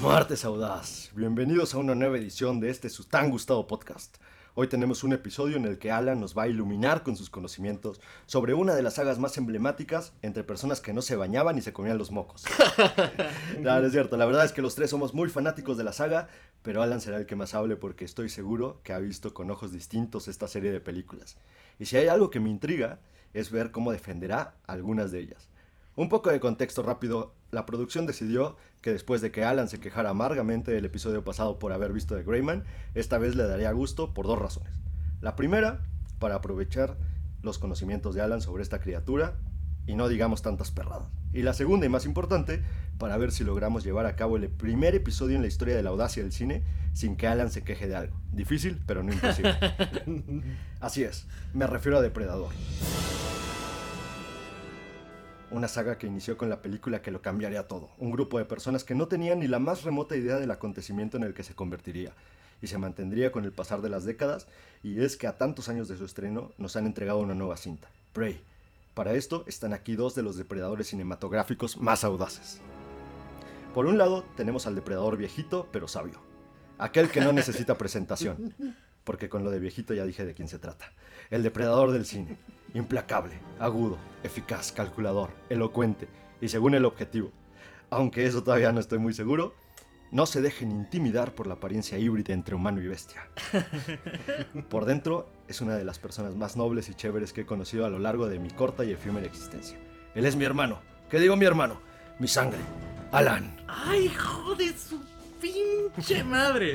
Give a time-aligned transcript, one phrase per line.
[0.00, 4.16] Martes Audaz, bienvenidos a una nueva edición de este su tan gustado podcast.
[4.54, 8.00] Hoy tenemos un episodio en el que Alan nos va a iluminar con sus conocimientos
[8.24, 11.74] sobre una de las sagas más emblemáticas entre personas que no se bañaban y se
[11.74, 12.44] comían los mocos.
[13.60, 15.92] no, no es cierto, la verdad es que los tres somos muy fanáticos de la
[15.92, 16.28] saga,
[16.62, 19.72] pero Alan será el que más hable porque estoy seguro que ha visto con ojos
[19.72, 21.36] distintos esta serie de películas.
[21.78, 23.00] Y si hay algo que me intriga,
[23.34, 25.50] es ver cómo defenderá algunas de ellas.
[25.94, 30.10] Un poco de contexto rápido, la producción decidió que después de que Alan se quejara
[30.10, 34.26] amargamente del episodio pasado por haber visto The Greyman, esta vez le daría gusto por
[34.26, 34.72] dos razones.
[35.20, 35.84] La primera,
[36.18, 36.96] para aprovechar
[37.42, 39.34] los conocimientos de Alan sobre esta criatura
[39.86, 41.08] y no digamos tantas perradas.
[41.32, 42.62] Y la segunda y más importante,
[42.98, 45.90] para ver si logramos llevar a cabo el primer episodio en la historia de la
[45.90, 48.20] audacia del cine sin que Alan se queje de algo.
[48.32, 49.56] Difícil, pero no imposible.
[50.80, 52.50] Así es, me refiero a Depredador
[55.52, 58.84] una saga que inició con la película que lo cambiaría todo, un grupo de personas
[58.84, 62.12] que no tenían ni la más remota idea del acontecimiento en el que se convertiría,
[62.62, 64.46] y se mantendría con el pasar de las décadas,
[64.82, 67.88] y es que a tantos años de su estreno nos han entregado una nueva cinta,
[68.12, 68.40] Prey.
[68.94, 72.60] Para esto están aquí dos de los depredadores cinematográficos más audaces.
[73.74, 76.20] Por un lado tenemos al depredador viejito pero sabio,
[76.78, 78.54] aquel que no necesita presentación,
[79.04, 80.92] porque con lo de viejito ya dije de quién se trata,
[81.30, 82.38] el depredador del cine,
[82.74, 86.08] Implacable, agudo, eficaz, calculador, elocuente
[86.40, 87.30] y según el objetivo.
[87.90, 89.54] Aunque eso todavía no estoy muy seguro,
[90.12, 93.26] no se dejen intimidar por la apariencia híbrida entre humano y bestia.
[94.68, 97.90] Por dentro es una de las personas más nobles y chéveres que he conocido a
[97.90, 99.78] lo largo de mi corta y efímera existencia.
[100.14, 100.80] Él es mi hermano.
[101.10, 101.80] ¿Qué digo mi hermano?
[102.18, 102.58] Mi sangre.
[103.10, 103.56] Alan.
[103.66, 105.00] ¡Ay, hijo de su
[105.40, 106.74] pinche madre!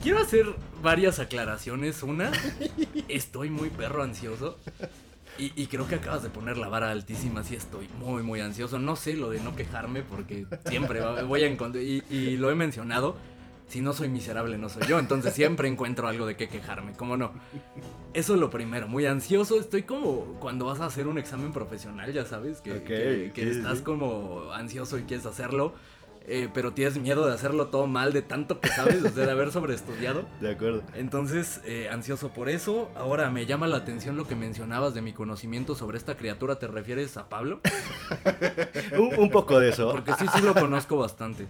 [0.00, 0.46] Quiero hacer
[0.80, 2.02] varias aclaraciones.
[2.04, 2.30] Una,
[3.08, 4.58] estoy muy perro ansioso.
[5.38, 8.78] Y, creo que acabas de poner la vara altísima, sí estoy muy, muy ansioso.
[8.78, 13.16] No sé lo de no quejarme porque siempre voy a encontrar, y, lo he mencionado,
[13.68, 17.16] si no soy miserable no soy yo, entonces siempre encuentro algo de qué quejarme, ¿cómo
[17.16, 17.32] no?
[18.12, 22.12] Eso es lo primero, muy ansioso, estoy como cuando vas a hacer un examen profesional,
[22.12, 25.74] ya sabes, que, estás como ansioso y quieres hacerlo
[26.26, 30.24] eh, pero tienes miedo de hacerlo todo mal de tanto que sabes, de haber sobreestudiado.
[30.40, 30.82] De acuerdo.
[30.94, 32.90] Entonces, eh, ansioso por eso.
[32.94, 36.58] Ahora me llama la atención lo que mencionabas de mi conocimiento sobre esta criatura.
[36.58, 37.60] ¿Te refieres a Pablo?
[39.18, 39.90] un, poco de eso.
[39.92, 41.46] Porque sí, sí lo conozco bastante.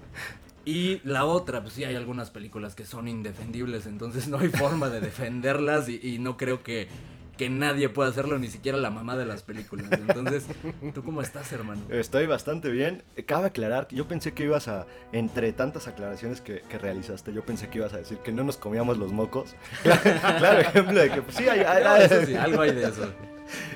[0.65, 4.91] Y la otra, pues sí hay algunas películas que son indefendibles, entonces no hay forma
[4.91, 6.87] de defenderlas y no creo que
[7.41, 9.87] que nadie puede hacerlo, ni siquiera la mamá de las películas.
[9.93, 10.45] Entonces,
[10.93, 11.81] ¿tú cómo estás, hermano?
[11.89, 13.03] Estoy bastante bien.
[13.25, 17.71] Cabe aclarar que yo pensé que ibas a, entre tantas aclaraciones que, realizaste, yo pensé
[17.71, 19.57] que ibas a decir que no nos comíamos los mocos.
[19.83, 23.11] claro, ejemplo de que pues, sí, hay, algo hay de eso.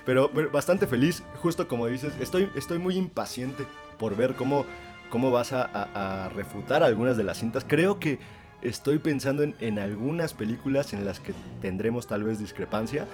[0.04, 3.64] Pero, bastante feliz, justo como dices, estoy, estoy muy impaciente
[3.98, 4.66] por ver cómo,
[5.08, 7.64] cómo vas a, refutar algunas de las cintas.
[7.66, 8.18] Creo que
[8.60, 11.32] estoy pensando en, en, algunas películas en las que
[11.62, 13.06] tendremos tal vez discrepancia,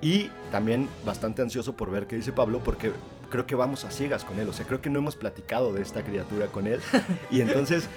[0.00, 2.92] y también bastante ansioso por ver qué dice Pablo, porque
[3.30, 4.48] creo que vamos a ciegas con él.
[4.48, 6.80] O sea, creo que no hemos platicado de esta criatura con él.
[7.30, 7.88] Y entonces,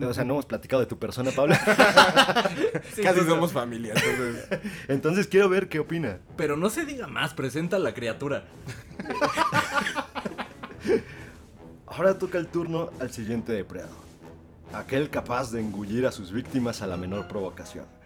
[0.00, 1.54] o sea, no hemos platicado de tu persona, Pablo.
[3.02, 3.94] Casi somos familia.
[3.94, 4.60] Entonces.
[4.88, 6.18] entonces quiero ver qué opina.
[6.36, 8.44] Pero no se diga más, presenta a la criatura.
[11.86, 14.08] Ahora toca el turno al siguiente depredador.
[14.72, 17.97] Aquel capaz de engullir a sus víctimas a la menor provocación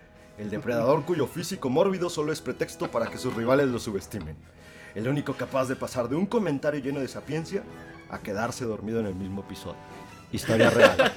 [0.42, 4.34] el depredador cuyo físico mórbido solo es pretexto para que sus rivales lo subestimen.
[4.96, 7.62] El único capaz de pasar de un comentario lleno de sapiencia
[8.10, 9.78] a quedarse dormido en el mismo episodio.
[10.32, 10.96] Historia real.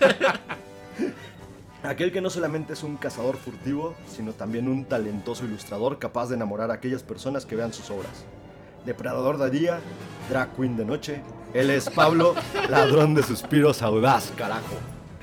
[1.84, 6.36] Aquel que no solamente es un cazador furtivo, sino también un talentoso ilustrador capaz de
[6.36, 8.25] enamorar a aquellas personas que vean sus obras.
[8.86, 9.80] Depredador de día,
[10.30, 11.22] drag queen de noche.
[11.56, 12.36] Él es Pablo,
[12.69, 14.75] ladrón de suspiros audaz, carajo.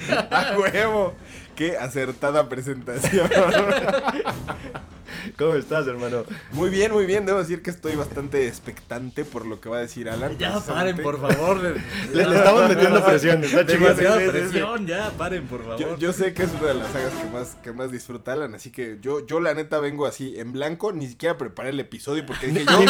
[0.31, 1.15] ¡A huevo!
[1.57, 3.29] Qué acertada presentación.
[5.39, 6.25] ¿Cómo estás, hermano?
[6.53, 7.27] Muy bien, muy bien.
[7.27, 10.37] Debo decir que estoy bastante expectante por lo que va a decir Alan.
[10.39, 11.61] Ya paren, por favor.
[12.13, 13.41] Le, estamos metiendo presión.
[13.41, 15.99] Demasiada presión, ya paren, por favor.
[15.99, 18.71] Yo, sé que es una de las sagas que más, que más disfruta Alan, así
[18.71, 20.93] que yo, yo la neta vengo así en blanco.
[20.93, 22.81] Ni siquiera preparé el episodio porque dije yo...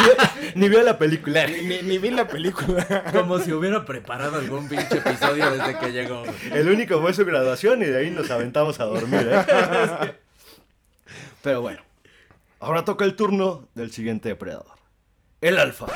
[0.54, 1.46] ni, vi, la película.
[1.46, 3.04] Ni, ni, vi la película.
[3.12, 6.24] Como si hubiera preparado algún pinche episodio desde que llegó.
[6.52, 10.14] El único fue su graduación y de ahí nos aventamos a dormir, ¿eh?
[11.42, 11.91] Pero bueno.
[12.62, 14.78] Ahora toca el turno del siguiente depredador.
[15.40, 15.86] El alfa.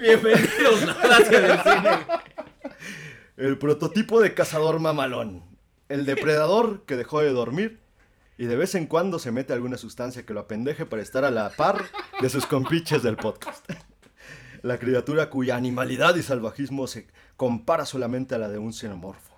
[0.00, 2.06] Bienvenidos a del cine.
[3.36, 5.44] El prototipo de cazador mamalón.
[5.90, 7.80] El depredador que dejó de dormir
[8.38, 11.30] y de vez en cuando se mete alguna sustancia que lo apendeje para estar a
[11.30, 11.84] la par
[12.22, 13.70] de sus compiches del podcast.
[14.62, 17.06] la criatura cuya animalidad y salvajismo se
[17.36, 19.36] compara solamente a la de un xenomorfo.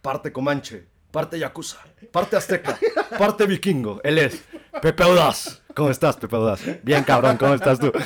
[0.00, 0.86] Parte comanche,
[1.16, 1.78] parte yakuza,
[2.12, 2.78] parte azteca,
[3.18, 4.02] parte vikingo.
[4.04, 4.44] Él es
[4.82, 5.62] Pepe Audaz.
[5.74, 6.60] ¿Cómo estás, Pepe Audaz?
[6.82, 7.90] Bien, cabrón, ¿cómo estás tú?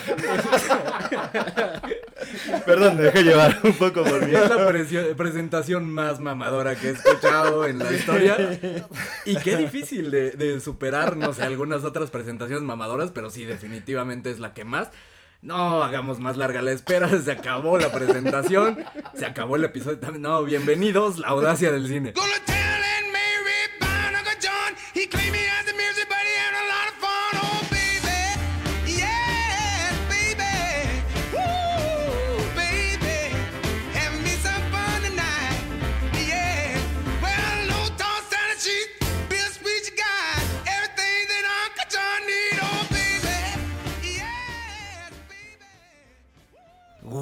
[2.65, 4.33] Perdón, me dejé llevar un poco por mí.
[4.33, 4.69] Es la
[5.17, 8.61] presentación más mamadora que he escuchado en la historia.
[9.25, 14.31] Y qué difícil de, de superar, no sé, algunas otras presentaciones mamadoras, pero sí, definitivamente
[14.31, 14.91] es la que más.
[15.43, 18.85] No hagamos más larga la espera, se acabó la presentación,
[19.15, 19.99] se acabó el episodio.
[20.17, 22.15] No, bienvenidos, la audacia del cine.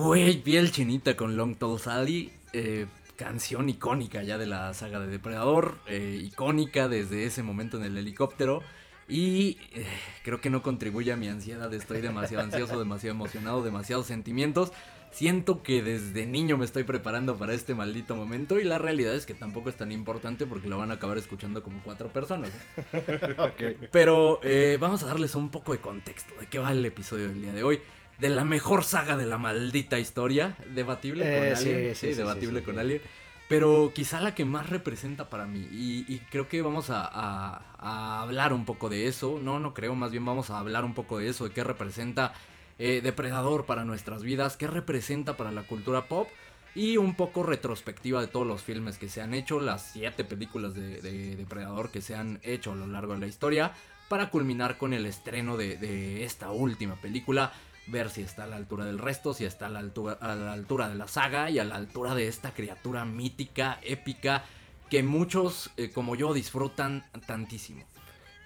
[0.08, 2.32] Güey, piel chinita con Long Tall Sally.
[2.54, 5.76] eh, canción icónica ya de la saga de Depredador.
[5.86, 8.62] eh, icónica desde ese momento en el helicóptero.
[9.06, 9.84] Y eh,
[10.24, 11.70] creo que no contribuye a mi ansiedad.
[11.74, 14.72] Estoy demasiado ansioso, demasiado emocionado, demasiados sentimientos.
[15.10, 18.58] Siento que desde niño me estoy preparando para este maldito momento.
[18.58, 21.62] Y la realidad es que tampoco es tan importante porque lo van a acabar escuchando
[21.62, 22.50] como cuatro personas.
[23.92, 27.42] Pero eh, vamos a darles un poco de contexto de qué va el episodio del
[27.42, 27.78] día de hoy.
[28.18, 30.56] De la mejor saga de la maldita historia.
[30.74, 31.94] Debatible Eh, con sí, alguien.
[31.94, 33.00] sí, sí, debatible con alguien.
[33.48, 35.66] Pero quizá la que más representa para mí.
[35.72, 39.38] Y, y creo que vamos a, a- a hablar un poco de eso.
[39.42, 39.94] No, no creo.
[39.94, 41.44] Más bien vamos a hablar un poco de eso.
[41.44, 42.34] De qué representa
[42.78, 44.56] eh, Depredador para nuestras vidas.
[44.56, 46.28] Qué representa para la cultura pop.
[46.74, 49.60] Y un poco retrospectiva de todos los filmes que se han hecho.
[49.60, 53.26] Las siete películas de, de Depredador que se han hecho a lo largo de la
[53.28, 53.72] historia.
[54.08, 57.52] Para culminar con el estreno de, de esta última película
[57.90, 60.52] ver si está a la altura del resto, si está a la altura, a la
[60.52, 64.44] altura de la saga y a la altura de esta criatura mítica, épica,
[64.90, 67.84] que muchos eh, como yo disfrutan tantísimo.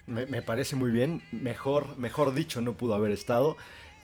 [0.07, 1.23] Me, me parece muy bien.
[1.31, 3.57] Mejor, mejor dicho, no pudo haber estado.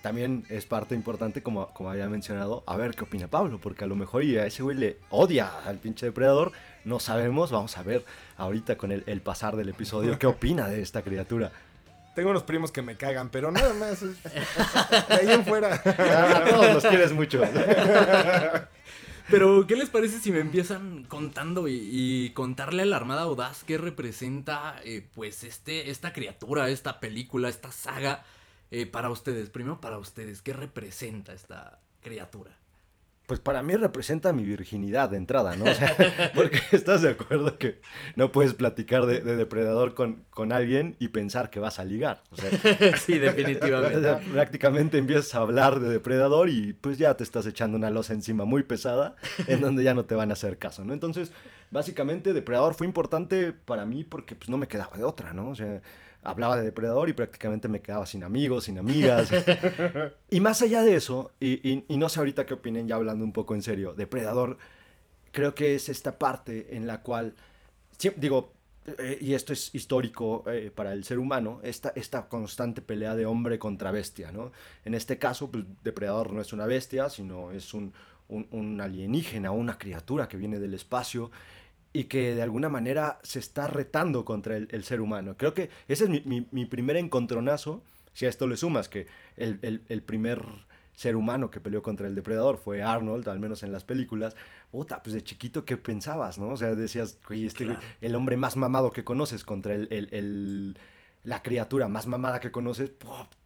[0.02, 3.88] También es parte importante, como, como había mencionado, a ver qué opina Pablo, porque a
[3.88, 6.52] lo mejor y a ese güey le odia al pinche depredador.
[6.84, 8.04] No sabemos, vamos a ver
[8.36, 11.50] ahorita con el, el pasar del episodio qué opina de esta criatura.
[12.18, 14.02] Tengo unos primos que me cagan, pero nada más.
[14.02, 15.72] es- De ahí en fuera.
[15.76, 17.40] A todos los quieres mucho.
[19.30, 23.62] Pero, ¿qué les parece si me empiezan contando y, y contarle a la Armada Audaz
[23.62, 28.24] qué representa, eh, pues, este, esta criatura, esta película, esta saga
[28.72, 29.48] eh, para ustedes?
[29.50, 32.50] Primero para ustedes, ¿qué representa esta criatura?
[33.28, 35.66] Pues para mí representa mi virginidad de entrada, ¿no?
[35.66, 35.94] O sea,
[36.34, 37.78] porque estás de acuerdo que
[38.16, 42.22] no puedes platicar de, de depredador con, con alguien y pensar que vas a ligar.
[42.30, 42.50] O sea,
[42.96, 44.14] sí, definitivamente.
[44.32, 48.46] prácticamente empiezas a hablar de depredador y pues ya te estás echando una losa encima
[48.46, 49.14] muy pesada
[49.46, 50.94] en donde ya no te van a hacer caso, ¿no?
[50.94, 51.30] Entonces,
[51.70, 55.50] básicamente depredador fue importante para mí porque pues no me quedaba de otra, ¿no?
[55.50, 55.82] O sea,
[56.22, 59.30] hablaba de depredador y prácticamente me quedaba sin amigos, sin amigas.
[60.30, 63.24] y más allá de eso, y, y- y no sé ahorita qué opinen ya hablando
[63.24, 64.58] un poco en serio, depredador
[65.32, 67.34] creo que es esta parte en la cual,
[68.16, 68.52] digo,
[68.98, 73.26] eh, y esto es histórico eh, para el ser humano, esta, esta constante pelea de
[73.26, 74.52] hombre contra bestia, ¿no?
[74.84, 77.92] En este caso, pues, Depredador no es una bestia, sino es un,
[78.28, 81.30] un, un alienígena, una criatura que viene del espacio
[81.92, 85.36] y que de alguna manera se está retando contra el, el ser humano.
[85.36, 89.06] Creo que ese es mi, mi- mi primer encontronazo, si a esto le sumas que
[89.36, 90.42] el, el- el primer
[90.94, 94.34] ser humano que peleó contra el depredador fue Arnold, al menos en las películas.
[94.72, 96.48] Puta, pues de chiquito, ¿qué pensabas, no?
[96.48, 97.80] O sea, decías, oye, este, Claro.
[98.00, 100.78] el hombre más mamado que conoces contra el, el- el-
[101.24, 102.92] la criatura más mamada que conoces,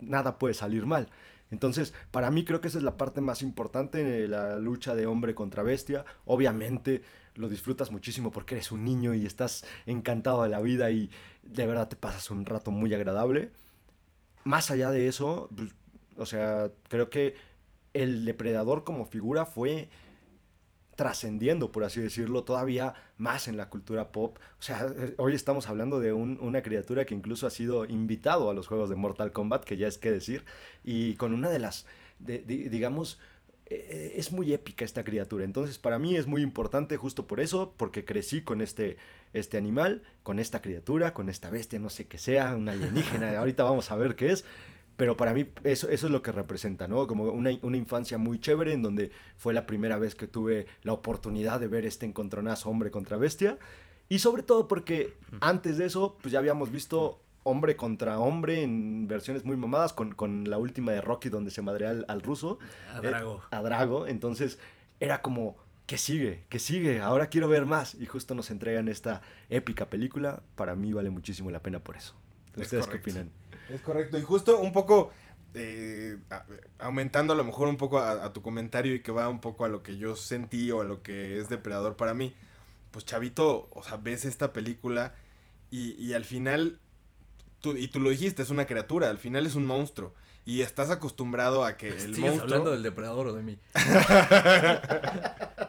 [0.01, 1.09] nada puede salir mal.
[1.51, 5.07] Entonces, para mí creo que esa es la parte más importante de la lucha de
[5.07, 6.05] hombre contra bestia.
[6.25, 7.03] Obviamente
[7.35, 11.11] lo disfrutas muchísimo porque eres un niño y estás encantado de la vida y
[11.43, 13.51] de verdad te pasas un rato muy agradable.
[14.45, 15.71] Más allá de eso, pues,
[16.17, 17.35] o sea, creo que
[17.95, 19.89] el depredador como figura fue
[20.97, 24.39] trascendiendo, por así decirlo, todavía más en la cultura pop.
[24.59, 28.51] O sea, eh, hoy estamos hablando de un- una criatura que incluso ha sido invitado
[28.51, 30.45] a los juegos de Mortal Kombat, que ya es que decir,
[30.85, 31.87] y con una de las,
[32.19, 33.19] digamos,
[34.14, 35.45] es muy épica esta criatura.
[35.45, 38.97] Entonces, para mí es muy importante justo por eso, porque crecí con este,
[39.33, 43.37] este animal, con esta criatura, con esta bestia, no sé qué sea, una alienígena.
[43.38, 44.45] Ahorita vamos a ver qué es.
[44.97, 47.07] Pero para mí eso, eso es lo que representa, ¿no?
[47.07, 50.93] Como una, una infancia muy chévere en donde fue la primera vez que tuve la
[50.93, 53.59] oportunidad de ver este encontronazo hombre contra bestia.
[54.09, 59.07] Y sobre todo porque antes de eso, pues ya habíamos visto hombre contra hombre en
[59.09, 62.59] versiones muy mamadas, con, con la última de Rocky donde se madrea al, al ruso.
[62.95, 63.43] A eh, Drago.
[63.51, 64.07] a Drago.
[64.07, 64.59] Entonces
[65.01, 65.57] era como,
[65.87, 66.45] ¿qué sigue?
[66.49, 67.01] ¿Qué sigue?
[67.01, 67.95] Ahora quiero ver más.
[67.95, 70.43] Y justo nos entregan esta épica película.
[70.55, 72.15] Para mí vale muchísimo la pena por eso.
[72.55, 73.31] Es ¿Ustedes qué opinan?
[73.69, 74.19] Es correcto.
[74.19, 75.11] Y justo un poco
[75.55, 76.19] eh,
[76.79, 79.65] aumentando a lo mejor un poco a, a tu comentario y que va un poco
[79.65, 82.35] a lo que yo sentí o a lo que es Depredador para mí.
[82.91, 85.15] Pues Chavito, o sea, ves esta película
[85.71, 86.79] y, y al final,
[87.62, 90.12] tú, y tú lo dijiste, es una criatura, al final es un monstruo.
[90.45, 92.42] Y estás acostumbrado a que el ¿Sigues monstruo...
[92.42, 93.59] hablando del depredador o de mí?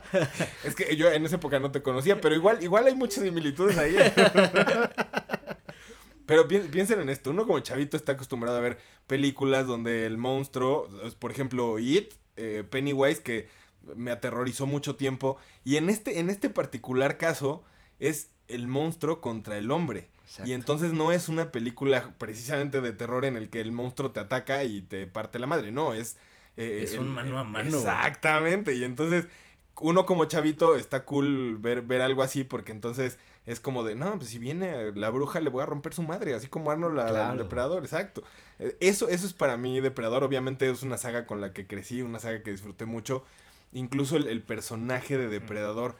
[0.63, 3.77] Es que yo en esa época no te conocía, pero igual, igual hay muchas similitudes
[3.77, 3.95] ahí.
[6.25, 10.17] Pero pi- piensen en esto, uno como chavito está acostumbrado a ver películas donde el
[10.17, 10.87] monstruo,
[11.19, 13.49] por ejemplo, It, eh, Pennywise, que
[13.95, 17.65] me aterrorizó mucho tiempo, y en este, en este particular caso
[17.99, 20.09] es el monstruo contra el hombre.
[20.23, 20.49] Exacto.
[20.49, 24.19] Y entonces no es una película precisamente de terror en el que el monstruo te
[24.19, 26.17] ataca y te parte la madre, no, es...
[26.57, 27.69] eh, Es un mano a mano.
[27.77, 29.27] Exactamente, y entonces
[29.81, 34.17] uno como chavito está cool ver, ver algo así porque entonces es como de, no,
[34.17, 37.07] pues si viene la bruja le voy a romper su madre, así como Arnold la,
[37.09, 37.37] Claro.
[37.37, 38.23] Depredador, exacto.
[38.59, 42.01] Eh, Eso, eso es para mí Depredador, obviamente es una saga con la que crecí,
[42.01, 43.23] una saga que disfruté mucho.
[43.73, 45.97] Incluso el, el personaje de Depredador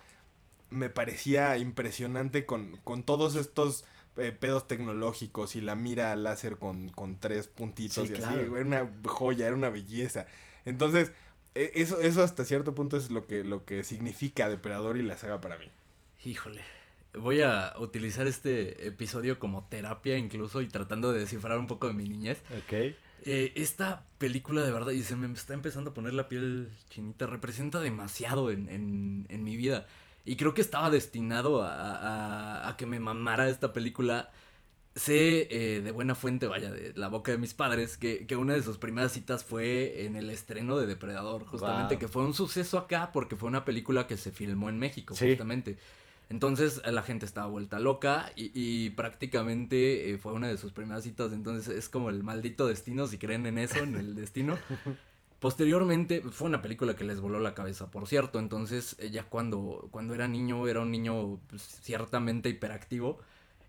[0.69, 3.85] me parecía impresionante con, con todos estos
[4.17, 8.41] eh, pedos tecnológicos y la mira láser con, con tres puntitos Sí, y claro.
[8.41, 10.27] así, era una joya, era una belleza.
[10.65, 11.11] Entonces,
[11.55, 15.17] e- eso, eso hasta cierto punto es lo que, lo que significa Depredador y la
[15.17, 15.65] saga para mí.
[16.25, 16.61] Híjole.
[17.15, 21.93] Voy a utilizar este episodio como terapia incluso y tratando de descifrar un poco de
[21.93, 22.41] mi niñez.
[22.57, 22.95] Ok.
[23.25, 27.27] Eh, esta película de verdad, y se me está empezando a poner la piel chinita,
[27.27, 29.85] representa demasiado en, en- en mi vida.
[30.25, 34.31] Y creo que estaba destinado a, a- a que me mamara esta película.
[34.95, 38.53] Sé eh, de buena fuente, vaya, de la boca de mis padres, que, que una
[38.53, 41.99] de sus primeras citas fue en el estreno de Depredador, justamente, Wow.
[41.99, 45.29] que fue un suceso acá porque fue una película que se filmó en México, Sí.
[45.29, 45.77] justamente.
[46.29, 51.03] Entonces la gente estaba vuelta loca y, y prácticamente eh, fue una de sus primeras
[51.03, 51.33] citas.
[51.33, 54.57] Entonces es como el maldito destino, si creen en eso, en el destino.
[55.43, 58.39] Posteriormente fue una película que les voló la cabeza, por cierto.
[58.39, 63.19] Entonces eh, ya cuando, cuando era niño, era un niño pues, ciertamente hiperactivo.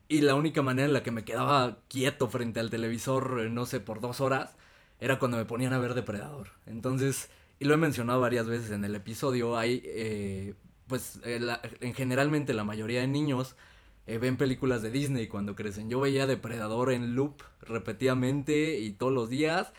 [0.07, 3.67] Y la única manera en la que me quedaba quieto frente al televisor, eh, no
[3.67, 4.55] sé, por dos horas,
[5.01, 6.51] era cuando me ponían a ver Depredador.
[6.67, 7.29] Entonces,
[7.59, 10.55] y lo he mencionado varias veces en el episodio, hay, eh,
[10.87, 13.57] pues, en generalmente la mayoría de niños
[14.07, 15.91] ven películas de Disney cuando crecen.
[15.91, 19.73] Yo veía Depredador en loop repetidamente y todos los días.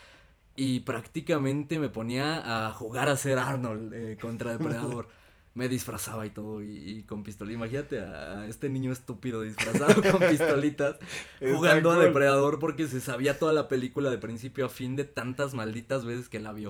[0.56, 5.08] Y prácticamente me ponía a jugar a ser Arnold eh, contra Depredador.
[5.56, 7.54] Me disfrazaba y todo, y, y con pistola.
[7.54, 10.98] Imagínate a, a este niño estúpido disfrazado con pistolitas,
[11.40, 11.98] jugando a.
[11.98, 16.28] Depredador porque se sabía toda la película de principio a fin de tantas malditas veces
[16.28, 16.68] que la vio.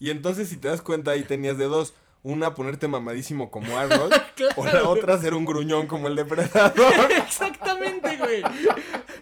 [0.00, 1.94] Y entonces, si te das cuenta, ahí tenías de dos.
[2.28, 4.12] Una, ponerte mamadísimo como Arnold.
[4.56, 6.92] O la otra, ser un gruñón como el Depredador.
[7.16, 8.42] Exactamente, güey.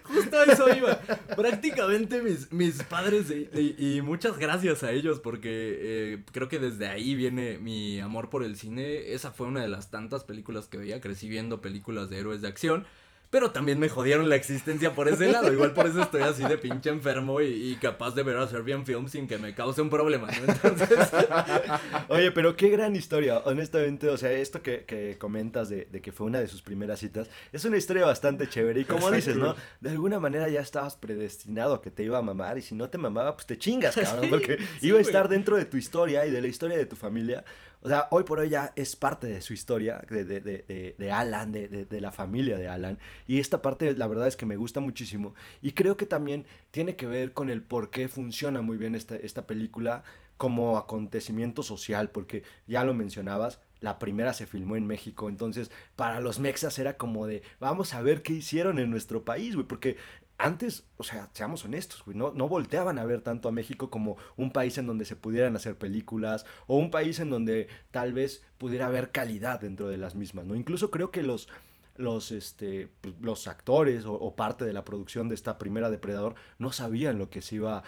[0.03, 0.99] Justo a eso iba.
[1.35, 6.57] Prácticamente mis, mis padres, y, y- y muchas gracias a ellos, porque eh, creo que
[6.57, 9.13] desde ahí viene mi amor por el cine.
[9.13, 10.99] Esa fue una de las tantas películas que veía.
[10.99, 12.87] Crecí viendo películas de héroes de acción.
[13.29, 15.51] Pero también me jodieron la existencia por ese lado.
[15.51, 18.85] Igual por eso estoy así de pinche enfermo y, y capaz de ver a Serbian
[18.85, 20.53] Film sin que me cause un problema, ¿no?
[20.53, 21.09] Entonces,
[22.09, 26.11] Oye, pero qué gran historia, honestamente, o sea, esto que, que comentas de, de que
[26.11, 29.55] fue una de sus primeras citas, es una historia bastante chévere y como dices, ¿no?
[29.81, 32.89] De alguna manera ya estabas predestinado a que te iba a mamar y si no
[32.89, 35.05] te mamaba, pues te chingas, cabrón, porque sí, iba a güey.
[35.05, 37.43] estar dentro de tu historia y de la historia de tu familia.
[37.85, 41.11] O sea, hoy por hoy ya es parte de su historia, de, de, de, de-
[41.11, 42.97] Alan, de la familia de Alan.
[43.27, 45.35] Y esta parte, la verdad es que me gusta muchísimo.
[45.61, 49.15] Y creo que también tiene que ver con el por qué funciona muy bien esta,
[49.15, 50.03] esta película
[50.35, 56.21] como acontecimiento social, porque ya lo mencionabas, la primera se filmó en México, entonces para
[56.21, 59.95] los mexas era como de, vamos a ver qué hicieron en nuestro país, güey, porque
[60.37, 64.17] antes, o sea, seamos honestos, güey, no, no volteaban a ver tanto a México como
[64.35, 68.43] un país en donde se pudieran hacer películas o un país en donde tal vez
[68.57, 70.55] pudiera haber calidad dentro de las mismas, ¿no?
[70.55, 71.47] Incluso creo que los,
[71.95, 76.35] los, este, pues, los actores o, o parte de la producción de esta primera Depredador
[76.59, 77.83] no sabían lo que se iba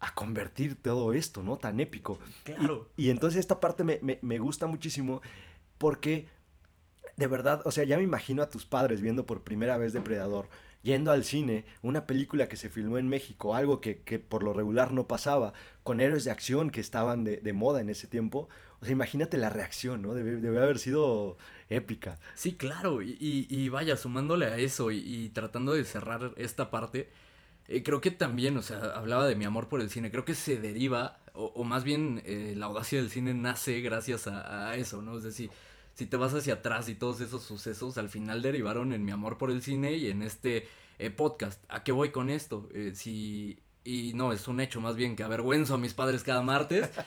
[0.00, 1.56] a convertir todo esto, ¿no?
[1.58, 2.18] Tan épico.
[2.42, 2.88] claro.
[2.96, 5.22] Y entonces esta parte me, me- me gusta muchísimo
[5.78, 6.26] porque
[7.16, 10.48] de verdad, o sea, ya me imagino a tus padres viendo por primera vez Depredador
[10.84, 14.52] yendo al cine, una película que se filmó en México, algo que, que por lo
[14.52, 18.48] regular no pasaba, con héroes de acción que estaban de, de moda en ese tiempo.
[18.80, 20.14] O sea, imagínate la reacción, ¿no?
[20.14, 21.36] Debe, debe haber sido
[21.70, 22.20] épica.
[22.34, 23.16] Sí, claro, y,
[23.50, 27.08] y- vaya, sumándole a eso y, tratando de cerrar esta parte,
[27.68, 30.34] eh, creo que también, o sea, hablaba de mi amor por el cine, creo que
[30.34, 34.76] se deriva, o, o más bien eh, la audacia del cine nace gracias a, a
[34.76, 35.16] eso, ¿no?
[35.16, 35.50] Es decir,
[35.94, 39.38] si te vas hacia atrás y todos esos sucesos al final derivaron en mi amor
[39.38, 41.62] por el cine y en este eh, podcast.
[41.68, 42.68] ¿A qué voy con esto?
[42.74, 43.60] Eh, si...
[43.86, 46.90] Y no, es un hecho más bien que avergüenzo a mis padres cada martes.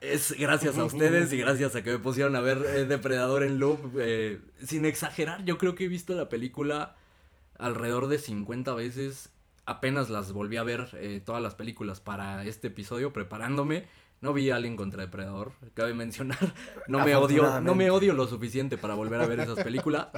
[0.00, 3.58] Es gracias a ustedes y gracias a que me pusieron a ver eh, Depredador en
[3.58, 3.96] loop.
[3.98, 6.94] eh, sin exagerar, yo creo que he visto la película
[7.58, 9.30] alrededor de 50 veces.
[9.64, 13.86] Apenas las volví a ver eh, todas las películas para este episodio, preparándome.
[14.20, 16.38] No vi a Alien contra Depredador, cabe mencionar.
[16.88, 20.08] No me odio, no me odio lo suficiente para volver a ver esas películas.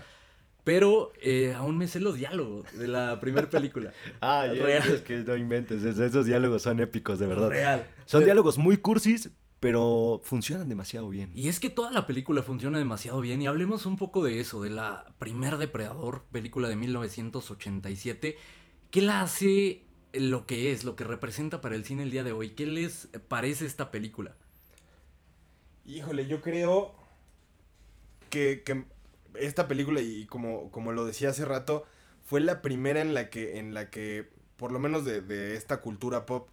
[0.64, 3.92] Pero eh, aún me sé los diálogos de la primera película.
[4.20, 4.86] Ah, Real.
[4.92, 7.48] es que no inventes, es- esos diálogos son épicos, de verdad.
[7.48, 7.86] Real.
[8.04, 11.30] Son diálogos muy cursis, pero funcionan demasiado bien.
[11.34, 14.62] Y es que toda la película funciona demasiado bien y hablemos un poco de eso,
[14.62, 18.36] de la primer Depredador, película de 1987,
[18.90, 22.32] ¿qué la hace lo que es, lo que representa para el cine el día de
[22.32, 22.50] hoy?
[22.50, 24.34] ¿Qué les parece esta película?
[25.84, 26.94] Híjole, yo creo
[28.30, 28.84] que, que
[29.34, 31.86] esta película, y como, como lo decía hace rato,
[32.24, 35.80] fue la primera en la que, en la que por lo menos de, de esta
[35.80, 36.48] cultura pop,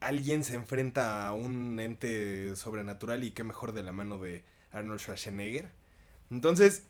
[0.00, 5.00] alguien se enfrenta a un ente sobrenatural y qué mejor de la mano de Arnold
[5.00, 5.70] Schwarzenegger.
[6.30, 6.84] Entonces,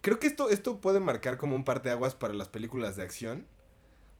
[0.00, 3.46] creo que esto, esto puede marcar como un parteaguas para las películas de acción.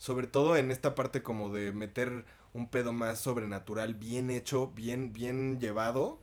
[0.00, 5.12] Sobre todo en esta parte como de meter un pedo más sobrenatural, bien hecho, bien,
[5.12, 6.18] bien llevado.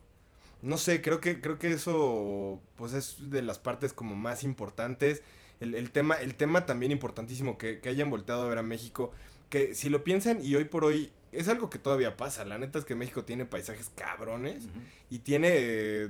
[0.64, 5.22] No sé, creo que, creo que eso pues es de las partes como más importantes.
[5.60, 9.12] El, el tema, el tema también importantísimo que, que hayan volteado a ver a México.
[9.52, 12.46] Que si lo piensan y hoy por hoy es algo que todavía pasa.
[12.46, 14.64] La neta es que México tiene paisajes cabrones
[15.12, 16.10] y tiene eh,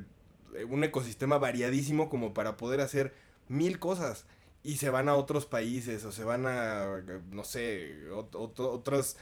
[0.69, 3.13] un ecosistema variadísimo como para poder hacer
[3.49, 4.25] mil cosas.
[4.67, 9.17] Y se van a otros países o se van a, no sé, ot- ot- otras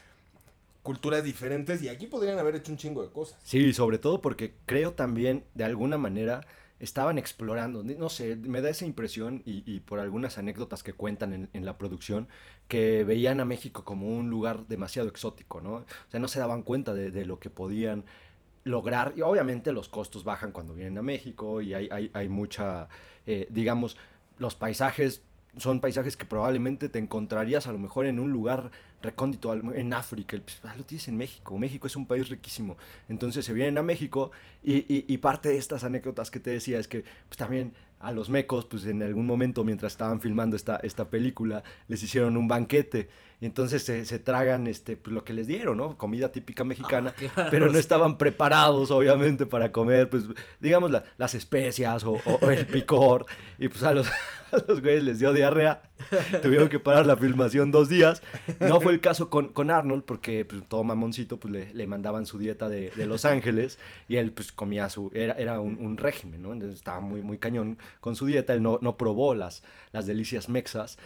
[0.81, 3.37] culturas diferentes y aquí podrían haber hecho un chingo de cosas.
[3.43, 6.41] Sí, sobre todo porque creo también, de alguna manera,
[6.79, 11.33] estaban explorando, no sé, me da esa impresión y, y por algunas anécdotas que cuentan
[11.33, 12.27] en, en la producción,
[12.67, 15.73] que veían a México como un lugar demasiado exótico, ¿no?
[15.75, 18.03] O sea, no se daban cuenta de, de lo que podían
[18.63, 22.89] lograr y obviamente los costos bajan cuando vienen a México y hay, hay, hay mucha,
[23.27, 23.95] eh, digamos,
[24.37, 25.21] los paisajes
[25.57, 30.37] son paisajes que probablemente te encontrarías a lo mejor en un lugar recóndito en África.
[30.43, 31.57] Pues, ah, lo tienes en México.
[31.57, 32.77] México es un país riquísimo.
[33.09, 34.31] Entonces se vienen a México
[34.63, 38.11] y, y- y parte de estas anécdotas que te decía es que pues, también a
[38.11, 42.47] los mecos, pues en algún momento mientras estaban filmando esta, esta película, les hicieron un
[42.47, 43.09] banquete.
[43.41, 45.97] Y entonces se, se tragan este, pues, lo que les dieron, ¿no?
[45.97, 47.13] Comida típica mexicana.
[47.15, 50.23] Ah, claro, pero no estaban preparados, obviamente, para comer, pues,
[50.61, 53.25] digamos, la- las especias o, o- o el picor.
[53.59, 54.07] Y pues a los,
[54.51, 55.81] a los güeyes les dio diarrea.
[56.41, 58.21] Tuvieron que parar la filmación dos días.
[58.59, 62.25] No fue el caso con, con Arnold, porque pues, todo mamoncito pues, le, le mandaban
[62.25, 65.11] su dieta de, de Los Ángeles y él pues comía su...
[65.13, 66.53] Era, era un, un régimen, ¿no?
[66.53, 68.53] Entonces estaba muy, muy cañón con su dieta.
[68.53, 70.97] Él no, no probó las, las delicias mexas.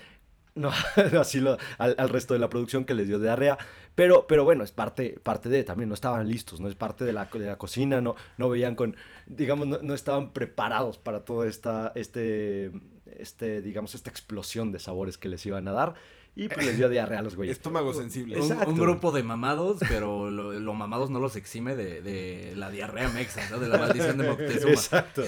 [0.59, 0.71] No,
[1.19, 3.57] así lo, al, al resto de la producción que les dio diarrea.
[3.95, 7.13] Pero, pero bueno, es parte, parte de, también no estaban listos, no es parte de
[7.13, 11.47] la, de la cocina, no, no veían con, digamos, no, no estaban preparados para toda
[11.47, 12.71] esta, este,
[13.17, 15.93] este, digamos, esta explosión de sabores que les iban a dar.
[16.35, 17.57] Y pues les dio diarrea a los güeyes.
[17.57, 18.39] Estómago sensible.
[18.39, 23.09] Un, grupo de mamados, pero lo, lo mamados no los exime de, de la diarrea
[23.09, 23.59] mexa, ¿no?
[23.59, 24.71] de la maldición de Moctezuma.
[24.71, 25.23] Exacto.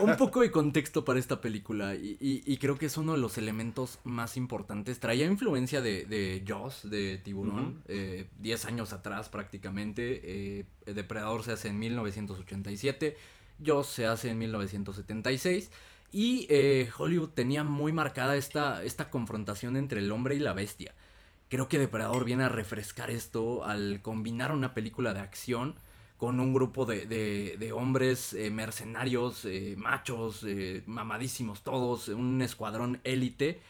[0.00, 3.18] un poco de contexto para esta película y, y- y creo que es uno de
[3.18, 5.00] los elementos más importantes.
[5.00, 10.20] Traía influencia de, de Jaws, de Tiburón, eh, 10 años atrás prácticamente.
[10.22, 13.16] eh, Depredador se hace en 1987,
[13.62, 15.70] Jaws se hace en 1976.
[16.10, 20.94] Y eh, Hollywood tenía muy marcada esta, esta confrontación entre el hombre y la bestia.
[21.48, 25.74] Creo que Depredador viene a refrescar esto al combinar una película de acción
[26.16, 33.00] con un grupo de, de- hombres eh, mercenarios, eh, machos, eh, mamadísimos todos, un escuadrón
[33.04, 33.60] élite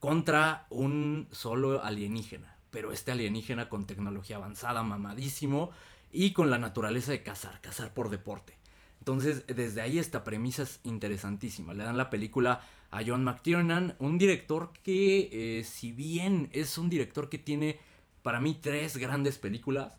[0.00, 2.56] contra un solo alienígena.
[2.70, 5.70] Pero este alienígena con tecnología avanzada, mamadísimo
[6.10, 8.58] y con la naturaleza de cazar, cazar por deporte.
[9.02, 11.74] Entonces, desde ahí esta premisa es interesantísima.
[11.74, 12.60] Le dan la película
[12.92, 17.80] a John McTiernan, un director que, eh, si bien es un director que tiene
[18.22, 19.98] para mí tres grandes películas,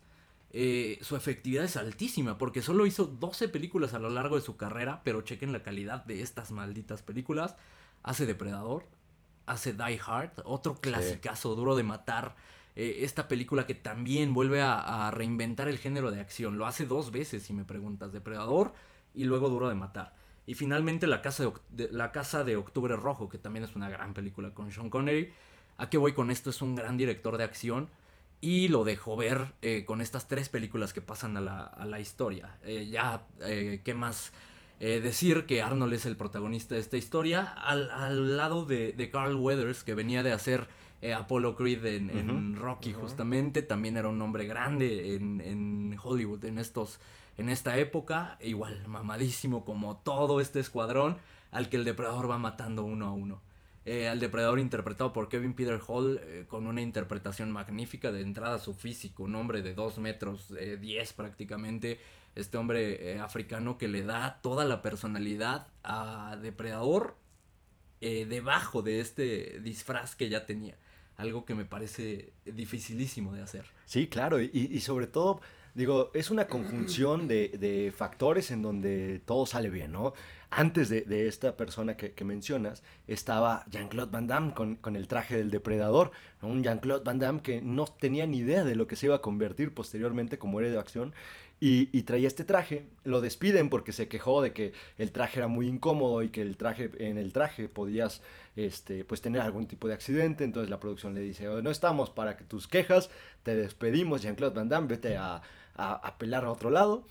[0.52, 4.56] eh, su efectividad es altísima, porque solo hizo 12 películas a lo largo de su
[4.56, 7.56] carrera, pero chequen la calidad de estas malditas películas.
[8.02, 8.86] Hace Depredador,
[9.44, 12.36] hace Die Hard, otro clasicazo duro de matar.
[12.74, 16.56] Eh, esta película que también vuelve a, a reinventar el género de acción.
[16.56, 18.14] Lo hace dos veces, si me preguntas.
[18.14, 18.72] Depredador
[19.14, 20.14] y luego Duro de Matar.
[20.46, 24.12] Y finalmente La Casa de, La Casa de Octubre Rojo, que también es una gran
[24.12, 25.32] película con Sean Connery.
[25.78, 26.50] ¿A qué voy con esto?
[26.50, 27.88] Es un gran director de acción
[28.40, 31.98] y lo dejó ver eh, con estas tres películas que pasan a la, a la
[31.98, 32.58] historia.
[32.62, 34.32] Eh, ya, eh, ¿qué más
[34.80, 35.46] decir?
[35.46, 39.82] Que Arnold es el protagonista de esta historia, al, al lado de, de Carl Weathers,
[39.82, 40.68] que venía de hacer
[41.16, 43.62] Apollo Creed en, en Rocky, justamente.
[43.62, 47.00] También era un hombre grande en, en Hollywood en, estos,
[47.36, 48.38] en esta época.
[48.40, 51.18] Igual, mamadísimo como todo este escuadrón,
[51.50, 53.42] al que el depredador va matando uno a uno.
[53.86, 58.58] Eh, al depredador interpretado por Kevin Peter Hall eh, con una interpretación magnífica de entrada
[58.58, 62.00] su físico, un hombre de 2 metros eh, 10 prácticamente,
[62.34, 67.16] este hombre eh, africano que le da toda la personalidad a depredador
[68.00, 70.76] eh, debajo de este disfraz que ya tenía,
[71.16, 73.66] algo que me parece dificilísimo de hacer.
[73.84, 75.40] Sí, claro, y sobre todo,
[75.74, 80.14] digo, es una conjunción de, de factores en donde todo sale bien, ¿no?
[80.50, 85.08] Antes de, de esta persona que, que mencionas, estaba Jean-Claude Van Damme con, con el
[85.08, 88.94] traje del depredador, un Jean-Claude Van Damme que no tenía ni idea de lo que
[88.94, 91.12] se iba a convertir posteriormente como héroe de acción,
[91.60, 95.48] y, y traía este traje, lo despiden porque se quejó de que el traje era
[95.48, 98.22] muy incómodo y que el traje, en el traje podías
[98.54, 102.10] este, pues tener algún tipo de accidente, entonces la producción le dice, "Oh, no estamos
[102.10, 103.08] para que tus quejas,
[103.44, 105.42] te despedimos, Jean-Claude Van Damme, vete a,
[105.74, 107.04] a, a pelar a otro lado,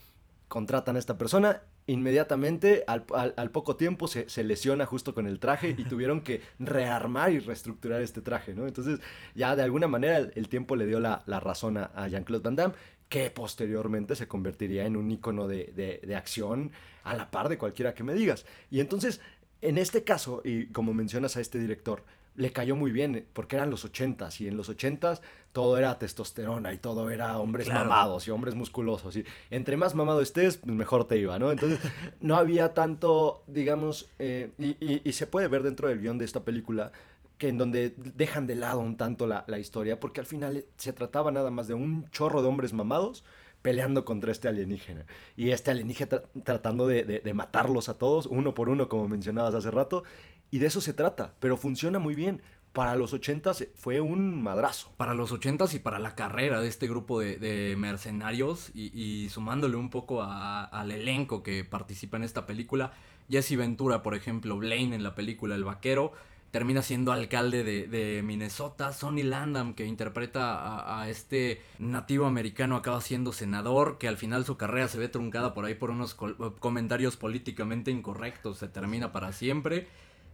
[0.48, 5.26] contratan a esta persona, inmediatamente al, al- al poco tiempo se, se lesiona justo con
[5.26, 8.66] el traje y tuvieron que rearmar y reestructurar este traje, ¿no?
[8.66, 9.00] Entonces
[9.34, 12.42] ya de alguna manera el, el tiempo le dio la, la razón a, a Jean-Claude
[12.44, 12.74] Van Damme,
[13.08, 16.72] que posteriormente se convertiría en un ícono de, de- de acción
[17.04, 18.46] a la par de cualquiera que me digas.
[18.70, 19.20] Y entonces,
[19.60, 22.02] en este caso, y como mencionas a este director,
[22.34, 25.22] le cayó muy bien, porque eran los ochentas, y en los ochentas
[25.54, 27.88] todo era testosterona y todo era hombres Claro.
[27.88, 31.50] mamados y hombres musculosos, y entre más mamado estés, pues mejor te iba, ¿no?
[31.52, 31.78] Entonces,
[32.20, 36.24] no había tanto, digamos, eh, y, y- y se puede ver dentro del guion de
[36.26, 36.92] esta película,
[37.38, 40.92] que en donde dejan de lado un tanto la, la historia, porque al final se
[40.92, 43.24] trataba nada más de un chorro de hombres mamados
[43.62, 45.06] peleando contra este alienígena.
[45.36, 49.08] Y este alienígena tra- tratando de, de- de matarlos a todos, uno por uno, como
[49.08, 50.04] mencionabas hace rato.
[50.50, 52.42] Y de eso se trata, pero funciona muy bien.
[52.74, 54.92] Para los 80 fue un madrazo.
[54.98, 59.28] para los 80s y para la carrera de este grupo de, de mercenarios y, y
[59.30, 62.92] sumándole un poco a- al elenco que participa en esta película.
[63.30, 66.12] Jesse Ventura, por ejemplo, Blaine en la película El Vaquero,
[66.50, 68.92] termina siendo alcalde de, de Minnesota.
[68.92, 74.44] Sonny Landham, que interpreta a, a este nativo americano, acaba siendo senador, que al final
[74.44, 79.10] su carrera se ve truncada por ahí por unos col- comentarios políticamente incorrectos, se termina
[79.12, 79.86] para siempre.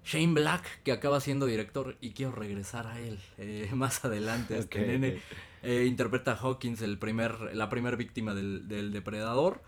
[0.04, 4.58] Shane Black, que acaba siendo director, y quiero regresar a él eh, más adelante.
[4.58, 5.20] Este nene
[5.62, 9.62] eh, interpreta a Hawkins, el primer, la primera víctima del, del depredador.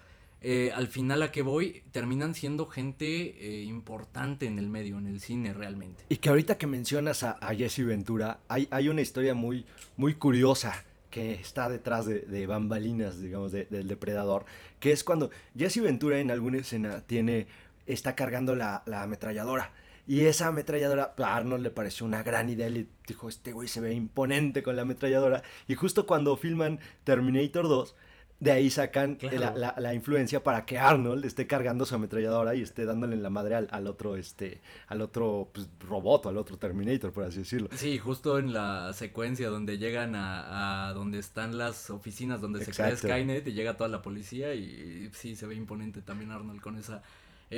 [0.44, 5.20] Eh, al final a que voy, terminan siendo gente importante en el medio, en el
[5.20, 6.04] cine realmente.
[6.08, 9.64] Y que ahorita que mencionas a, a Jesse Ventura, hay, hay una historia muy,
[9.96, 14.44] muy curiosa que está detrás de, de bambalinas, digamos, de- del depredador,
[14.80, 17.46] que es cuando Jesse Ventura en alguna escena tiene,
[17.86, 19.70] está cargando la, la ametralladora.
[20.06, 22.68] Y esa ametralladora a Arnold le pareció una gran idea.
[22.68, 25.42] Le dijo, este güey se ve imponente con la ametralladora.
[25.68, 27.94] Y justo cuando filman Terminator 2,
[28.40, 29.38] de ahí sacan Claro.
[29.38, 33.22] la, la- la influencia para que Arnold esté cargando su ametralladora y esté dándole en
[33.22, 37.38] la madre al, al otro, este, al otro pues, robot, al otro Terminator, por así
[37.38, 37.68] decirlo.
[37.76, 42.72] Sí, justo en la secuencia donde llegan a, a donde están las oficinas donde se
[42.72, 42.96] crea.
[42.96, 46.96] Skynet y llega toda la policía y, sí, se ve imponente también Arnold con esa
[46.96, 47.00] eh,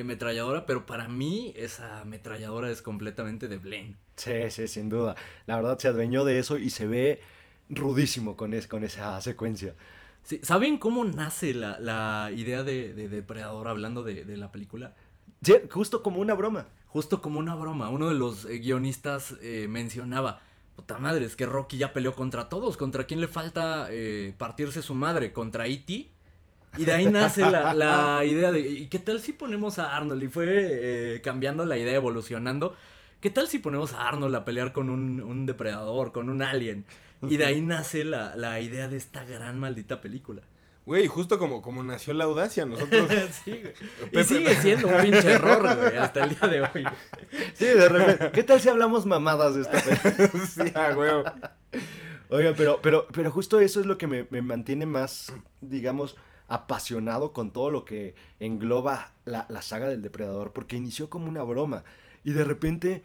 [0.00, 3.96] ametralladora, pero para mí esa ametralladora es completamente de Blaine.
[4.16, 5.16] Sí, sí, sin duda.
[5.46, 7.20] La verdad se adueñó de eso y se ve
[7.68, 9.74] rudísimo con, es- con esa secuencia.
[10.22, 14.94] Sí, ¿Saben cómo nace la, la idea de, de Depredador hablando de, de la película?
[15.42, 16.68] Sí, justo como una broma.
[16.86, 20.40] Justo como una broma, uno de los eh, guionistas eh, mencionaba,
[20.76, 24.80] puta madre, es que Rocky ya peleó contra todos, ¿contra quién le falta eh, partirse
[24.80, 25.32] su madre?
[25.32, 26.10] ¿Contra E.T.?
[26.76, 30.22] Y de ahí nace la, la idea de, ¿y qué tal si ponemos a Arnold?
[30.22, 32.74] Y fue eh, cambiando la idea, evolucionando.
[33.20, 36.84] ¿Qué tal si ponemos a Arnold a pelear con un, un depredador, con un alien?
[37.22, 40.42] Y de ahí nace la, la idea de esta gran maldita película.
[40.86, 43.08] Güey, justo como, como nació la audacia, nosotros...
[43.44, 43.74] Sí, güey.
[44.12, 46.84] Y sigue siendo un pinche error, güey, hasta el día de hoy.
[47.54, 48.30] Sí, de repente.
[48.32, 50.46] ¿Qué tal si hablamos mamadas de esta película?
[50.46, 51.24] sí, a huevo.
[52.28, 55.32] Oiga, pero, pero, pero justo eso es lo que me, me mantiene más,
[55.62, 56.16] digamos,
[56.48, 61.42] apasionado con todo lo que engloba la, la saga del depredador, porque inició como una
[61.42, 61.84] broma
[62.22, 63.02] y de repente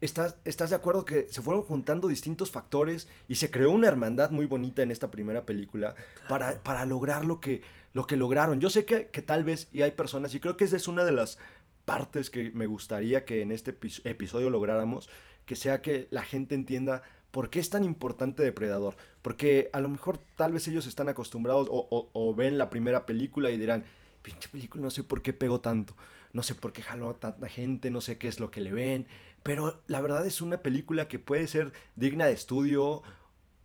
[0.00, 4.30] ¿estás, ¿estás de acuerdo que se fueron juntando distintos factores y se creó una hermandad
[4.30, 5.94] muy bonita en esta primera película
[6.28, 7.62] para, para lograr lo que,
[7.92, 8.60] lo que lograron?
[8.60, 11.04] Yo sé que, que tal vez, y hay personas, y creo que esa es una
[11.04, 11.38] de las
[11.84, 15.10] partes que me gustaría que en este epi- episodio lográramos,
[15.44, 18.96] que sea que la gente entienda por qué es tan importante Depredador.
[19.22, 23.58] Porque a lo mejor tal vez ellos están acostumbrados o, ven la primera película y
[23.58, 23.84] dirán,
[24.22, 25.94] pinche película, no sé por qué pegó tanto,
[26.32, 28.72] no sé por qué jaló a tanta gente, no sé qué es lo que le
[28.72, 29.06] ven.
[29.42, 33.02] Pero la verdad es una película que puede ser digna de estudio,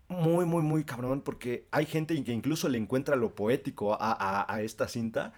[0.08, 4.88] muy, muy, muy cabrón, porque hay gente que incluso le encuentra lo poético a esta
[4.88, 5.34] cinta.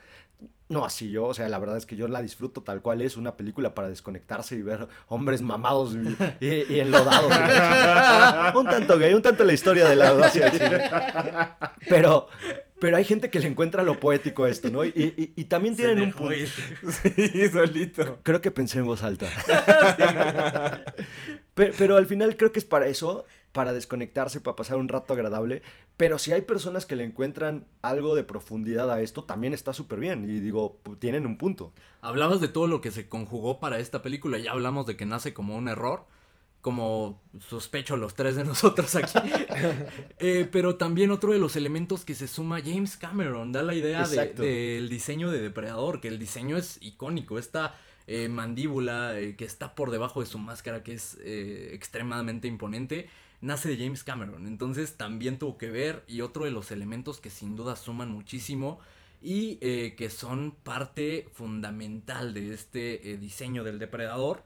[0.70, 3.16] No así yo, o sea, la verdad es que yo la disfruto tal cual es
[3.16, 7.32] una película para desconectarse y ver hombres mamados y, y- y enlodados.
[8.56, 10.52] un tanto gay, un tanto la historia de la cine.
[11.88, 12.28] Pero,
[12.82, 14.84] pero hay gente que le encuentra lo poético a esto, ¿no?
[14.84, 16.36] Y, y- y también Se tienen un punto.
[16.36, 18.20] Sí, solito.
[18.24, 19.28] Creo que pensé en voz alta.
[21.54, 23.26] Pe- pero, al final creo que es para eso,
[23.58, 25.64] para desconectarse, para pasar un rato agradable.
[25.98, 30.00] Pero si hay personas que le encuentran algo de profundidad a esto, también está súper
[30.00, 30.26] bien.
[30.30, 31.74] Y digo, tienen un punto.
[32.02, 34.38] Hablabas de todo lo que se conjugó para esta película.
[34.38, 36.06] Ya hablamos de que nace como un error.
[36.62, 39.18] Como sospecho los tres de nosotros aquí.
[40.20, 43.52] Eh, pero también otro de los elementos que se suma James Cameron.
[43.52, 44.42] Da la idea de- Exacto.
[44.44, 46.00] del diseño de Depredador.
[46.00, 47.40] Que el diseño es icónico.
[47.40, 47.74] Esta
[48.06, 50.84] eh, mandíbula eh, que está por debajo de su máscara.
[50.84, 53.10] Que es extremadamente imponente.
[53.42, 54.48] Nace de James Cameron.
[54.48, 56.04] Entonces también tuvo que ver.
[56.08, 58.80] Y otro de los elementos que sin duda suman muchísimo
[59.22, 64.44] y eh, que son parte fundamental de este eh, diseño del depredador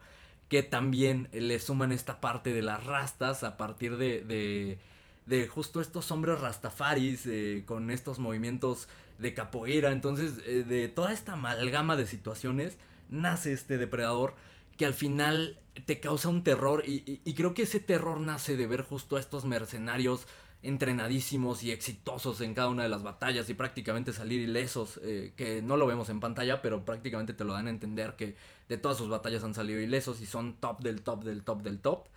[0.48, 4.78] que también le suman esta parte de las rastas a partir de,
[5.26, 11.34] de, justo estos hombres rastafaris eh, con estos movimientos de capoeira entonces de toda esta
[11.34, 12.78] amalgama de situaciones
[13.10, 14.36] nace este depredador
[14.78, 18.82] que al final te causa un terror y, creo que ese terror nace de ver
[18.82, 20.28] justo a estos mercenarios
[20.64, 25.62] entrenadísimos y exitosos en cada una de las batallas y prácticamente salir ilesos, eh, que
[25.64, 28.36] no lo vemos en pantalla, pero prácticamente te lo dan a entender que
[28.70, 31.80] de todas sus batallas han salido ilesos y son top del top del top del
[31.80, 32.08] top.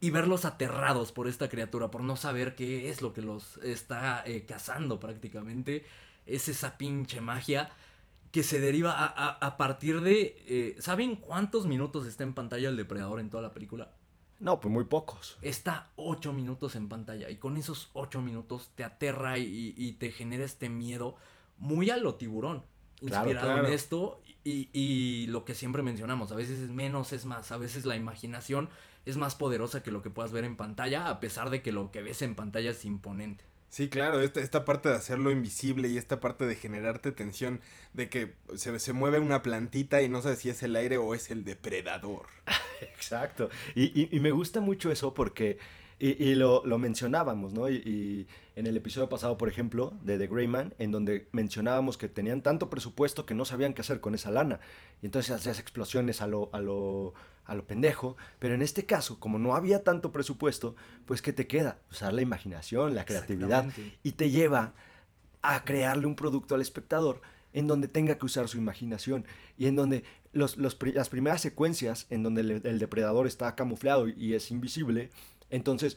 [0.00, 4.22] Y verlos aterrados por esta criatura, por no saber qué es lo que los está
[4.26, 5.86] eh, cazando prácticamente,
[6.26, 7.70] es esa pinche magia
[8.34, 10.36] que se deriva a, a- a partir de...
[10.48, 13.92] eh, ¿Saben cuántos minutos está en pantalla el depredador en toda la película?
[14.40, 15.38] No, pues muy pocos.
[15.40, 20.10] está 8 minutos en pantalla y con esos 8 minutos te aterra y, y te
[20.10, 21.14] genera este miedo
[21.58, 22.64] muy a lo tiburón.
[22.98, 23.68] Claro, Inspirado claro.
[23.68, 27.56] en esto y, y lo que siempre mencionamos, a veces es menos es más, a
[27.56, 28.68] veces la imaginación
[29.06, 31.92] es más poderosa que lo que puedas ver en pantalla, a pesar de que lo
[31.92, 33.44] que ves en pantalla es imponente.
[33.74, 37.60] Sí, claro, esta, esta parte de hacerlo invisible y esta parte de generarte tensión,
[37.92, 41.12] de que se, se mueve una plantita y no sabes si es el aire o
[41.12, 42.26] es el depredador.
[42.94, 43.50] Exacto.
[43.74, 45.58] Y, y- me gusta mucho eso porque,
[45.98, 47.68] y, y lo, lo mencionábamos, ¿no?
[47.68, 51.98] Y, y en el episodio pasado, por ejemplo, de The Grey Man, en donde mencionábamos
[51.98, 54.60] que tenían tanto presupuesto que no sabían qué hacer con esa lana.
[55.02, 57.12] Y entonces hacías explosiones a lo, a lo,
[57.46, 58.16] a lo pendejo.
[58.38, 60.76] Pero en este caso, como no había tanto presupuesto,
[61.06, 61.78] pues ¿qué te queda?
[61.90, 63.64] Usar la imaginación, la creatividad.
[64.02, 64.72] Y te lleva
[65.42, 67.20] a crearle un producto al espectador
[67.52, 69.26] en donde tenga que usar su imaginación
[69.58, 73.54] y en donde los, los pri- las primeras secuencias en donde el, el depredador está
[73.54, 75.10] camuflado y, y es invisible,
[75.50, 75.96] entonces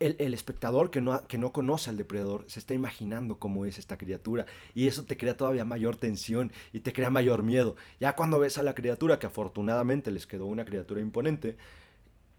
[0.00, 3.78] el, el espectador que no, que no conoce al depredador se está imaginando cómo es
[3.78, 7.76] esta criatura y eso te crea todavía mayor tensión y te crea mayor miedo.
[8.00, 11.56] Ya cuando ves a la criatura, que afortunadamente les quedó una criatura imponente,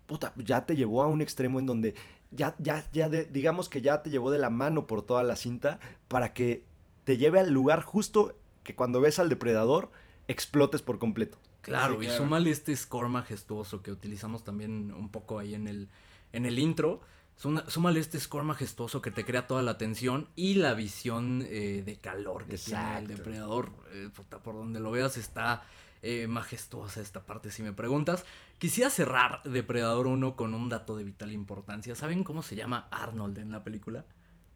[0.07, 1.95] puta, ya te llevó a un extremo en donde
[2.31, 5.35] ya, ya, ya, de- digamos que ya te llevó de la mano por toda la
[5.35, 6.63] cinta para que
[7.03, 9.91] te lleve al lugar justo que cuando ves al depredador
[10.27, 11.37] explotes por completo.
[11.61, 15.89] Claro, Sí, y súmale este score majestuoso que utilizamos también un poco ahí en el,
[16.33, 17.01] en el intro.
[17.41, 21.81] Suma- Súmale este score majestuoso que te crea toda la tensión y la visión eh,
[21.85, 23.07] de calor que tiene el Exacto.
[23.15, 23.71] depredador.
[23.93, 25.63] Eh, puta, por donde lo veas está
[26.03, 28.25] eh, majestuosa esta parte, si me preguntas.
[28.59, 31.95] Quisiera cerrar Depredador 1 con un dato de vital importancia.
[31.95, 34.05] ¿Saben cómo se llama Arnold en la película?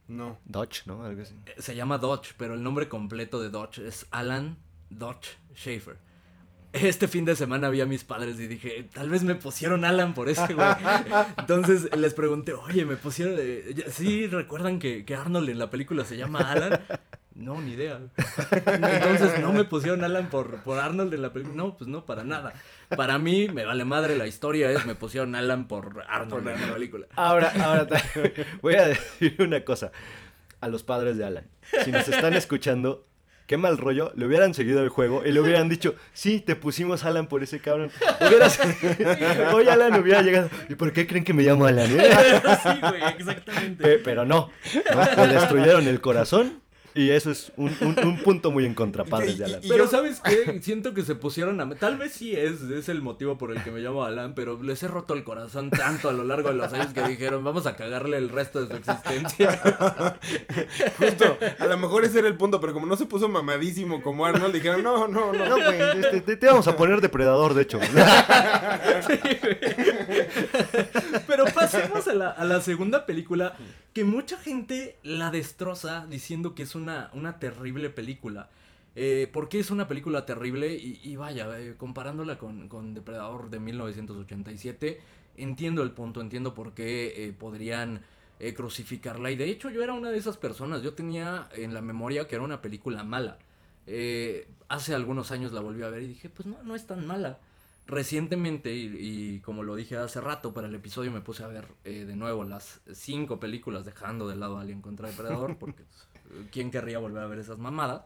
[0.07, 0.37] No.
[0.45, 1.03] Dodge, ¿no?
[1.03, 1.33] Algo así.
[1.47, 4.57] Eh, Se llama Dodge, pero el nombre completo de Dodge es Alan
[4.91, 5.97] Dodge Schaefer.
[6.81, 10.13] Este fin de semana vi a mis padres y dije, tal vez me pusieron Alan
[10.13, 10.67] por ese güey.
[11.37, 13.35] Entonces les pregunté, oye, me pusieron.
[13.39, 16.81] eh, ¿Sí recuerdan que, que Arnold en la película se llama Alan?
[17.33, 17.99] No, ni idea.
[18.51, 21.55] Entonces no me pusieron Alan por, por Arnold en la película.
[21.55, 22.53] No, pues no, para nada.
[22.95, 26.73] Para mí, me vale madre la historia, es me pusieron Alan por Arnold en la
[26.73, 27.07] película.
[27.15, 27.87] Ahora, ahora
[28.61, 29.91] voy a decir una cosa
[30.61, 31.47] a los padres de Alan.
[31.83, 33.05] Si nos están escuchando,
[33.47, 37.03] qué mal rollo, le hubieran seguido el juego y le hubieran dicho, sí, te pusimos
[37.05, 37.91] Alan por ese cabrón.
[38.21, 38.59] Hubieras...
[39.53, 41.89] Hoy Alan hubiera llegado, ¿y por qué creen que me llamo Alan?
[41.91, 42.01] eh?"
[42.63, 43.83] sí, güey, exactamente.
[43.83, 44.49] Pe- Pero no,
[45.15, 45.25] ¿no?
[45.25, 46.61] le destruyeron el corazón
[46.95, 49.59] y eso es un, un- un punto muy en contra, padres de Alan.
[49.63, 50.59] Y- Pero yo- ¿sabes qué?
[50.63, 51.69] Siento que se pusieron a...
[51.75, 54.81] Tal vez sí es, es el motivo por el que me llamo Alan, pero les
[54.81, 57.75] he roto el corazón tanto a lo largo de los años que dijeron, vamos a
[57.75, 59.61] cagarle el resto de su existencia.
[60.97, 64.25] Justo, a lo mejor ese era el punto, pero como no se puso mamadísimo como
[64.25, 65.45] Arnold, dijeron, no, no, no.
[65.49, 67.79] No, güey, este, te, te vamos a poner depredador, de hecho.
[71.27, 73.55] Pero pasemos a la, a la segunda película,
[73.93, 78.49] que mucha gente la destroza diciendo que es una, una terrible película.
[78.95, 80.73] Eh, ¿Por qué es una película terrible?
[80.73, 85.01] Y, y vaya, eh, comparándola con, con Depredador de 1987,
[85.37, 88.01] entiendo el punto, entiendo por qué eh, podrían
[88.39, 89.31] eh, crucificarla.
[89.31, 92.35] Y de hecho yo era una de esas personas, yo tenía en la memoria que
[92.35, 93.37] era una película mala.
[93.87, 97.05] Eh, hace algunos años la volví a ver y dije, pues no, no es tan
[97.05, 97.39] mala.
[97.87, 101.67] Recientemente, y, y como lo dije hace rato para el episodio, me puse a ver
[101.83, 106.07] de nuevo las cinco películas dejando de lado Alien contra Depredador, porque pues,
[106.51, 108.03] ¿quién querría volver a ver esas mamadas?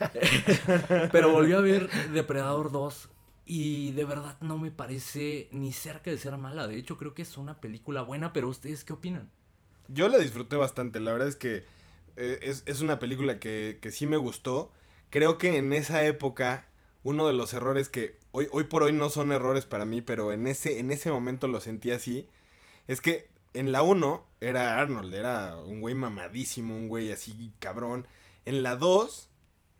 [1.12, 3.08] Pero volví a ver Depredador 2
[3.46, 6.66] y de verdad no me parece ni cerca de ser mala.
[6.66, 9.30] De hecho, creo que es una película buena, pero ¿ustedes qué opinan?
[9.88, 11.64] Yo la disfruté bastante, la verdad es que
[12.16, 14.72] eh, es, es una película que, que sí me gustó.
[15.10, 16.68] Creo que en esa época,
[17.02, 20.32] uno de los errores que hoy, hoy por hoy no son errores para mí, pero
[20.32, 22.28] en ese, en ese momento lo sentí así,
[22.88, 28.06] es que en la 1 era Arnold, era un güey mamadísimo, un güey así cabrón.
[28.44, 29.28] En la 2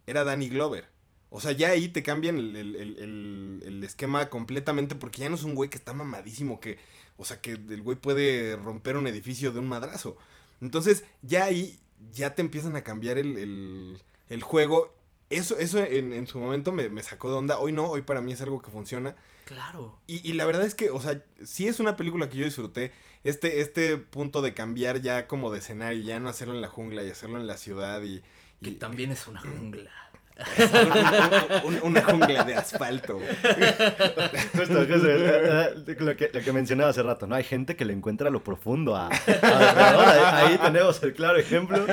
[0.06, 0.86] era Danny Glover.
[1.30, 5.34] O sea, ya ahí te cambian el, el- el- el- esquema completamente porque ya no
[5.34, 6.78] es un güey que está mamadísimo, que,
[7.16, 10.16] o sea, que el güey puede romper un edificio de un madrazo.
[10.60, 11.78] Entonces, ya ahí
[12.12, 14.94] ya te empiezan a cambiar el- el juego.
[15.36, 17.58] Eso, eso en, en su momento me, me sacó de onda.
[17.58, 19.14] Hoy no, hoy para mí es algo que funciona.
[19.44, 19.98] Claro.
[20.06, 22.92] Y, y la verdad es que, o sea, sí es una película que yo disfruté.
[23.24, 27.02] Este, este punto de cambiar ya como de escenario, ya no hacerlo en la jungla
[27.04, 28.22] y hacerlo en la ciudad y...
[28.62, 29.90] Que también es una jungla.
[31.64, 33.18] un- un- una jungla de asfalto.
[34.56, 37.34] Justo, justo, eh, eh, lo, que, lo que mencionaba hace rato, ¿no?
[37.36, 40.08] Hay gente que le encuentra lo profundo a, a Depredador.
[40.08, 41.86] Ahí, ahí tenemos el claro ejemplo.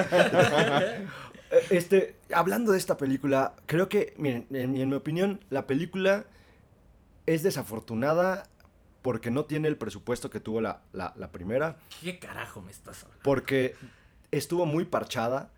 [1.52, 6.26] Eh, Este, hablando de esta película, creo que, miren, en, en mi opinión, la película
[7.26, 8.44] es desafortunada
[9.02, 13.04] porque no tiene el presupuesto que tuvo la, la- la primera, ¿Qué carajo me estás
[13.04, 13.24] hablando?
[13.24, 13.76] porque
[14.32, 15.52] estuvo muy parchada.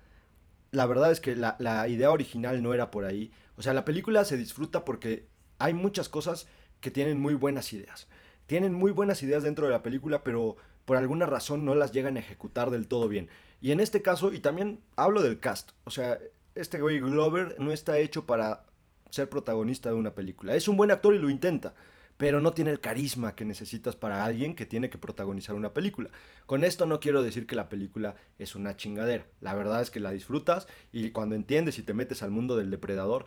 [0.71, 3.31] La verdad es que la, la idea original no era por ahí.
[3.57, 5.27] O sea, la película se disfruta porque
[5.59, 6.47] hay muchas cosas
[6.81, 8.07] que tienen muy buenas ideas.
[8.47, 12.17] Tienen muy buenas ideas dentro de la película, pero por alguna razón no las llegan
[12.17, 13.29] a ejecutar del todo bien.
[13.63, 16.19] Y en este caso, y también hablo del cast, o sea,
[16.53, 18.65] este güey Glover no está hecho para
[19.09, 20.53] ser protagonista de una película.
[20.53, 21.73] Es un buen actor y lo intenta,
[22.17, 26.09] pero no tiene el carisma que necesitas para alguien que tiene que protagonizar una película.
[26.45, 29.27] Con esto no quiero decir que la película es una chingadera.
[29.39, 32.69] La verdad es que la disfrutas y cuando entiendes y te metes al mundo del
[32.69, 33.23] depredador,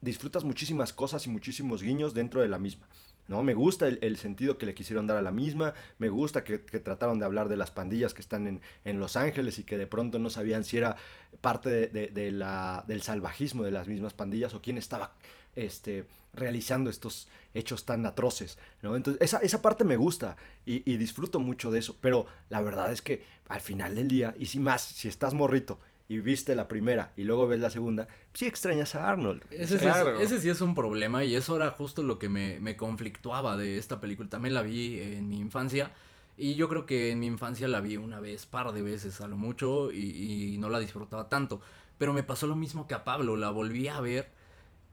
[0.00, 2.88] disfrutas muchísimas cosas y muchísimos guiños dentro de la misma.
[3.28, 3.42] ¿No?
[3.42, 7.18] Me gusta el, sentido que le quisieron dar a la misma, me gusta que, trataron
[7.18, 10.18] de hablar de las pandillas que están en, en Los Ángeles y que de pronto
[10.18, 10.96] no sabían si era
[11.40, 15.12] parte de la, del salvajismo de las mismas pandillas o quién estaba
[15.54, 18.58] este, realizando estos hechos tan atroces.
[18.80, 18.96] ¿no?
[18.96, 22.92] Entonces, esa, esa parte me gusta y, y disfruto mucho de eso, pero la verdad
[22.92, 25.78] es que al final del día, y si más, si estás morrito
[26.12, 29.42] y viste la primera y luego ves la segunda, sí extrañas a Arnold.
[29.50, 30.20] Ese, Claro.
[30.20, 33.56] es, ese sí es un problema y eso era justo lo que me, me conflictuaba
[33.56, 34.28] de esta película.
[34.28, 35.90] También la vi en mi infancia
[36.36, 39.28] y yo creo que en mi infancia la vi una vez, par de veces a
[39.28, 41.60] lo mucho y, y no la disfrutaba tanto.
[41.98, 44.30] Pero me pasó lo mismo que a Pablo, la volví a ver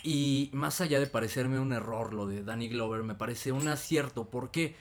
[0.04, 4.30] y más allá de parecerme un error lo de Danny Glover, me parece un acierto.
[4.30, 4.76] ¿Por qué?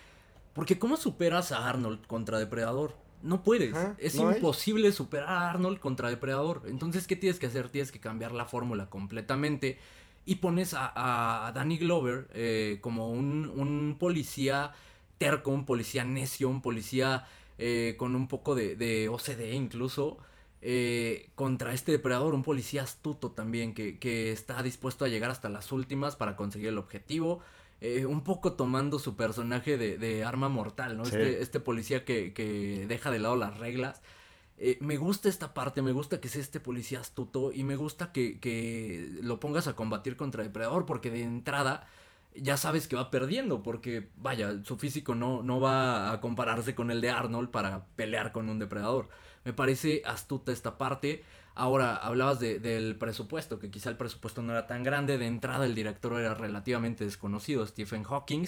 [0.53, 2.95] Porque ¿cómo superas a Arnold contra Depredador?
[3.23, 3.73] No puedes.
[3.75, 6.63] Ajá, es no imposible superar a Arnold contra Depredador.
[6.67, 7.69] Entonces, ¿qué tienes que hacer?
[7.71, 9.79] Tienes que cambiar la fórmula completamente.
[10.25, 14.73] Y pones a, a Danny Glover eh, como un, un policía
[15.19, 17.27] terco, un policía necio, un policía
[17.59, 20.19] eh, con un poco de, de OCD incluso.
[20.61, 25.49] eh, contra este depredador, un policía astuto también, que, que está dispuesto a llegar hasta
[25.49, 27.41] las últimas para conseguir el objetivo.
[27.81, 31.05] Eh, un poco tomando su personaje de, de arma mortal, ¿no?
[31.05, 31.17] Sí.
[31.17, 34.03] Este, este policía que, que deja de lado las reglas.
[34.57, 38.11] Eh, me gusta esta parte, me gusta que sea este policía astuto y me gusta
[38.11, 41.87] que, que lo pongas a combatir contra Depredador porque de entrada
[42.35, 46.91] ya sabes que va perdiendo porque vaya, su físico no, no va a compararse con
[46.91, 49.09] el de Arnold para pelear con un Depredador.
[49.45, 51.25] Me parece astuta esta parte.
[51.59, 55.19] Ahora, hablabas de- del presupuesto, que quizá el presupuesto no era tan grande.
[55.19, 58.47] De entrada, el director era relativamente desconocido, Stephen Hawking,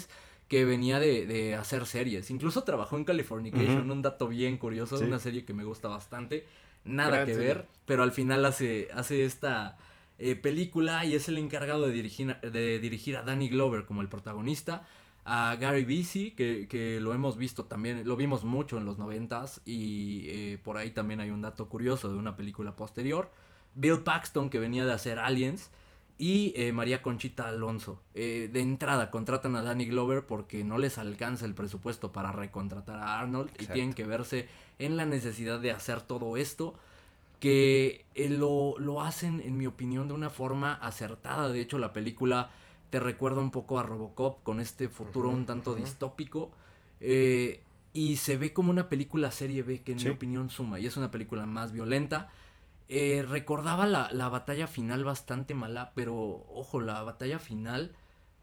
[0.48, 2.30] que venía de, de hacer series.
[2.30, 3.92] Incluso trabajó en Californication, Ujú.
[3.92, 5.04] un dato bien curioso, Sí.
[5.04, 6.46] una serie que me gusta bastante.
[6.84, 9.76] Nada que ver, pero al final hace, hace esta
[10.22, 14.08] eh, película y es el encargado de dirigir, de dirigir a Danny Glover como el
[14.08, 14.86] protagonista.
[15.24, 19.60] A Gary Busey, que, que lo hemos visto también, lo vimos mucho en los noventas
[19.64, 23.30] y eh, por ahí también hay un dato curioso de una película posterior.
[23.74, 25.70] Bill Paxton, que venía de hacer Aliens,
[26.20, 28.02] y eh, María Conchita Alonso.
[28.14, 32.98] Eh, de entrada contratan a Danny Glover porque no les alcanza el presupuesto para recontratar
[32.98, 34.46] a Arnold y tienen que verse
[34.78, 36.74] en la necesidad de hacer todo esto
[37.40, 41.48] que lo, lo hacen, en mi opinión, de una forma acertada.
[41.48, 42.50] De hecho, la película
[42.90, 46.50] te recuerda un poco a Robocop con este futuro un tanto distópico.
[47.00, 47.62] eh,
[47.92, 50.04] y se ve como una película serie B que en Sí.
[50.08, 50.78] mi opinión suma.
[50.78, 52.28] Y es una película más violenta.
[52.88, 56.14] Eh, recordaba la, la batalla final bastante mala, pero
[56.52, 57.92] ojo, la batalla final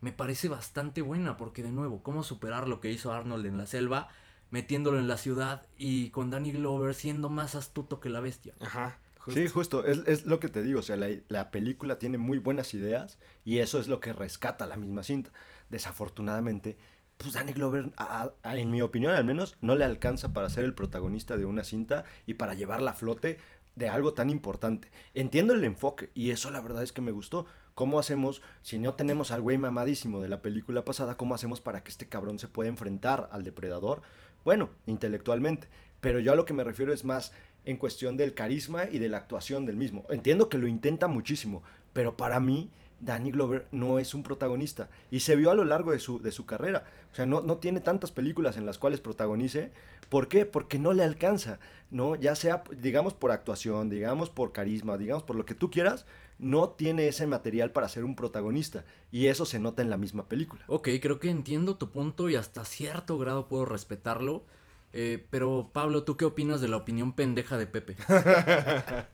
[0.02, 3.68] me parece bastante buena porque de nuevo, cómo superar lo que hizo Arnold en la
[3.68, 4.10] selva,
[4.52, 8.54] metiéndolo en la ciudad y con Danny Glover siendo más astuto que la bestia.
[8.60, 8.98] Ajá.
[9.28, 9.39] Justo.
[9.39, 12.39] Sí, justo, es, es lo que te digo, o sea, la, la película tiene muy
[12.39, 15.32] buenas ideas y eso es lo que rescata la misma cinta.
[15.69, 16.78] Desafortunadamente,
[17.17, 20.65] pues Danny Glover, a- a- en mi opinión al menos, no le alcanza para ser
[20.65, 23.38] el protagonista de una cinta y para llevarla a flote
[23.75, 24.89] de algo tan importante.
[25.13, 27.45] Entiendo el enfoque y eso la verdad es que me gustó.
[27.75, 31.84] ¿Cómo hacemos, si no tenemos al güey mamadísimo de la película pasada, cómo hacemos para
[31.84, 34.01] que este cabrón se pueda enfrentar al depredador?
[34.43, 35.67] Bueno, intelectualmente.
[35.99, 37.34] Pero yo a lo que me refiero es más
[37.68, 40.05] en cuestión del carisma y de la actuación del mismo.
[40.09, 45.20] Entiendo que lo intenta muchísimo, pero para mí Danny Glover no es un protagonista y
[45.20, 46.86] se vio a lo largo de su, de su carrera.
[47.11, 49.72] O sea, no, no tiene tantas películas en las cuales protagonice.
[50.07, 50.45] ¿Por qué?
[50.45, 51.59] Porque no le alcanza,
[51.91, 52.15] ¿no?
[52.15, 56.05] Ya sea, digamos, por actuación, digamos, por carisma, digamos, por lo que tú quieras,
[56.39, 58.86] no tiene ese material para ser un protagonista.
[59.11, 60.63] Y eso se nota en la misma película.
[60.68, 64.45] Ok, creo que entiendo tu punto y hasta cierto grado puedo respetarlo.
[64.93, 67.95] Eh, pero Pablo, ¿tú qué opinas de la opinión pendeja de Pepe?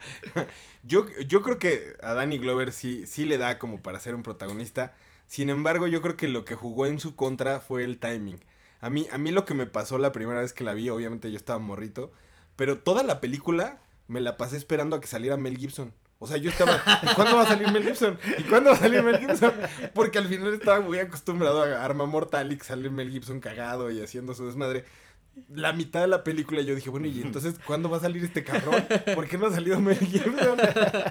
[0.85, 4.23] Yo, yo creo que a Danny Glover sí, sí le da como para ser un
[4.23, 4.93] protagonista.
[5.27, 8.43] Sin embargo, yo creo que lo que jugó en su contra fue el timing.
[8.81, 11.31] A mí, a mí lo que me pasó la primera vez que la vi, obviamente
[11.31, 12.11] yo estaba morrito,
[12.57, 15.93] pero toda la película me la pasé esperando a que saliera Mel Gibson.
[16.19, 18.19] O sea, yo estaba, ¿y cuándo va a salir Mel Gibson?
[18.37, 19.53] ¿Y cuándo va a salir Mel Gibson?
[19.93, 23.89] Porque al final estaba muy acostumbrado a Arma Mortal y que sale Mel Gibson cagado
[23.89, 24.85] y haciendo su desmadre.
[25.49, 28.43] La mitad de la película yo dije, bueno, ¿y entonces cuándo va a salir este
[28.43, 28.85] cabrón?
[29.15, 30.57] ¿Por qué no ha salido Mel Gibson?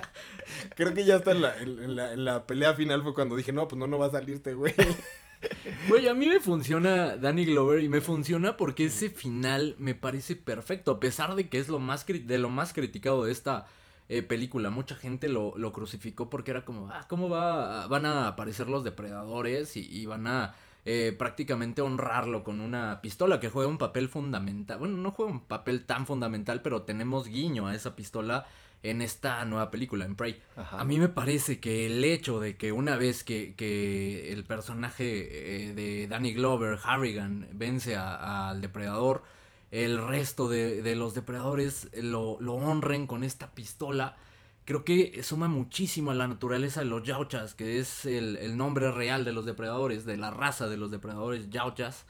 [0.77, 3.53] Creo que ya está en la, en, la, en la pelea final fue cuando dije,
[3.53, 4.75] no, pues no, no va a salir este güey.
[5.89, 10.37] Güey, a mí me funciona Danny Glover y me funciona porque ese final me parece
[10.37, 13.67] perfecto, a pesar de que es lo más de lo más criticado de esta
[14.09, 14.71] eh, película.
[14.71, 18.85] Mucha gente lo, lo crucificó porque era como, ah, ¿cómo va, van a aparecer los
[18.85, 20.55] depredadores y, y van a
[20.85, 24.79] eh, prácticamente honrarlo con una pistola que juega un papel fundamental?
[24.79, 28.47] Bueno, no juega un papel tan fundamental, pero tenemos guiño a esa pistola
[28.83, 30.43] en esta nueva película, en Prey.
[30.57, 30.81] Ajá.
[30.81, 35.69] A mí me parece que el hecho de que una vez que, que el personaje
[35.69, 39.23] eh, de Danny Glover, Harrigan, vence al depredador,
[39.71, 44.17] el resto de, de los depredadores lo, lo honren con esta pistola,
[44.65, 48.91] creo que suma muchísimo a la naturaleza de los yauchas, que es el, el nombre
[48.93, 52.05] real de los depredadores, de la raza de los depredadores yauchas.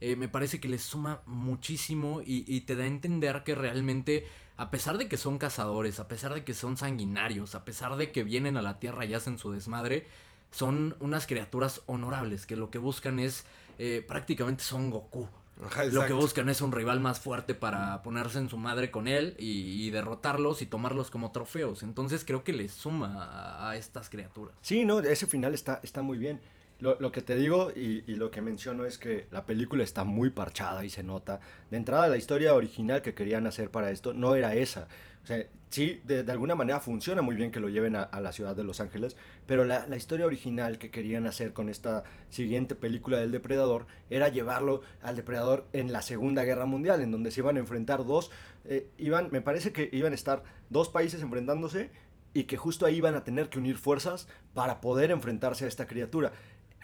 [0.00, 4.26] Eh, me parece que les suma muchísimo y, y te da a entender que realmente,
[4.56, 8.12] a pesar de que son cazadores, a pesar de que son sanguinarios, a pesar de
[8.12, 10.06] que vienen a la tierra y hacen su desmadre,
[10.50, 13.44] son unas criaturas honorables que lo que buscan es,
[13.78, 15.28] eh, prácticamente son Goku.
[15.62, 19.06] Ajá, Lo que buscan es un rival más fuerte para ponerse en su madre con
[19.06, 21.82] él y, y derrotarlos y tomarlos como trofeos.
[21.82, 24.54] Entonces creo que les suma a, a estas criaturas.
[24.62, 26.40] Sí, no, ese final está, está muy bien.
[26.80, 30.02] Lo, lo que te digo y, y lo que menciono es que la película está
[30.02, 31.38] muy parchada y se nota.
[31.70, 34.88] De entrada, la historia original que querían hacer para esto no era esa.
[35.24, 38.54] O sea, sí, de, alguna manera funciona muy bien que lo lleven a, la ciudad
[38.54, 39.16] de Los Ángeles,
[39.46, 44.28] pero la, la historia original que querían hacer con esta siguiente película del Depredador era
[44.28, 48.30] llevarlo al Depredador en la Segunda Guerra Mundial, en donde se iban a enfrentar dos,
[48.66, 51.90] eh, iban, me parece que iban a estar dos países enfrentándose
[52.34, 55.86] y que justo ahí iban a tener que unir fuerzas para poder enfrentarse a esta
[55.86, 56.32] criatura.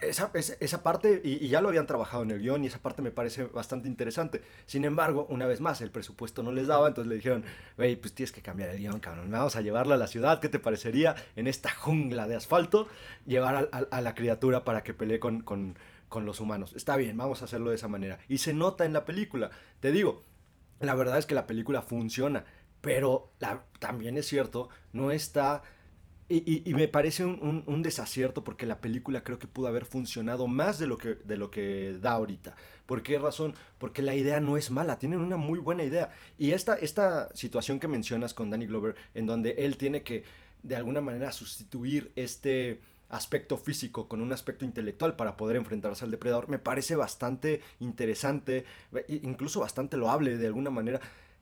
[0.01, 3.11] Esa, esa, parte, y, ya lo habían trabajado en el guion, y esa parte me
[3.11, 4.41] parece bastante interesante.
[4.65, 7.43] Sin embargo, una vez más, el presupuesto no les daba, entonces le dijeron,
[7.77, 9.29] güey, pues tienes que cambiar el guion, cabrón.
[9.29, 10.39] Vamos a llevarlo a la ciudad.
[10.39, 12.87] ¿Qué te parecería en esta jungla de asfalto
[13.27, 15.77] llevar a, la criatura para que pelee con, con-
[16.09, 16.73] con los humanos?
[16.75, 18.17] Está bien, vamos a hacerlo de esa manera.
[18.27, 19.51] Y se nota en la película.
[19.81, 20.23] Te digo,
[20.79, 22.43] la verdad es que la película funciona.
[22.81, 23.31] Pero
[23.77, 25.61] también es cierto, no está...
[26.33, 30.87] Y, me parece un, desacierto porque la película creo que pudo haber funcionado más de
[30.87, 32.55] lo que, de lo que da ahorita.
[32.85, 33.53] ¿Por qué razón?
[33.77, 36.11] Porque la idea no es mala, tienen una muy buena idea.
[36.37, 40.23] Y esta, esta situación que mencionas con Danny Glover, en donde él tiene que
[40.63, 42.79] de alguna manera sustituir este
[43.09, 48.63] aspecto físico con un aspecto intelectual para poder enfrentarse al depredador, me parece bastante interesante,
[48.93, 51.01] e- incluso bastante loable de alguna manera,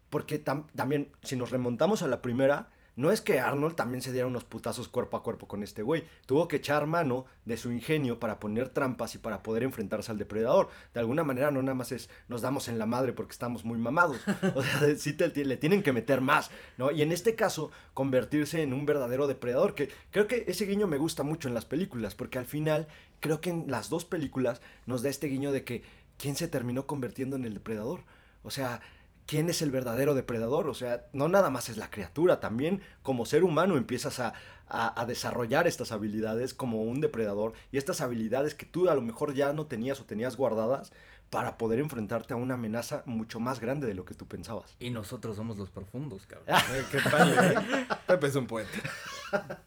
[0.09, 2.69] porque tam- también si nos remontamos a la primera,
[2.99, 6.03] no es que Arnold también se diera unos putazos cuerpo a cuerpo con este güey,
[6.25, 10.17] tuvo que echar mano de su ingenio para poner trampas y para poder enfrentarse al
[10.17, 10.67] depredador.
[10.93, 13.77] De alguna manera no nada más es nos damos en la madre porque estamos muy
[13.77, 14.19] mamados,
[14.53, 16.91] o sea, sí le tienen que meter más, ¿no?
[16.91, 20.97] Y en este caso, convertirse en un verdadero depredador, que creo que ese guiño me
[20.97, 22.89] gusta mucho en las películas, porque al final
[23.21, 25.83] creo que en las dos películas nos da este guiño de que
[26.17, 28.01] quién se terminó convirtiendo en el depredador.
[28.43, 28.81] O sea,
[29.29, 30.67] ¿quién es el verdadero depredador?
[30.67, 34.33] O sea, no nada más es la criatura, también como ser humano empiezas a,
[34.67, 39.01] a- a desarrollar estas habilidades como un depredador y estas habilidades que tú a lo
[39.01, 40.91] mejor ya no tenías o tenías guardadas
[41.29, 44.75] para poder enfrentarte a una amenaza mucho más grande de lo que tú pensabas.
[44.79, 46.47] Y nosotros somos los profundos, cabrón.
[46.73, 47.31] Eh, ¿Qué tal?
[47.31, 47.85] eh?
[48.07, 48.71] Pepe es un poeta.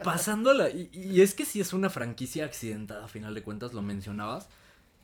[0.03, 3.83] Pasándola, y, y es que sí es una franquicia accidentada, a final de cuentas, lo
[3.83, 4.49] mencionabas.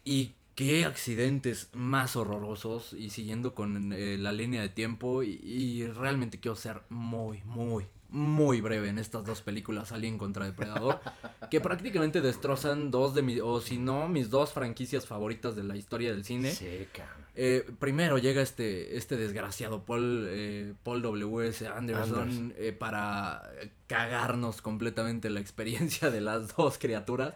[0.05, 5.87] Y qué accidentes más horrorosos, y siguiendo con eh, la línea de tiempo, y, y
[5.87, 10.99] realmente quiero ser muy, muy, muy breve en estas dos películas, Alien contra Depredador,
[11.53, 15.77] que prácticamente destrozan dos de mis, o si no, mis dos franquicias favoritas de la
[15.77, 16.51] historia del cine.
[16.51, 16.89] Sí.
[17.37, 21.69] Eh, primero llega este, este desgraciado Paul, eh, Paul W.S.
[21.69, 22.55] Anderson Anders.
[22.59, 23.49] eh, para
[23.87, 27.35] cagarnos completamente la experiencia de las dos criaturas.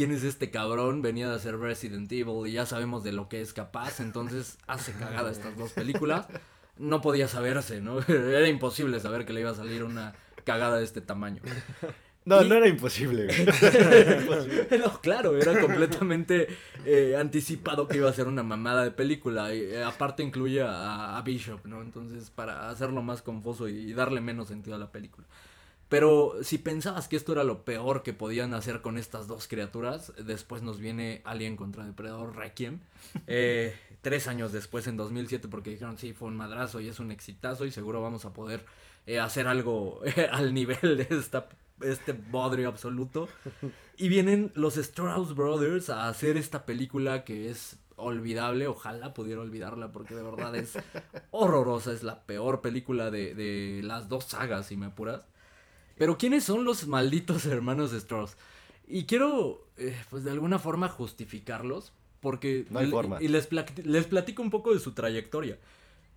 [0.00, 1.02] ¿Quién es este cabrón?
[1.02, 4.92] Venía de hacer Resident Evil y ya sabemos de lo que es capaz, entonces hace
[4.94, 6.26] cagada estas dos películas.
[6.78, 8.00] No podía saberse, ¿no?
[8.08, 11.42] Era imposible saber que le iba a salir una cagada de este tamaño.
[12.24, 13.26] No, Y- no era imposible.
[14.78, 16.48] No, claro, era completamente
[16.86, 19.54] eh, anticipado que iba a ser una mamada de película.
[19.54, 21.82] Y eh, aparte incluye a, a Bishop, ¿no?
[21.82, 25.26] Entonces, para hacerlo más confuso y, y darle menos sentido a la película.
[25.90, 30.12] Pero si pensabas que esto era lo peor que podían hacer con estas dos criaturas,
[30.24, 32.78] después nos viene Alien contra Depredador Requiem.
[33.26, 37.10] eh, tres años después, en 2007, porque dijeron, sí, fue un madrazo y es un
[37.10, 38.64] exitazo y seguro vamos a poder
[39.04, 41.48] eh, hacer algo eh, al nivel de esta,
[41.80, 43.28] este bodrio absoluto.
[43.96, 48.68] Y vienen los Strauss Brothers a hacer esta película que es olvidable.
[48.68, 50.78] Ojalá pudiera olvidarla porque de verdad es
[51.32, 51.92] horrorosa.
[51.92, 55.22] Es la peor película de, de las dos sagas, si me apuras.
[56.00, 58.38] Pero ¿quiénes son los malditos hermanos Strauss?
[58.88, 61.92] Y quiero, eh, pues de alguna forma justificarlos.
[62.20, 62.64] Porque...
[62.70, 63.22] No hay y- forma.
[63.22, 65.58] Y les, plati- les platico un poco de su trayectoria.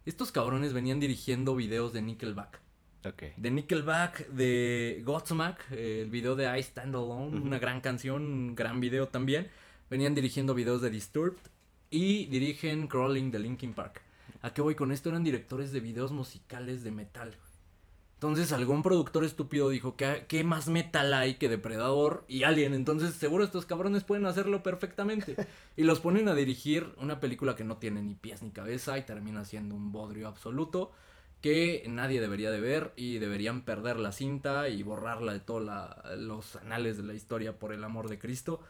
[0.05, 2.61] Estos cabrones venían dirigiendo videos de Nickelback.
[3.05, 3.23] Ok.
[3.35, 8.55] De Nickelback, de Godsmack, eh, el video de I Stand Alone, una gran canción, un
[8.55, 9.49] gran video también.
[9.89, 11.37] Venían dirigiendo videos de Disturbed
[11.89, 14.01] y dirigen Crawling de Linkin Park.
[14.41, 15.09] ¿A qué voy con esto?
[15.09, 17.35] Eran directores de videos musicales de metal.
[18.23, 22.73] Entonces algún productor estúpido dijo, ¿qué, qué más metal hay que Depredador y Alien?
[22.73, 25.35] Entonces seguro estos cabrones pueden hacerlo perfectamente.
[25.75, 29.01] Y los ponen a dirigir una película que no tiene ni pies ni cabeza y
[29.01, 30.93] termina siendo un bodrio absoluto
[31.41, 35.69] que nadie debería de ver y deberían perder la cinta y borrarla de todos
[36.17, 38.61] los anales de la historia por el amor de Cristo.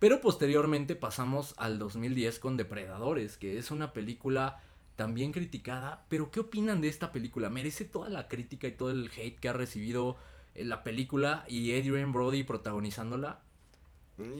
[0.00, 4.60] Pero posteriormente pasamos al 2010 con Depredadores, que es una película
[4.96, 6.06] también criticada.
[6.08, 7.50] Pero ¿qué opinan de esta película?
[7.50, 10.16] ¿Merece toda la crítica y todo el hate que ha recibido
[10.54, 13.40] eh, la película y Adrian Brody protagonizándola?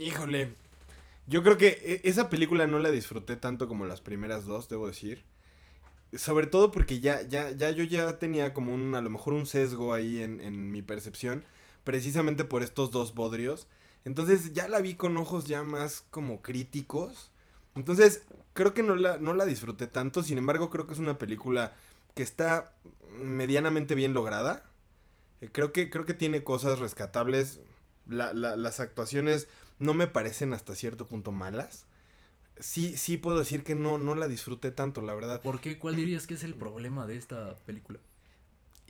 [0.01, 0.55] Híjole.
[1.27, 4.87] Yo creo que e- esa película no la disfruté tanto como las primeras dos, debo
[4.87, 5.25] decir.
[6.15, 9.47] Sobre todo porque ya, ya, ya yo ya tenía como un, a lo mejor un
[9.47, 11.45] sesgo ahí en, en mi percepción.
[11.85, 13.69] Precisamente por estos dos bodrios.
[14.05, 17.31] Entonces ya la vi con ojos ya más como críticos.
[17.77, 18.23] Entonces
[18.55, 20.23] creo que no la, no la disfruté tanto.
[20.23, 21.75] Sin embargo, creo que es una película
[22.15, 22.75] que está
[23.21, 24.65] medianamente bien lograda.
[25.41, 27.61] Eh, Creo que, creo que tiene cosas rescatables.
[28.09, 29.49] La- la- las actuaciones
[29.79, 31.87] no me parecen hasta cierto punto malas.
[32.59, 35.43] Sí, sí puedo decir que no, no la disfruté tanto, la verdad.
[35.43, 35.79] ¿Por qué?
[35.79, 37.99] ¿Cuál dirías que es el problema de esta película?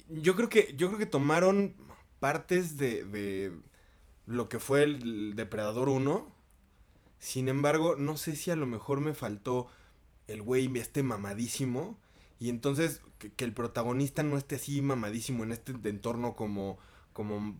[0.08, 1.74] Yo creo que, yo creo que tomaron
[2.20, 3.52] partes de, de
[4.26, 6.35] lo que fue el Depredador 1.
[7.18, 9.68] Sin embargo, no sé si a lo mejor me faltó
[10.28, 11.98] el güey este mamadísimo.
[12.38, 16.78] Y entonces que, el protagonista no esté así mamadísimo en este entorno como,
[17.12, 17.56] como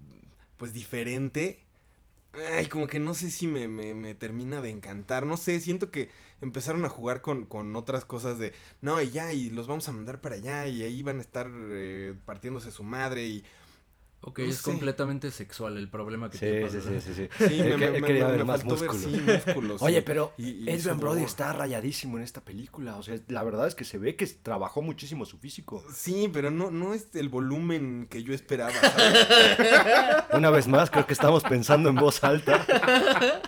[0.57, 1.61] pues diferente.
[2.53, 5.25] Ay, como que no sé si me, me, me termina de encantar.
[5.25, 8.53] No sé, siento que empezaron a jugar con, con otras cosas de.
[8.83, 11.51] No, y ya, y los vamos a mandar para allá, y ahí van a estar
[11.51, 13.45] eh, partiéndose su madre, y.
[14.23, 14.63] Ok, No es sé.
[14.65, 16.69] completamente sexual el problema que Sí, tiene.
[16.71, 17.29] sí, sí, sí, sí.
[17.49, 19.81] Sí, me, me- quería me ver más ver, sí, músculos.
[19.83, 20.97] Oye, pero y- y Adrian sudor.
[20.99, 22.97] Brody está rayadísimo en esta película.
[22.97, 25.85] O sea, la verdad es que se ve que trabajó muchísimo su físico.
[25.95, 28.73] Sí, pero no, no es el volumen que yo esperaba.
[28.73, 29.27] ¿sabes?
[30.33, 32.67] Una vez más, creo que estamos pensando en voz alta.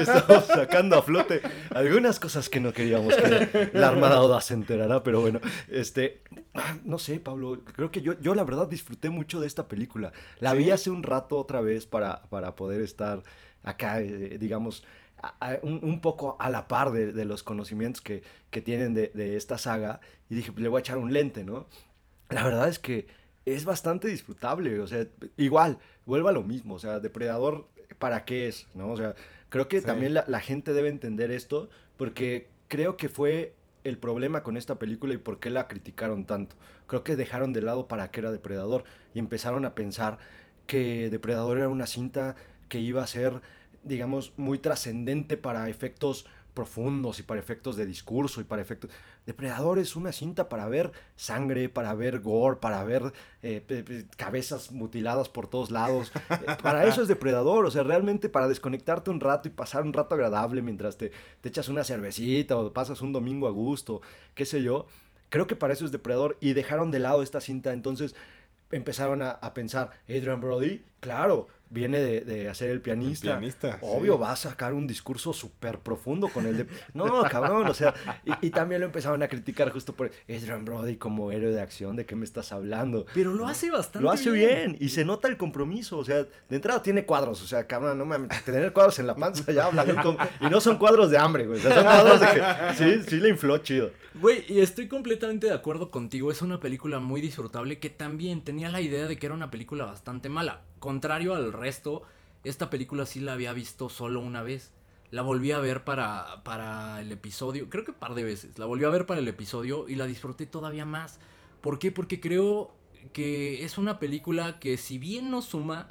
[0.00, 1.40] Estamos sacando a flote
[1.74, 6.22] algunas cosas que no queríamos que la Armada Oda se enterara, pero bueno, este,
[6.58, 10.12] ah, no sé, Pablo, creo que yo, yo la verdad disfruté mucho de esta película.
[10.40, 13.22] La vi hace un rato otra vez para, para poder estar
[13.62, 14.84] acá, eh, digamos,
[15.22, 18.94] a- a- un, un poco a la par de, de los conocimientos que, que tienen
[18.94, 20.00] de, de esta saga
[20.30, 21.66] y dije, le voy a echar un lente, ¿no?
[22.30, 23.06] La verdad es que
[23.44, 28.48] es bastante disfrutable, o sea, igual, vuelva a lo mismo, o sea, Depredador, ¿para qué
[28.48, 28.66] es?
[28.74, 28.90] ¿No?
[28.90, 29.14] O sea,
[29.48, 29.86] creo que Sí.
[29.86, 33.54] también la, la gente debe entender esto, porque creo que fue
[33.88, 36.56] el problema con esta película y por qué la criticaron tanto.
[36.86, 38.84] Creo que dejaron de lado para qué era Depredador
[39.14, 40.18] y empezaron a pensar
[40.66, 42.34] que Depredador era una cinta
[42.68, 43.40] que iba a ser,
[43.84, 46.26] digamos, muy trascendente para efectos
[46.56, 48.90] profundos y para efectos de discurso y para efectos...
[49.26, 55.28] Depredador es una cinta para ver sangre, para ver gore, para ver eh, cabezas mutiladas
[55.28, 56.10] por todos lados.
[56.62, 60.14] Para eso es Depredador, o sea, realmente para desconectarte un rato y pasar un rato
[60.14, 64.00] agradable mientras te, te echas una cervecita o pasas un domingo a gusto,
[64.34, 64.86] qué sé yo.
[65.28, 68.14] Creo que para eso es Depredador y dejaron de lado esta cinta, entonces
[68.70, 73.38] empezaron a, a pensar, Adrian Brody, claro, viene de, de hacer el pianista.
[73.38, 74.20] pianista, Obvio, sí.
[74.20, 76.66] va a sacar un discurso súper profundo con el de...
[76.94, 77.94] No, cabrón, o sea,
[78.24, 81.96] y, y también lo empezaron a criticar justo por Adrian Brody como héroe de acción,
[81.96, 83.06] ¿de qué me estás hablando?
[83.14, 84.76] Pero lo hace bastante Lo hace bien.
[84.80, 85.98] y se nota el compromiso.
[85.98, 87.42] O sea, de entrada tiene cuadros.
[87.42, 89.84] O sea, cabrón, no mames, tener cuadros en la panza ya habla.
[90.02, 91.58] com- Y no son cuadros de hambre, güey.
[91.58, 93.90] O sea, son cuadros de que sí, sí le infló chido.
[94.14, 96.30] Güey, y estoy completamente de acuerdo contigo.
[96.30, 99.84] Es una película muy disfrutable que también tenía la idea de que era una película
[99.84, 100.62] bastante mala.
[100.78, 102.02] Contrario al resto,
[102.44, 104.72] esta película sí la había visto solo una vez.
[105.10, 108.58] La volví a ver para, para el episodio, creo que un par de veces.
[108.58, 111.18] La volví a ver para el episodio y la disfruté todavía más.
[111.60, 111.92] ¿Por qué?
[111.92, 112.74] Porque creo
[113.12, 115.88] que es una película que si bien no suma,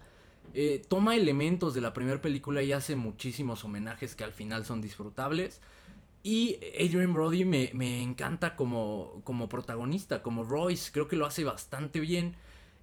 [0.54, 4.82] eh, toma elementos de la primera película y hace muchísimos homenajes que al final son
[4.82, 5.62] disfrutables.
[6.24, 11.44] Y Adrian Brody me, me encanta como, como protagonista, como Royce, creo que lo hace
[11.44, 12.36] bastante bien.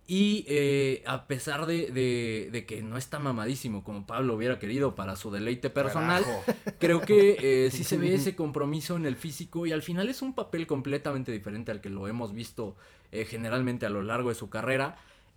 [0.06, 4.94] Y eh, a pesar de, de- de que no está mamadísimo como Pablo hubiera querido
[4.96, 6.44] para su deleite personal, Carajo.
[6.78, 10.20] creo que eh, sí se ve ese compromiso en el físico y al final es
[10.20, 12.76] un papel completamente diferente al que lo hemos visto
[13.12, 14.96] eh, generalmente a lo largo de su carrera.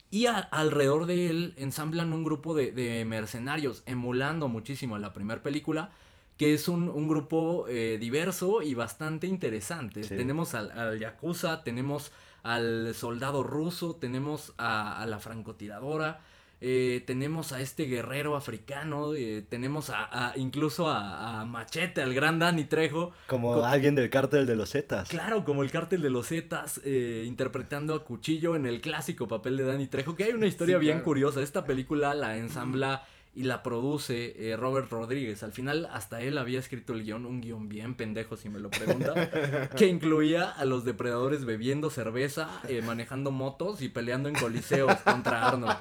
[0.09, 5.13] Y a- alrededor de él ensamblan un grupo de, de mercenarios, emulando muchísimo a la
[5.13, 5.91] primera película,
[6.37, 10.03] que es un, un grupo eh, diverso y bastante interesante.
[10.03, 10.15] Sí.
[10.17, 12.11] Tenemos al, al Yakuza, tenemos
[12.53, 16.21] al soldado ruso, tenemos a, a la francotiradora,
[16.61, 22.13] eh, tenemos a este guerrero africano, eh, tenemos a, a- incluso a, a Machete, al
[22.13, 23.11] gran Danny Trejo.
[23.27, 25.09] Como Co- alguien del cártel de los Zetas.
[25.09, 29.57] Claro, como el cártel de los Zetas, eh, interpretando a Cuchillo en el clásico papel
[29.57, 31.05] de Danny Trejo, que hay una historia Sí, bien claro.
[31.05, 31.41] curiosa.
[31.41, 33.05] Esta película la ensambla
[33.35, 35.43] y la produce eh, Robert Rodríguez.
[35.43, 38.69] Al final, hasta él había escrito el guion, un guion bien pendejo, si me lo
[38.69, 44.95] pregunta, que incluía a los depredadores bebiendo cerveza, eh, manejando motos y peleando en coliseos
[45.03, 45.77] contra Arnold.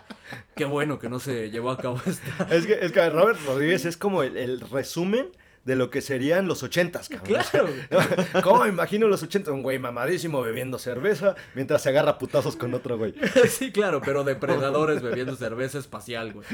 [0.57, 2.49] Qué bueno que no se llevó a cabo esta.
[2.55, 5.29] Es que, es que Robert Rodríguez es como el, el resumen
[5.65, 7.41] de lo que serían los ochentas, cabrón.
[7.51, 7.69] Claro.
[8.43, 9.53] ¿Cómo me imagino los ochentas?
[9.53, 13.15] Un güey mamadísimo bebiendo cerveza mientras se agarra putazos con otro güey.
[13.49, 16.47] Sí, claro, pero depredadores bebiendo cerveza espacial, güey.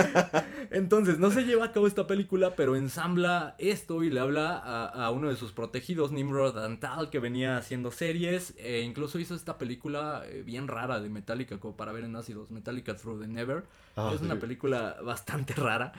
[0.70, 4.86] Entonces, no se lleva a cabo esta película, pero ensambla esto y le habla a,
[4.86, 8.54] a uno de sus protegidos, Nimrod Antal, que venía haciendo series.
[8.58, 12.50] E incluso hizo esta película eh, bien rara de Metallica, como para ver en ácidos,
[12.50, 13.64] Metallica Through the Never.
[13.96, 15.92] Ah, es una película bastante rara.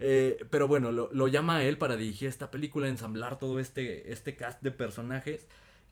[0.00, 4.12] Eh, pero bueno, lo, lo llama a él para dirigir esta película, ensamblar todo este,
[4.12, 5.46] este cast de personajes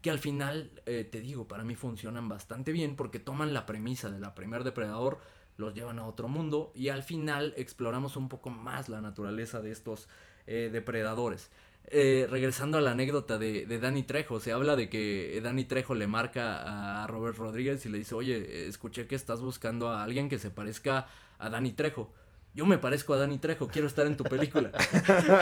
[0.07, 4.11] que al final, eh, te digo, para mí funcionan bastante bien porque toman la premisa
[4.11, 5.18] de la primer depredador,
[5.57, 9.72] los llevan a otro mundo y al final exploramos un poco más la naturaleza de
[9.72, 10.09] estos
[10.46, 11.50] eh, depredadores.
[11.88, 15.94] Eh, regresando a la anécdota de, de Danny Trejo, se habla de que Danny Trejo
[15.94, 20.28] le marca a Robert Rodríguez y le dice, oye, escuché que estás buscando a alguien
[20.28, 21.07] que se parezca
[21.39, 22.12] a Danny Trejo.
[22.55, 24.72] Yo me parezco a Danny Trejo, quiero estar en tu película.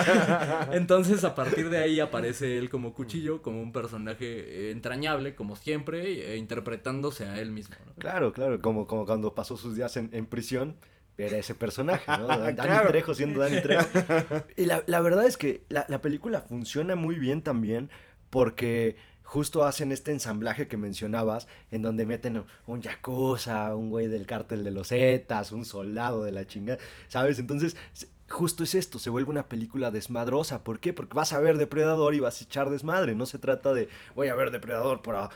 [0.73, 5.55] Entonces, a partir de ahí aparece él como cuchillo, como un personaje eh, entrañable, como
[5.55, 7.77] siempre, e interpretándose a él mismo.
[7.87, 7.95] ¿no?
[7.95, 10.77] Claro, claro, como, como cuando pasó sus días en, en prisión,
[11.17, 12.27] era ese personaje, ¿no?
[12.27, 12.89] Dani Claro.
[12.89, 13.87] Trejo siendo Dani Trejo.
[14.57, 17.91] Y la, la verdad es que la, la película funciona muy bien también
[18.31, 18.97] porque
[19.35, 24.63] justo hacen este ensamblaje que mencionabas, en donde meten un yakuza, un güey del cártel
[24.63, 26.79] de los Zetas, un soldado de la chingada,
[27.09, 27.41] ¿sabes?
[27.41, 27.77] Entonces,
[28.29, 30.63] justo es esto, se vuelve una película desmadrosa.
[30.63, 30.93] ¿Por qué?
[30.93, 33.17] Porque vas a ver Depredador y vas a echar desmadre.
[33.17, 35.31] No se trata de, voy a ver Depredador para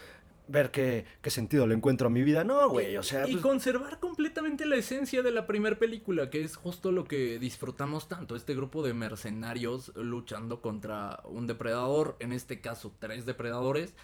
[0.49, 2.43] ver qué, qué sentido le encuentro a mi vida.
[2.43, 3.29] No, güey, o sea...
[3.29, 7.39] y pues, conservar completamente la esencia de la primera película, que es justo lo que
[7.39, 13.95] disfrutamos tanto, este grupo de mercenarios luchando contra un depredador, en este caso tres depredadores.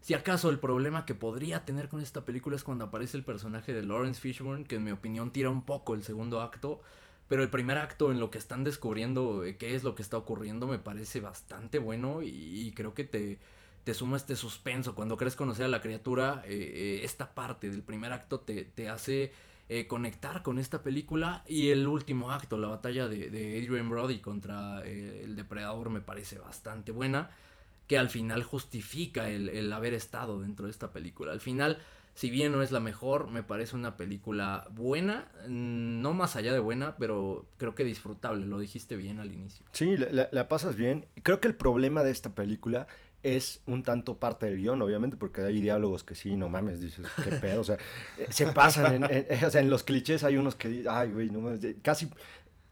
[0.00, 3.72] Si acaso el problema que podría tener con esta película es cuando aparece el personaje
[3.72, 6.80] de Lawrence Fishburne, que en mi opinión tira un poco el segundo acto,
[7.28, 10.16] pero el primer acto en lo que están descubriendo eh, qué es lo que está
[10.16, 13.38] ocurriendo me parece bastante bueno y, y creo que te,
[13.84, 14.94] te suma este suspenso.
[14.94, 18.88] Cuando crees conocer a la criatura, eh, eh, esta parte del primer acto te, te
[18.88, 19.32] hace
[19.68, 21.42] eh, conectar con esta película.
[21.48, 26.38] Y el último acto, la batalla de, de Adrian Brody contra el depredador, me parece
[26.38, 27.30] bastante buena.
[27.88, 31.32] Que al final justifica el, el haber estado dentro de esta película.
[31.32, 31.78] Al final,
[32.14, 35.28] si bien no es la mejor, me parece una película buena.
[35.48, 38.46] mm, No más allá de buena, pero creo que disfrutable.
[38.46, 39.66] Lo dijiste bien al inicio.
[39.72, 41.06] Sí, la, la- la pasas bien.
[41.22, 42.86] Creo que el problema de esta película
[43.22, 47.06] es un tanto parte del guion, obviamente, porque hay diálogos que sí, no mames, dices,
[47.22, 47.76] qué pedo, o sea,
[48.18, 51.30] eh, se pasan, en, en- o sea, en los clichés hay unos que, ay, güey,
[51.30, 52.10] no mames, casi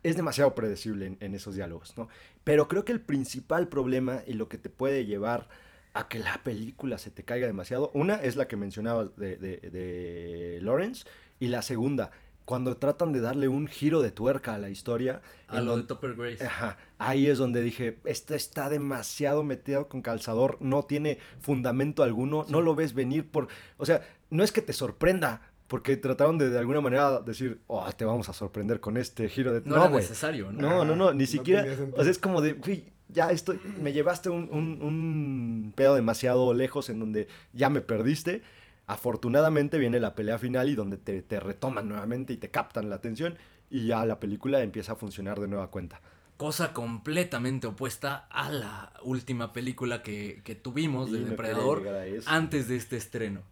[0.03, 2.09] es demasiado predecible en, esos diálogos, ¿no?
[2.43, 5.49] Pero creo que el principal problema y lo que te puede llevar
[5.93, 10.59] a que la película se te caiga demasiado, una es la que mencionabas de, de
[10.63, 11.05] Lawrence,
[11.39, 12.11] y la segunda,
[12.51, 16.17] cuando tratan de darle un giro de tuerca a la historia, A lo de Topper
[16.17, 16.45] Grace.
[16.45, 22.45] Ajá, ahí es donde dije, esto está demasiado metido con calzador, no tiene fundamento alguno,
[22.49, 23.47] no lo ves venir por,
[23.77, 27.89] o sea, no es que te sorprenda, porque trataron de de alguna manera decir, oh,
[27.93, 29.63] te vamos a sorprender con este giro de...
[29.65, 30.03] No, era güey.
[30.03, 30.61] necesario, ¿no?
[30.61, 33.93] No, no, no, ni No siquiera, o sea, es como de, güey, ya estoy, me
[33.93, 38.43] llevaste un, un, un pedo demasiado lejos en donde ya me perdiste.
[38.91, 42.97] Afortunadamente viene la pelea final y donde te, te retoman nuevamente y te captan la
[42.97, 43.39] atención
[43.71, 46.01] y ya la película empieza a funcionar de nueva cuenta.
[46.37, 51.83] Cosa completamente opuesta a la última película que, que tuvimos Y de no quería Depredador
[52.27, 53.43] antes de este estreno.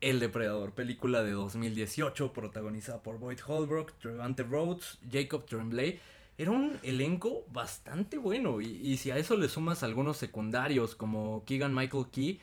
[0.00, 5.98] El Depredador, película de 2018, protagonizada por Boyd Holbrook, Trevante Rhodes, Jacob Tremblay.
[6.36, 8.60] Era un elenco bastante bueno.
[8.60, 12.40] Y, y si a eso le sumas algunos secundarios como Keegan Michael Key,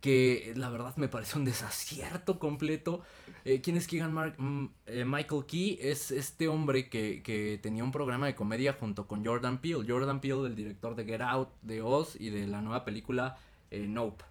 [0.00, 3.02] que la verdad me parece un desacierto completo.
[3.44, 5.78] Eh, ¿Quién es Keegan Mar- mm, eh, Michael Key?
[5.80, 9.84] Es este hombre que, que tenía un programa de comedia junto con Jordan Peele.
[9.88, 13.38] Jordan Peele, el director de Get Out, de Oz y de la nueva película
[13.70, 14.24] eh, Nope.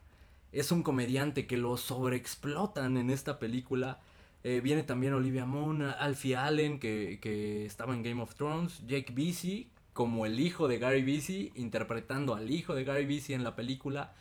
[0.53, 3.99] Es un comediante que lo sobreexplotan en esta película.
[4.43, 9.67] Viene también Olivia Munn, Alfie Allen, que, que estaba en Game of Thrones, Jake Busey,
[9.91, 14.13] como el hijo de Gary Busey, interpretando al hijo de Gary Busey en la película.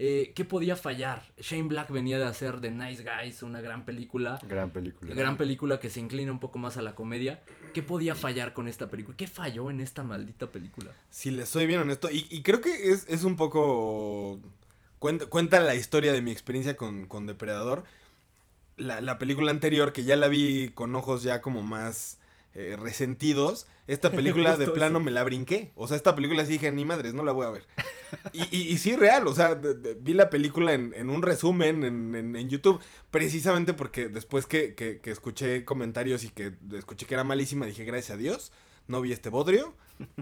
[0.00, 1.24] Eh, ¿Qué podía fallar?
[1.38, 4.38] Shane Black venía de hacer The Nice Guys, una gran película.
[4.46, 5.12] Gran película.
[5.12, 7.42] Gran película que se inclina un poco más a la comedia.
[7.74, 9.16] ¿Qué podía fallar con esta película?
[9.16, 10.92] ¿Qué falló en esta maldita película?
[11.10, 14.40] Si les soy bien honesto, y, y creo que es, es un poco...
[15.00, 17.84] Cuenta, cuenta la historia de mi experiencia con, con Depredador.
[18.76, 22.18] La, la película anterior, que ya la vi con ojos ya como más
[22.54, 23.66] eh, resentidos.
[23.86, 25.04] Esta película de plano eso.
[25.04, 25.72] me la brinqué.
[25.74, 27.66] O sea, esta película sí dije, ni madres, no la voy a ver.
[28.32, 31.22] Y, y, y sí, real, o sea, de- de- vi la película en, en un
[31.22, 32.80] resumen en, en- en YouTube,
[33.10, 37.84] precisamente porque después que, que- que escuché comentarios y que escuché que era malísima, dije,
[37.84, 38.52] gracias a Dios,
[38.86, 39.74] no vi este bodrio,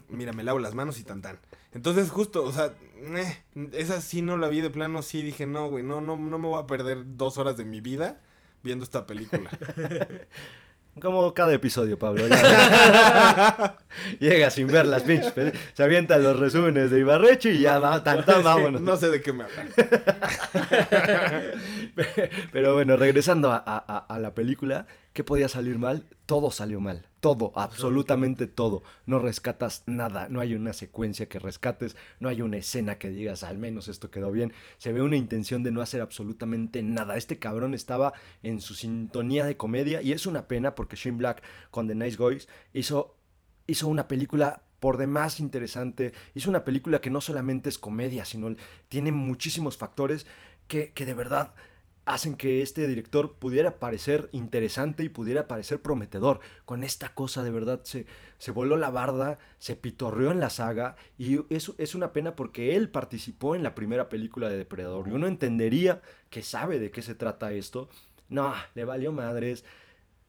[0.09, 1.39] mira, me lavo las manos y tan tan.
[1.72, 3.39] Entonces, justo, o sea, eh,
[3.72, 6.49] esa sí no la vi de plano, sí dije, no, güey, no, no, no me
[6.49, 8.20] voy a perder dos horas de mi vida
[8.64, 9.51] viendo esta película.
[11.01, 12.24] Como cada episodio, Pablo.
[14.20, 15.32] Llega sin ver las pinches.
[15.74, 18.80] Se avientan los resúmenes de Ibarreche y ya va, tan, tan, vámonos.
[18.80, 19.68] no sé de qué me hablan.
[22.53, 24.86] Pero bueno, regresando a, a- a- a la película,
[25.17, 26.05] ¿qué podía salir mal?
[26.27, 27.07] Todo salió mal.
[27.21, 28.83] Todo, absolutamente todo.
[29.07, 30.29] No rescatas nada.
[30.29, 31.97] No hay una secuencia que rescates.
[32.21, 34.53] No hay una escena que digas, al menos esto quedó bien.
[34.77, 37.17] Se ve una intención de no hacer absolutamente nada.
[37.17, 38.12] Este cabrón estaba
[38.43, 42.19] en su sintonía de comedia y es una pena porque Shane Black con The Nice
[42.19, 43.17] Guys hizo,
[43.67, 46.12] hizo una película por demás interesante.
[46.35, 48.55] Hizo una película que no solamente es comedia, sino
[48.91, 50.27] tiene muchísimos factores
[50.69, 51.55] que, que de verdad
[52.07, 56.40] hacen que este director pudiera parecer interesante y pudiera parecer prometedor.
[56.64, 58.07] Con esta cosa de verdad se,
[58.38, 62.76] se voló la barda, se pitorreó en la saga y eso es una pena porque
[62.76, 66.00] él participó en la primera película de Depredador y uno entendería
[66.30, 67.88] que sabe de qué se trata esto.
[68.28, 69.64] No, le valió madres.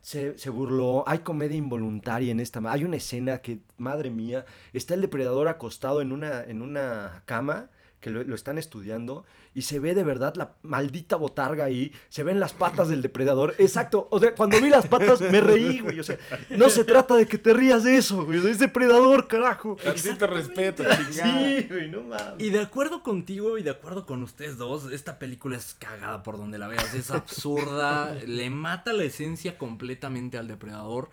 [0.02, 1.04] se, se burló.
[1.08, 2.60] Hay comedia involuntaria en esta.
[2.72, 7.70] Hay una escena que, madre mía, está el depredador acostado en una, en una cama
[8.00, 9.26] que lo, lo están estudiando
[9.58, 13.56] y se ve de verdad la maldita botarga ahí, se ven las patas del depredador.
[13.58, 16.00] Exacto, o sea, cuando vi las patas me reí, güey.
[16.00, 16.18] O sea,
[16.50, 18.46] no se trata de que te rías de eso, güey.
[18.48, 19.76] Es depredador, carajo.
[19.84, 21.40] Tantito respeto, chingada.
[21.40, 22.36] Sí, güey, no mames.
[22.38, 26.38] Y de acuerdo contigo y de acuerdo con ustedes dos, esta película es cagada por
[26.38, 31.10] donde la veas, es absurda, le mata la esencia completamente al depredador.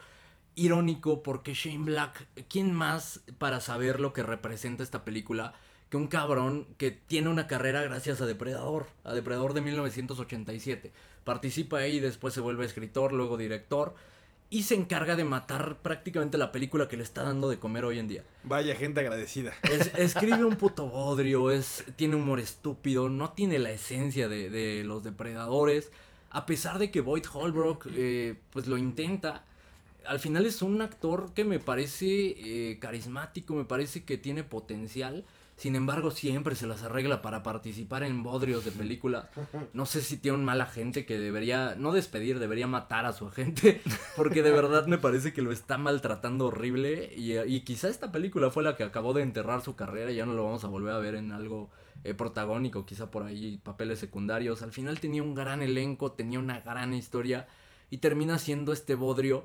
[0.57, 5.55] Irónico porque Shane Black, ¿quién más para saber lo que representa esta película
[5.95, 10.91] que un cabrón que tiene una carrera gracias a Depredador, a Depredador de 1987?
[11.23, 13.95] Participa ahí, después se vuelve escritor, luego director
[14.51, 18.01] y se encarga de matar prácticamente la película que le está dando de comer hoy
[18.01, 18.25] en día.
[18.43, 19.53] Vaya gente agradecida.
[19.63, 24.83] Es- escribe un puto bodrio, es, tiene humor estúpido, no tiene la esencia de, de
[24.83, 25.93] los depredadores.
[26.31, 29.45] A pesar de que Boyd Holbrook eh, pues lo intenta,
[30.07, 35.25] al final es un actor que me parece eh, carismático, me parece que tiene potencial.
[35.57, 39.27] Sin embargo, siempre se las arregla para participar en bodrios de películas.
[39.73, 43.27] No sé si tiene un mal agente que debería, no despedir, debería matar a su
[43.27, 43.81] agente.
[44.17, 47.13] Porque de verdad me parece que lo está maltratando horrible.
[47.17, 50.11] Y, y quizá esta película fue la que acabó de enterrar su carrera.
[50.11, 51.71] y Ya no lo vamos a volver a ver en algo
[52.05, 54.63] eh, protagónico, quizá por ahí papeles secundarios.
[54.63, 57.47] Al final tenía un gran elenco, tenía una gran historia.
[57.91, 59.45] Y termina siendo este bodrio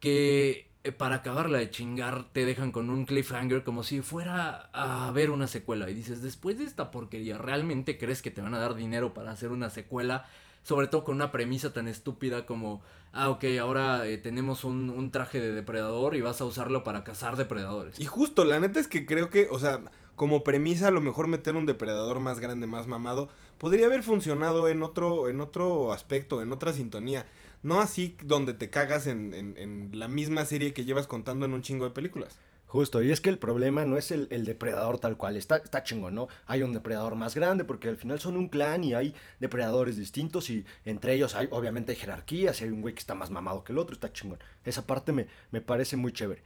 [0.00, 5.30] que para acabarla de chingar te dejan con un cliffhanger como si fuera a ver
[5.30, 8.74] una secuela y dices, después de esta porquería, ¿realmente crees que te van a dar
[8.74, 10.26] dinero para hacer una secuela?
[10.62, 12.82] Sobre todo con una premisa tan estúpida como,
[13.12, 17.04] ah, ok, ahora eh, tenemos un, un traje de depredador y vas a usarlo para
[17.04, 18.00] cazar depredadores.
[18.00, 19.80] Y justo, la neta es que creo que, o sea,
[20.16, 23.28] como premisa, a lo mejor meter un depredador más grande, más mamado,
[23.58, 27.26] podría haber funcionado en otro, en otro aspecto, en otra sintonía.
[27.62, 31.62] No así donde te cagas en, en- la misma serie que llevas contando en un
[31.62, 32.38] chingo de películas.
[32.68, 35.84] Justo, y es que el problema no es el, el depredador tal cual, está, está
[35.84, 36.26] chingón, ¿no?
[36.46, 40.50] Hay un depredador más grande porque al final son un clan y hay depredadores distintos
[40.50, 43.62] y entre ellos hay, obviamente hay jerarquías y hay un güey que está más mamado
[43.62, 44.40] que el otro, está chingón.
[44.64, 46.42] Esa parte me, me parece muy chévere.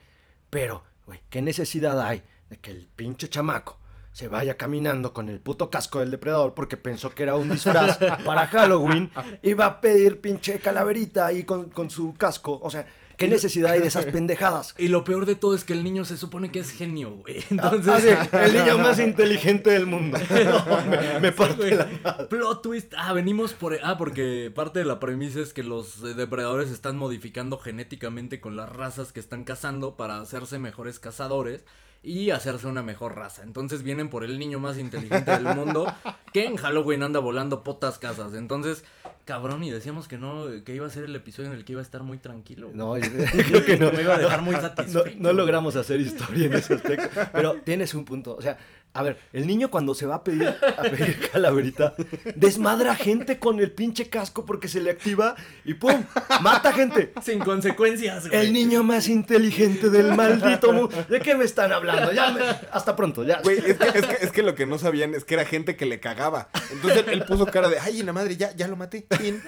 [0.50, 3.78] Pero, güey, ¿qué necesidad hay de que el pinche chamaco
[4.12, 7.98] se vaya caminando con el puto casco del depredador porque pensó que era un disfraz
[8.24, 9.10] para Halloween
[9.42, 12.58] y va a pedir pinche calaverita ahí con, con su casco?
[12.62, 12.86] O sea,
[13.16, 14.74] ¿qué necesidad hay de esas pendejadas?
[14.78, 17.44] Y lo peor de todo es que el niño se supone que es genio, güey.
[17.50, 20.18] Entonces, Entonces, el niño más inteligente del mundo.
[20.28, 22.26] No, me, me parte la madre.
[22.26, 22.92] Plot twist.
[22.96, 23.78] Ah, venimos por.
[23.82, 28.56] Ah, porque parte de la premisa es que los eh, depredadores están modificando genéticamente con
[28.56, 31.64] las razas que están cazando para hacerse mejores cazadores
[32.02, 33.42] y hacerse una mejor raza.
[33.42, 35.92] Entonces vienen por el niño más inteligente del mundo
[36.32, 38.32] que en Halloween anda volando potas casas.
[38.34, 38.84] Entonces,
[39.26, 41.80] cabrón, y decíamos que no, que iba a ser el episodio en el que iba
[41.80, 42.70] a estar muy tranquilo.
[42.72, 42.94] No,
[43.48, 43.92] creo que no.
[43.92, 45.04] Me iba a dejar muy No, satisfecho.
[45.18, 47.20] no logramos hacer historia en ese aspecto.
[47.32, 48.34] Pero tienes un punto.
[48.34, 48.56] O sea,
[48.92, 51.94] a ver, el niño cuando se va a pedir, a pedir calaverita,
[52.34, 56.02] desmadra gente con el pinche casco porque se le activa y ¡pum!
[56.40, 57.12] ¡Mata gente!
[57.22, 58.40] Sin consecuencias, güey.
[58.46, 61.04] El niño más inteligente del maldito mundo.
[61.08, 62.12] ¿De qué me están hablando?
[62.12, 62.40] Ya me-
[62.72, 63.40] Hasta pronto, ya.
[63.42, 65.76] Güey, es que, es, que, es que lo que no sabían es que era gente
[65.76, 66.48] que le cagaba.
[66.72, 69.06] Entonces él puso cara de, ay, la madre, ya, ya lo maté.
[69.18, 69.40] Fin".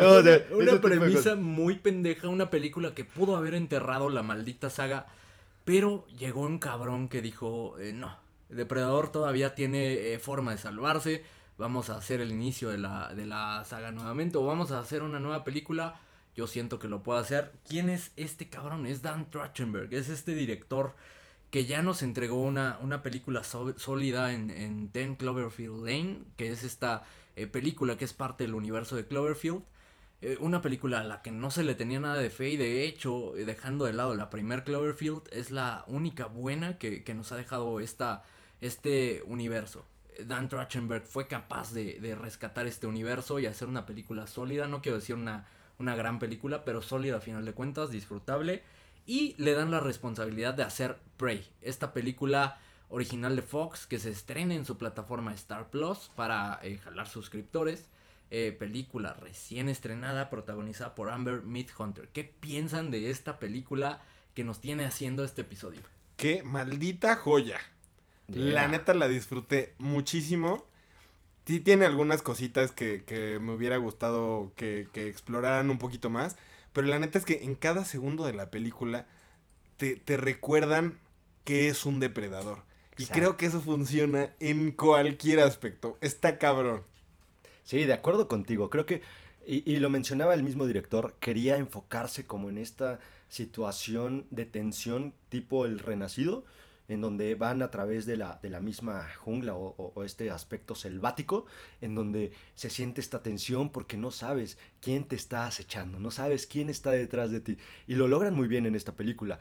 [0.00, 4.22] No, o sea, ese Una premisa muy pendeja, una película que pudo haber enterrado la
[4.22, 5.06] maldita saga,
[5.66, 8.16] pero llegó un cabrón que dijo, eh, no,
[8.48, 11.24] Depredador todavía tiene eh, forma de salvarse,
[11.58, 15.02] vamos a hacer el inicio de la, de la saga nuevamente, o vamos a hacer
[15.02, 16.00] una nueva película,
[16.36, 17.52] yo siento que lo puedo hacer.
[17.68, 18.86] ¿Quién es este cabrón?
[18.86, 20.94] Es Dan Trachtenberg, es este director
[21.50, 26.62] que ya nos entregó una, una película sólida en, en Ten Cloverfield Lane, que es
[26.62, 27.02] esta
[27.34, 29.64] eh, película que es parte del universo de Cloverfield.
[30.22, 32.84] Eh, una película a la que no se le tenía nada de fe y de
[32.84, 37.32] hecho, eh, dejando de lado la primer Cloverfield, es la única buena que, que nos
[37.32, 38.24] ha dejado esta,
[38.62, 39.84] este universo.
[40.14, 44.66] Eh, Dan Trachtenberg fue capaz de, de rescatar este universo y hacer una película sólida,
[44.66, 45.46] no quiero decir una,
[45.78, 48.62] una gran película, pero sólida a final de cuentas, disfrutable.
[49.04, 52.58] Y le dan la responsabilidad de hacer Prey, esta película
[52.88, 57.88] original de Fox que se estrena en su plataforma Star Plus para jalar suscriptores.
[58.30, 62.08] Eh, película recién estrenada protagonizada por Amber Midhunter.
[62.08, 64.02] ¿Qué piensan de esta película
[64.34, 65.80] que nos tiene haciendo este episodio?
[66.16, 67.60] Qué maldita joya.
[68.26, 70.66] La neta la disfruté muchísimo.
[71.46, 76.36] Sí tiene algunas cositas que, que me hubiera gustado que, que exploraran un poquito más.
[76.72, 79.06] Pero la neta es que en cada segundo de la película
[79.76, 80.98] te, te recuerdan
[81.44, 82.64] que es un depredador.
[82.98, 83.20] Y Exacto.
[83.20, 85.96] creo que eso funciona en cualquier aspecto.
[86.00, 86.82] Está cabrón.
[87.66, 88.70] Sí, de acuerdo contigo.
[88.70, 89.02] Creo que
[89.48, 92.98] Y, y lo mencionaba el mismo director, quería enfocarse como en esta
[93.28, 96.44] situación de tensión tipo el renacido,
[96.88, 100.74] en donde van a través de la, de la misma jungla o, o- este aspecto
[100.74, 101.46] selvático,
[101.80, 106.46] en donde se siente esta tensión porque no sabes quién te está acechando, no sabes
[106.48, 107.56] quién está detrás de ti.
[107.86, 109.38] Y lo logran muy bien en esta película.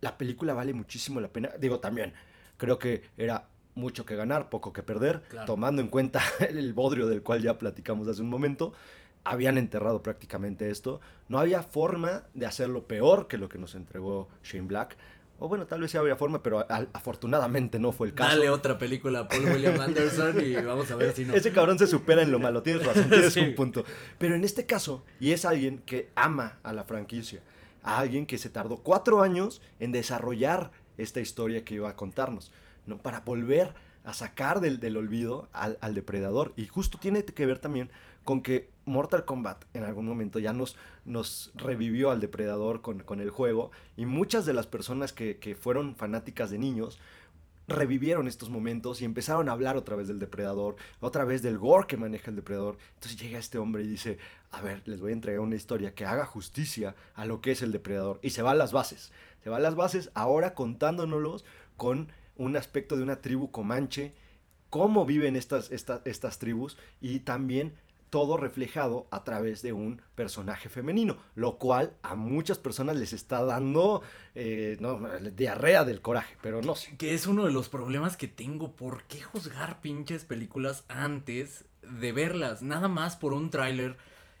[0.00, 1.50] La película vale muchísimo la pena.
[1.60, 2.12] Digo, también,
[2.56, 3.48] creo que era
[3.78, 5.46] mucho que ganar, poco que perder, Claro.
[5.46, 6.20] tomando en cuenta
[6.50, 8.72] el bodrio del cual ya platicamos hace un momento.
[9.24, 11.00] Habían enterrado prácticamente esto.
[11.28, 14.96] No había forma de hacerlo peor que lo que nos entregó Shane Black.
[15.40, 18.30] O bueno, tal vez sí había forma, pero afortunadamente no fue el caso.
[18.30, 21.34] Dale otra película a Paul William Anderson y vamos a ver si no.
[21.34, 23.40] Ese cabrón se supera en lo malo, tienes razón, tienes Sí.
[23.40, 23.84] un punto.
[24.18, 27.40] Pero en este caso, y es alguien que ama a la franquicia,
[27.82, 32.50] a alguien que se tardó cuatro años en desarrollar esta historia que iba a contarnos,
[32.88, 32.98] ¿no?
[32.98, 33.74] Para volver
[34.04, 36.52] a sacar del, del olvido al, al depredador.
[36.56, 37.90] Y justo tiene que ver también
[38.24, 43.20] con que Mortal Kombat en algún momento ya nos, nos revivió al depredador con, con
[43.20, 46.98] el juego y muchas de las personas que, que fueron fanáticas de niños
[47.68, 51.86] revivieron estos momentos y empezaron a hablar otra vez del depredador, otra vez del gore
[51.86, 52.78] que maneja el depredador.
[52.94, 54.18] Entonces llega este hombre y dice,
[54.50, 57.62] a ver, les voy a entregar una historia que haga justicia a lo que es
[57.62, 58.20] el depredador.
[58.22, 59.12] Y se va a las bases.
[59.44, 61.44] Se va a las bases ahora contándonos
[61.76, 62.08] con
[62.38, 64.14] un aspecto de una tribu comanche,
[64.70, 67.74] cómo viven estas, estas, estas tribus y también
[68.10, 73.44] todo reflejado a través de un personaje femenino, lo cual a muchas personas les está
[73.44, 74.02] dando
[74.34, 75.00] eh, no,
[75.36, 76.96] diarrea del coraje, pero no sé.
[76.96, 78.72] Que es uno de los problemas que tengo.
[78.72, 82.62] ¿Por qué juzgar pinches películas antes de verlas?
[82.62, 83.96] Nada más por un tráiler.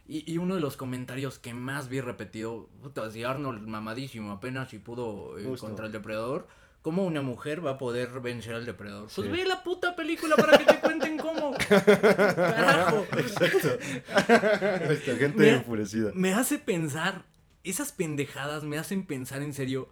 [0.06, 4.70] Y, y uno de los comentarios que más vi repetido, puta, si Arnold mamadísimo apenas
[4.70, 6.48] si pudo eh, contra el depredador,
[6.82, 9.08] ¿cómo una mujer va a poder vencer al depredador?
[9.14, 9.32] Pues Sí.
[9.32, 11.52] ve la puta película para que te cuenten cómo.
[11.68, 13.06] Carajo.
[14.90, 16.10] Esta gente enfurecida.
[16.14, 17.24] Me hace pensar,
[17.64, 19.88] esas pendejadas me hacen pensar en serio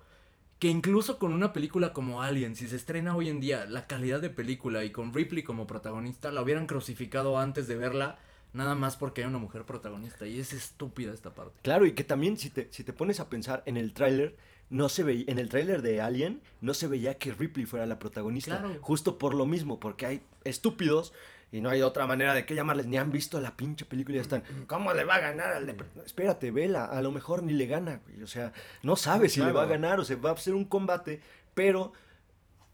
[0.59, 4.21] que incluso con una película como Alien, si se estrena hoy en día, la calidad
[4.23, 8.17] de película y con Ripley como protagonista, la hubieran crucificado antes de verla,
[8.55, 10.27] nada más porque hay una mujer protagonista.
[10.27, 11.59] Y es estúpida esta parte.
[11.63, 14.35] Claro, y que también si te, si te pones a pensar en el tráiler,
[14.71, 17.99] no se veía, en el tráiler de Alien, no se veía que Ripley fuera la
[17.99, 18.59] protagonista.
[18.59, 18.79] Claro.
[18.81, 21.13] Justo por lo mismo, porque hay estúpidos
[21.53, 24.19] y no hay otra manera de que llamarles, ni han visto la pinche película y
[24.19, 25.77] ya están, ¿cómo le va a ganar al de...
[26.05, 28.23] Espérate, vela, a lo mejor ni le gana, güey.
[28.23, 28.53] O sea,
[28.83, 31.21] no sabe si le va a ganar o se va a hacer un combate,
[31.55, 31.93] pero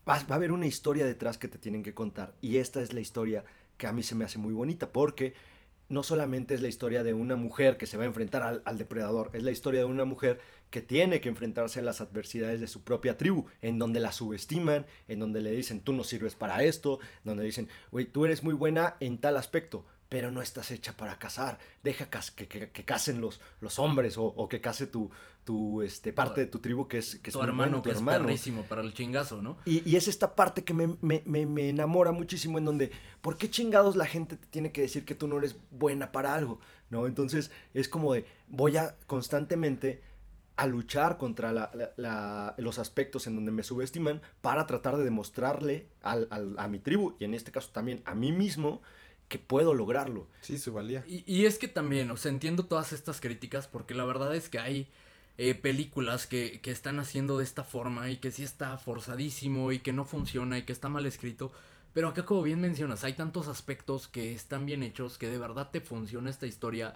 [0.09, 2.34] va, va a haber una historia detrás que te tienen que contar.
[2.40, 3.45] Y esta es la historia
[3.76, 5.34] que a mí se me hace muy bonita, porque
[5.90, 8.78] no solamente es la historia de una mujer que se va a enfrentar al, al
[8.78, 10.40] depredador, es la historia de una mujer
[10.73, 14.85] que tiene que enfrentarse a las adversidades de su propia tribu, en donde la subestiman,
[15.07, 18.55] en donde le dicen tú no sirves para esto, donde dicen, güey, tú eres muy
[18.55, 23.20] buena en tal aspecto, pero no estás hecha para cazar, deja que, que, que casen
[23.20, 25.11] los, los hombres o, o que case tu,
[25.45, 27.91] tu este, parte de tu tribu que es, que es tu hermano bueno, tu que
[27.93, 28.25] es hermano.
[28.27, 29.57] perrísimo para el chingazo, ¿no?
[29.64, 32.91] Y, y es esta parte que me, me- me- me enamora muchísimo en donde,
[33.23, 36.35] ¿por qué chingados la gente te tiene que decir que tú no eres buena para
[36.35, 36.61] algo?
[36.91, 37.07] ¿No?
[37.07, 40.03] Entonces es como de, voy a constantemente
[40.57, 45.05] a luchar contra la- la- la- los aspectos en donde me subestiman para tratar de
[45.05, 48.82] demostrarle al- al- a mi tribu y en este caso también a mí mismo
[49.28, 50.26] que puedo lograrlo.
[50.42, 51.05] Sí, su valía.
[51.07, 54.48] Y, y es que también, o sea, entiendo todas estas críticas porque la verdad es
[54.50, 54.88] que hay
[55.38, 59.78] eh, películas que, que están haciendo de esta forma y que sí está forzadísimo y
[59.78, 61.50] que no funciona y que está mal escrito.
[61.94, 65.70] Pero acá, como bien mencionas, hay tantos aspectos que están bien hechos que de verdad
[65.70, 66.94] te funciona esta historia.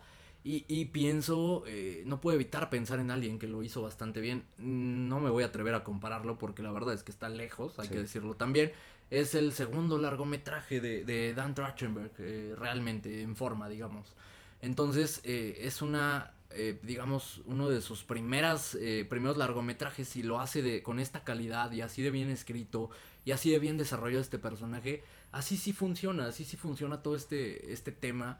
[0.48, 4.44] Y, y pienso, eh, no puedo evitar pensar en alguien que lo hizo bastante bien.
[4.58, 7.88] No me voy a atrever a compararlo porque la verdad es que está lejos, hay
[7.88, 7.94] Sí.
[7.94, 8.70] que decirlo también.
[9.10, 14.14] Es el segundo largometraje de, de Dan Trachtenberg, eh, realmente en forma, digamos.
[14.62, 20.38] Entonces, eh, es una, eh, digamos, uno de sus primeras, eh, primeros largometrajes y lo
[20.40, 22.90] hace de, con esta calidad y así de bien escrito
[23.24, 25.02] y así de bien desarrollado este personaje.
[25.32, 28.38] Así sí funciona, así sí funciona todo este, este tema.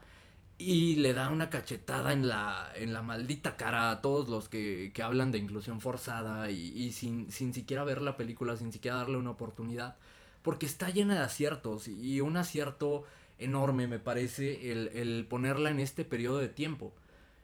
[0.59, 4.91] Y le da una cachetada en la, en la maldita cara a todos los que,
[4.93, 8.97] que hablan de inclusión forzada y, y sin, sin siquiera ver la película, sin siquiera
[8.97, 9.97] darle una oportunidad.
[10.41, 13.03] Porque está llena de aciertos y un acierto
[13.37, 16.91] enorme me parece el, el ponerla en este periodo de tiempo.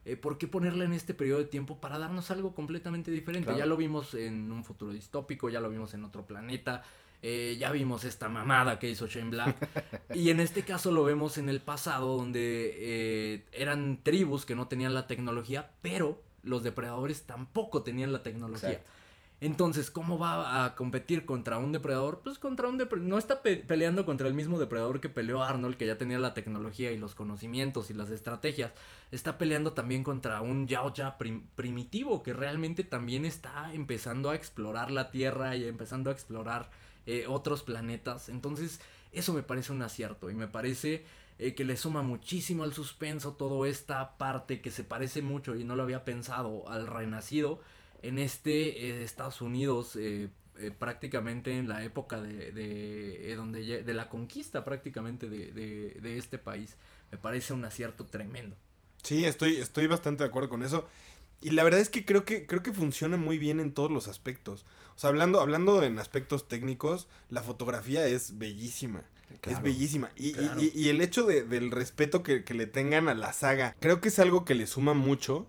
[0.06, 1.80] Eh, ¿Por qué ponerla en este periodo de tiempo?
[1.80, 3.46] Para darnos algo completamente diferente.
[3.46, 3.60] Claro.
[3.60, 6.84] Ya lo vimos en un futuro distópico, ya lo vimos en otro planeta,
[7.24, 9.56] eh, ya vimos esta mamada que hizo Shane Black.
[10.14, 14.68] y en este caso lo vemos en el pasado, donde eh, eran tribus que no
[14.68, 18.70] tenían la tecnología, pero los depredadores tampoco tenían la tecnología.
[18.72, 18.92] Exacto.
[19.42, 22.22] Entonces, ¿cómo va a competir contra un depredador?
[22.24, 23.10] Pues contra un depredador.
[23.10, 26.34] No está pe- peleando contra el mismo depredador que peleó Arnold, que ya tenía la
[26.34, 28.72] tecnología y los conocimientos y las estrategias.
[29.12, 34.36] Está peleando también contra un Yao Ya prim- primitivo, que realmente también está empezando a
[34.36, 36.70] explorar la Tierra y empezando a explorar
[37.06, 38.30] eh, otros planetas.
[38.30, 38.80] Entonces,
[39.12, 41.06] eso me parece un acierto y me parece
[41.40, 45.64] eh, que le suma muchísimo al suspenso toda esta parte que se parece mucho y
[45.64, 47.62] no lo había pensado al renacido
[48.02, 49.98] en este eh, Estados Unidos
[50.78, 56.38] prácticamente en la época de, de, donde de la conquista prácticamente de, de- de este
[56.38, 56.78] país
[57.12, 58.56] me parece un acierto tremendo
[59.04, 60.88] Sí, estoy, estoy bastante de acuerdo con eso.
[61.42, 64.08] Y la verdad es que creo que creo que funciona muy bien en todos los
[64.08, 64.66] aspectos.
[64.96, 69.04] O sea, hablando, hablando en aspectos técnicos, la fotografía es bellísima.
[69.42, 70.12] Claro, es bellísima.
[70.16, 70.62] Y, y- claro.
[70.62, 74.00] y- y el hecho de- del respeto que, que le tengan a la saga, creo
[74.00, 75.48] que es algo que le suma mucho.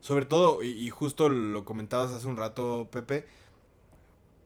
[0.00, 3.26] Sobre todo, y, y justo lo comentabas hace un rato, Pepe.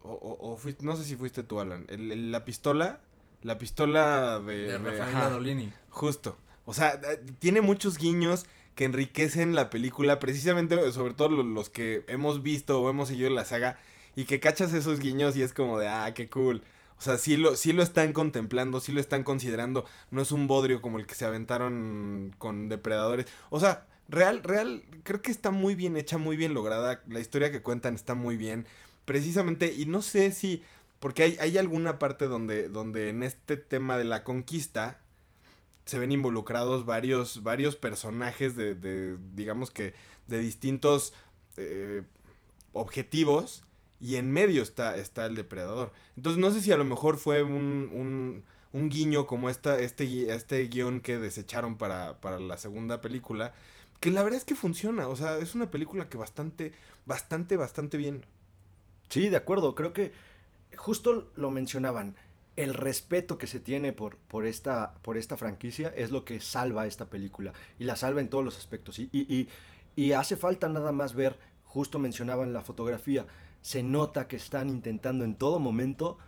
[0.02, 1.86] O, o- o fuiste- no sé si fuiste tú, Alan.
[1.88, 3.00] El- el- la pistola.
[3.42, 4.56] La pistola de.
[4.66, 5.14] de Rafael
[5.90, 6.36] Justo.
[6.66, 11.70] O sea, eh, tiene muchos guiños que enriquecen la película, precisamente, sobre todo lo- los
[11.70, 13.78] que hemos visto o hemos seguido la saga,
[14.16, 16.62] y que cachas esos guiños y es como de, ah, qué cool.
[16.98, 19.84] O sea, sí lo, sí lo están contemplando, sí lo están considerando.
[20.10, 23.26] No es un bodrio como el que se aventaron con depredadores.
[23.50, 27.02] O sea, real, real, creo que está muy bien hecha, muy bien lograda.
[27.08, 28.66] La historia que cuentan está muy bien.
[29.04, 30.62] Precisamente, y no sé si.
[31.00, 35.00] Porque hay, hay alguna parte donde, donde en este tema de la conquista
[35.84, 39.94] se ven involucrados varios, varios personajes de, de, digamos que,
[40.28, 41.12] de distintos
[41.58, 42.02] eh,
[42.72, 43.62] objetivos
[44.00, 45.92] y en medio está, está el depredador.
[46.16, 50.34] Entonces no sé si a lo mejor fue un, un, un guiño como esta, este,
[50.34, 53.54] este guion que desecharon para, para la segunda película,
[54.00, 56.72] que la verdad es que funciona, o sea, es una película que bastante,
[57.06, 58.24] bastante, bastante bien.
[59.08, 59.74] Sí, de acuerdo.
[59.74, 60.12] Creo que
[60.76, 62.16] justo lo mencionaban.
[62.56, 66.86] El respeto que se tiene por, por, esta, por esta franquicia es lo que salva
[66.86, 67.52] esta película.
[67.78, 68.98] Y la salva en todos los aspectos.
[68.98, 69.48] Y, y, y-
[69.96, 73.26] y hace falta nada más ver, justo mencionaban la fotografía,
[73.64, 76.18] se nota que están intentando en todo momento,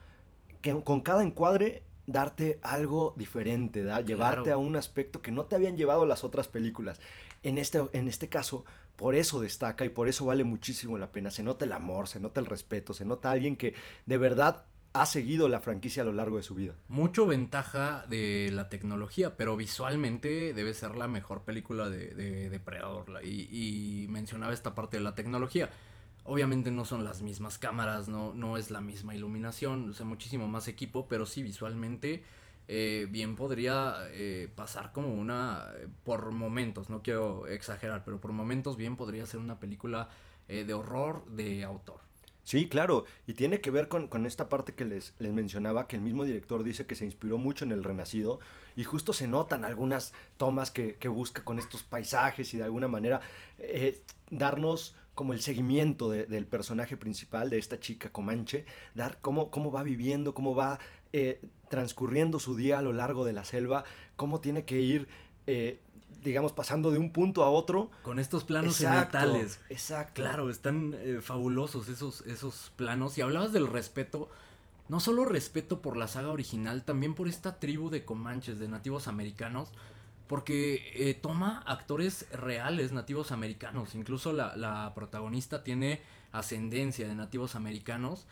[0.63, 4.01] que con cada encuadre, darte algo diferente, ¿da?
[4.01, 6.99] llevarte a un aspecto que no te habían llevado las otras películas.
[7.43, 8.65] En este, en este caso,
[8.97, 11.31] por eso destaca y por eso vale muchísimo la pena.
[11.31, 13.75] Se nota el amor, se nota el respeto, se nota alguien que
[14.07, 14.65] de verdad
[14.95, 16.73] ha seguido la franquicia a lo largo de su vida.
[16.89, 23.11] mucho ventaja de la tecnología, pero visualmente debe ser la mejor película de, de Depredador.
[23.11, 25.69] la- Y, y mencionaba esta parte de la tecnología.
[26.29, 30.49] Obviamente no son las mismas cámaras, no, no es la misma iluminación, o sea, muchísimo
[30.49, 32.25] más equipo, pero sí visualmente
[32.69, 38.33] eh, bien podría eh, pasar como una, eh, por momentos, no quiero exagerar, pero por
[38.33, 40.09] momentos bien podría ser una película
[40.49, 41.99] de horror de autor.
[42.45, 45.97] Sí, claro, y tiene que ver con, con esta parte que les, les mencionaba, que
[45.97, 48.39] el mismo director dice que se inspiró mucho en el Renacido,
[48.77, 52.87] y justo se notan algunas tomas que, que busca con estos paisajes y de alguna
[52.87, 53.21] manera
[54.31, 59.73] darnos como el seguimiento de- del personaje principal, de esta chica Comanche, dar cómo, cómo
[59.73, 60.79] va viviendo, cómo va
[61.13, 61.41] eh,
[61.71, 63.85] transcurriendo su día a lo largo de la selva,
[64.17, 65.09] cómo tiene que ir,
[65.47, 65.81] eh,
[66.23, 67.91] digamos, pasando de un punto a otro.
[68.03, 69.19] Con estos planos Exacto,
[69.71, 70.21] Exacto.
[70.23, 73.17] Claro, están eh, fabulosos esos, esos planos.
[73.17, 74.29] Y hablabas del respeto,
[74.89, 79.09] no solo respeto por la saga original, también por esta tribu de comanches, de nativos
[79.09, 79.73] americanos,
[80.27, 83.95] porque eh, toma actores reales, nativos americanos.
[83.95, 86.01] Incluso la, la protagonista tiene
[86.33, 88.27] ascendencia de nativos americanos.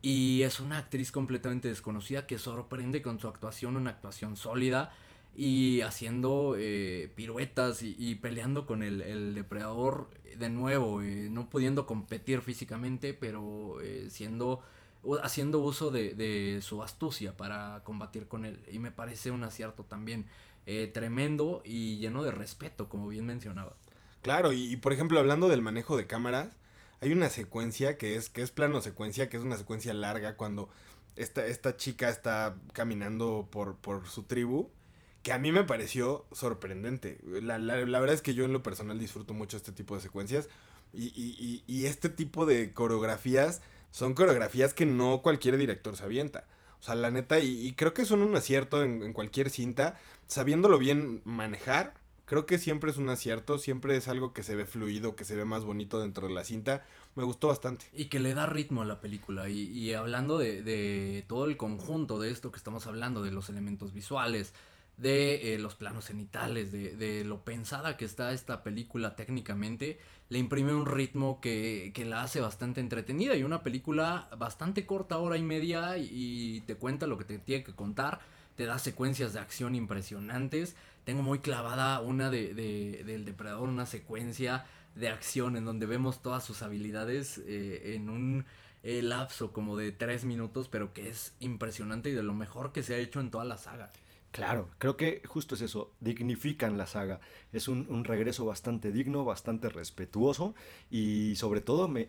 [0.00, 4.92] Y es una actriz completamente desconocida que sorprende con su actuación, una actuación sólida
[5.36, 11.48] y haciendo eh, piruetas y, y peleando con el, el depredador de nuevo, eh, no
[11.50, 14.62] pudiendo competir físicamente, pero eh, siendo
[15.22, 18.60] haciendo uso de, de su astucia para combatir con él.
[18.70, 20.26] Y me parece un acierto también
[20.66, 23.74] eh, tremendo y lleno de respeto, como bien mencionaba.
[24.22, 26.48] Claro, y, y, por ejemplo, hablando del manejo de cámaras,
[27.00, 30.68] hay una secuencia que es, que es plano secuencia, que es una secuencia larga cuando
[31.16, 34.70] esta, esta chica está caminando por, por su tribu,
[35.22, 37.18] que a mí me pareció sorprendente.
[37.24, 40.00] La, la- la verdad es que yo en lo personal disfruto mucho este tipo de
[40.00, 40.48] secuencias
[40.92, 46.04] y, y- y- y este tipo de coreografías son coreografías que no cualquier director se
[46.04, 46.44] avienta.
[46.80, 49.98] O sea, la neta, y, creo que son un acierto en, cualquier cinta,
[50.28, 51.94] sabiéndolo bien manejar,
[52.24, 55.34] creo que siempre es un acierto, siempre es algo que se ve fluido, que se
[55.34, 56.86] ve más bonito dentro de la cinta.
[57.16, 57.86] Me gustó bastante.
[57.92, 59.48] Y que le da ritmo a la película.
[59.48, 64.54] Y, hablando de todo el conjunto de esto que estamos hablando, de los elementos visuales,
[64.98, 69.98] de eh, los planos cenitales, de, de lo pensada que está esta película técnicamente,
[70.28, 75.18] le imprime un ritmo que, que la hace bastante entretenida y una película bastante corta,
[75.18, 78.20] hora y media, y, te cuenta lo que te tiene que contar,
[78.56, 80.76] te da secuencias de acción impresionantes.
[81.04, 86.22] Tengo muy clavada una de, de- del depredador, una secuencia de acción en donde vemos
[86.22, 88.44] todas sus habilidades eh, en un
[88.82, 92.82] eh, lapso como de tres minutos, pero que es impresionante y de lo mejor que
[92.82, 93.92] se ha hecho en toda la saga.
[94.30, 97.18] Claro, creo que justo es eso, dignifican la saga.
[97.52, 100.54] Es un, regreso bastante digno, bastante respetuoso
[100.90, 102.06] y sobre todo me,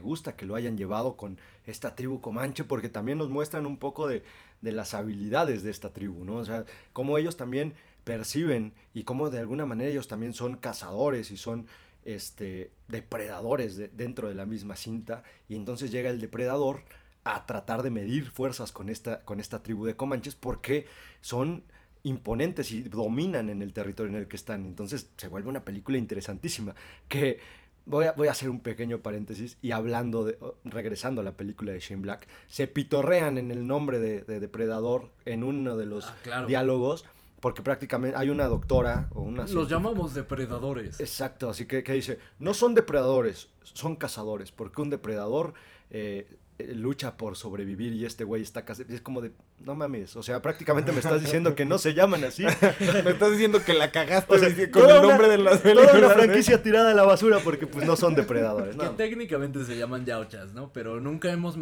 [0.00, 4.06] gusta que lo hayan llevado con esta tribu comanche porque también nos muestran un poco
[4.08, 4.22] de,
[4.60, 6.36] de las habilidades de esta tribu, ¿no?
[6.36, 7.74] O sea, cómo ellos también
[8.04, 11.66] perciben y cómo de alguna manera ellos también son cazadores y son
[12.04, 16.82] este, depredadores de- dentro de la misma cinta y entonces llega el depredador
[17.24, 20.86] a tratar de medir fuerzas con esta, con esta tribu de comanches porque
[21.20, 21.62] son
[22.04, 24.64] imponentes y dominan en el territorio en el que están.
[24.66, 26.74] Entonces se vuelve una película interesantísima
[27.08, 27.38] que
[27.86, 31.36] voy a, voy a hacer un pequeño paréntesis y hablando de, o- regresando a la
[31.36, 35.86] película de Shane Black, se pitorrean en el nombre de, de depredador en uno de
[35.86, 36.46] los Ah, claro.
[36.48, 37.04] diálogos
[37.38, 41.00] porque prácticamente hay una doctora o una Los llamamos depredadores.
[41.00, 45.54] Exacto, así que, que dice, no son depredadores, son cazadores, porque un depredador
[45.90, 46.28] eh,
[46.58, 48.92] lucha por sobrevivir y este güey está cazando.
[48.94, 52.22] Es como de, no mames, o sea, prácticamente me estás diciendo que no se llaman
[52.24, 52.44] así.
[53.04, 55.60] Me estás diciendo que la cagaste O sea, dici- con el una- nombre de las
[55.62, 56.14] Toda una películas, ¿eh?
[56.14, 58.76] franquicia tirada a la basura porque pues no son depredadores.
[58.76, 58.90] Que No.
[58.92, 60.72] técnicamente se llaman yauchas, ¿no?
[60.72, 61.56] Pero nunca hemos,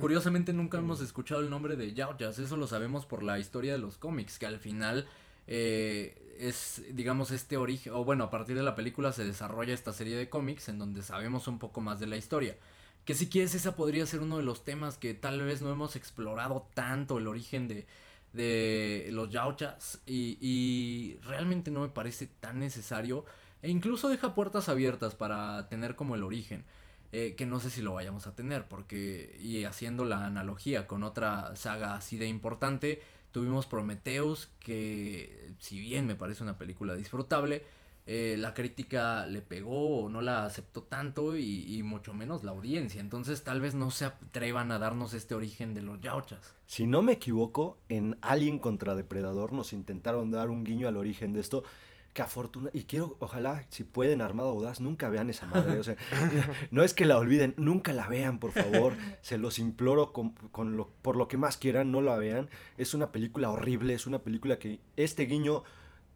[0.00, 2.38] curiosamente nunca hemos escuchado el nombre de yauchas.
[2.38, 5.06] Eso lo sabemos por la historia de los cómics, que al final
[5.46, 9.92] eh, es, digamos, este origen, o bueno, a partir de la película se desarrolla esta
[9.92, 12.56] serie de cómics en donde sabemos un poco más de la historia.
[13.04, 15.96] Que si quieres, esa podría ser uno de los temas que tal vez no hemos
[15.96, 17.86] explorado tanto, el origen de,
[18.32, 20.00] de los yauchas.
[20.06, 23.24] Y, y realmente no me parece tan necesario.
[23.62, 26.64] E incluso deja puertas abiertas para tener como el origen.
[27.12, 28.66] eh, que no sé si lo vayamos a tener.
[28.68, 33.02] Porque, y haciendo la analogía con otra saga así de importante,
[33.32, 37.64] tuvimos Prometheus, que si bien me parece una película disfrutable,
[38.06, 42.50] eh, la crítica le pegó o no la aceptó tanto y, y mucho menos la
[42.50, 43.00] audiencia.
[43.00, 46.54] Entonces tal vez no se atrevan a darnos este origen de los yauchas.
[46.66, 51.32] Si no me equivoco, en Alien contra Depredador nos intentaron dar un guiño al origen
[51.32, 51.64] de esto.
[52.12, 55.80] Que afortuna y quiero, ojalá, si pueden, Armado Audaz, nunca vean esa madre.
[55.80, 55.96] O sea,
[56.70, 58.94] no es que la olviden, nunca la vean, por favor.
[59.20, 62.50] Se los imploro con, con lo, por lo que más quieran, no la vean.
[62.78, 65.64] Es una película horrible, es una película que este guiño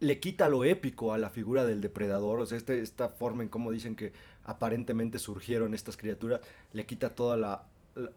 [0.00, 2.40] le quita lo épico a la figura del depredador.
[2.40, 4.12] O sea, este, esta forma en cómo dicen que
[4.44, 6.40] aparentemente surgieron estas criaturas,
[6.72, 7.64] le quita toda la,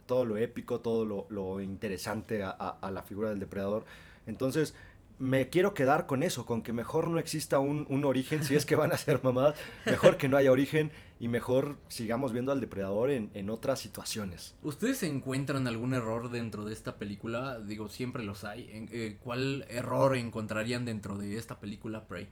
[0.05, 3.85] todo lo épico, todo lo, interesante a la figura del depredador.
[4.27, 4.75] Entonces,
[5.21, 8.65] me quiero quedar con eso, con que mejor no exista un, un origen, si es
[8.65, 12.59] que van a ser mamadas, mejor que no haya origen y mejor sigamos viendo al
[12.59, 14.55] depredador en, en otras situaciones.
[14.63, 17.59] ¿Ustedes encuentran algún error dentro de esta película?
[17.59, 18.67] Digo, siempre los hay.
[18.91, 22.27] Eh, ¿Cuál error encontrarían dentro de esta película, Prey?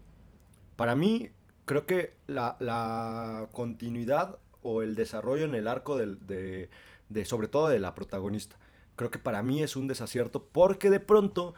[0.75, 1.29] Para mí,
[1.65, 6.69] creo que la, la continuidad o el desarrollo en el arco del- de,
[7.09, 8.57] de, sobre todo de la protagonista,
[8.95, 11.53] creo que para mí es un desacierto porque de pronto,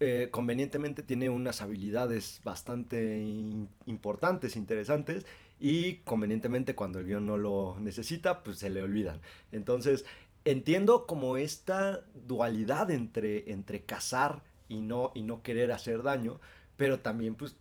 [0.00, 5.26] eh, convenientemente, tiene unas habilidades bastante in- importantes, interesantes,
[5.60, 9.20] y convenientemente cuando el guion no lo necesita, pues se le olvidan.
[9.52, 10.04] Entonces,
[10.44, 16.40] entiendo como esta dualidad entre, entre cazar y no, y no querer hacer daño,
[16.76, 17.56] pero también pues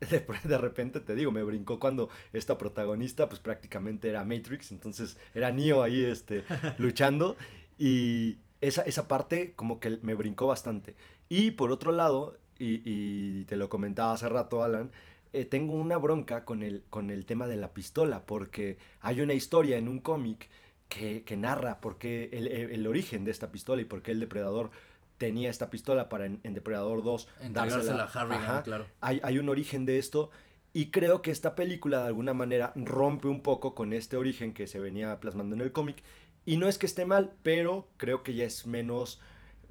[0.10, 5.16] de, de repente te digo, me brincó cuando esta protagonista pues prácticamente era Matrix, entonces
[5.34, 6.44] era Neo ahí este,
[6.78, 7.36] luchando
[7.78, 10.94] y esa, esa parte como que me brincó bastante.
[11.28, 14.90] Y por otro lado, y, y te lo comentaba hace rato Alan,
[15.32, 19.34] eh, tengo una bronca con el, con el tema de la pistola, porque hay una
[19.34, 20.48] historia en un cómic
[20.88, 24.12] que, que narra por qué el, el- el origen de esta pistola y por qué
[24.12, 24.70] el depredador
[25.18, 28.62] tenía esta pistola para en, en Depredador 2 Entregársela a Harrigan, Ajá.
[28.62, 28.86] claro.
[29.00, 30.30] Hay, hay un origen de esto
[30.72, 34.66] y creo que esta película de alguna manera rompe un poco con este origen que
[34.66, 36.02] se venía plasmando en el cómic
[36.44, 39.20] y no es que esté mal, pero creo que ya es menos,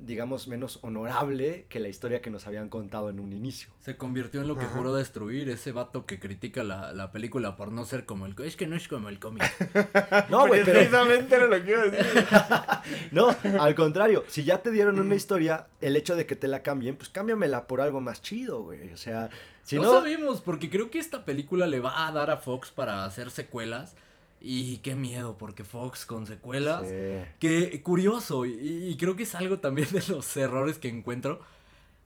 [0.06, 3.70] digamos, menos honorable que la historia que nos habían contado en un inicio.
[3.80, 7.72] Se convirtió en lo que juró destruir ese vato que critica la, la película por
[7.72, 8.36] no ser como el...
[8.44, 9.44] Es que no es como el cómic.
[10.30, 10.80] No, güey, pero...
[10.80, 12.28] Precisamente era lo que iba a decir.
[13.12, 16.64] No, al contrario, si ya te dieron una historia, el hecho de que te la
[16.64, 18.92] cambien, pues cámbiamela por algo más chido, güey.
[18.92, 19.30] O sea,
[19.64, 19.92] si no, no...
[19.92, 23.96] sabemos, porque creo que esta película le va a dar a Fox para hacer secuelas.
[24.46, 26.88] Y qué miedo, porque Fox con secuelas...
[26.90, 26.96] Sí.
[27.40, 28.52] Que curioso, y,
[28.90, 31.42] y creo que es algo también de los errores que encuentro.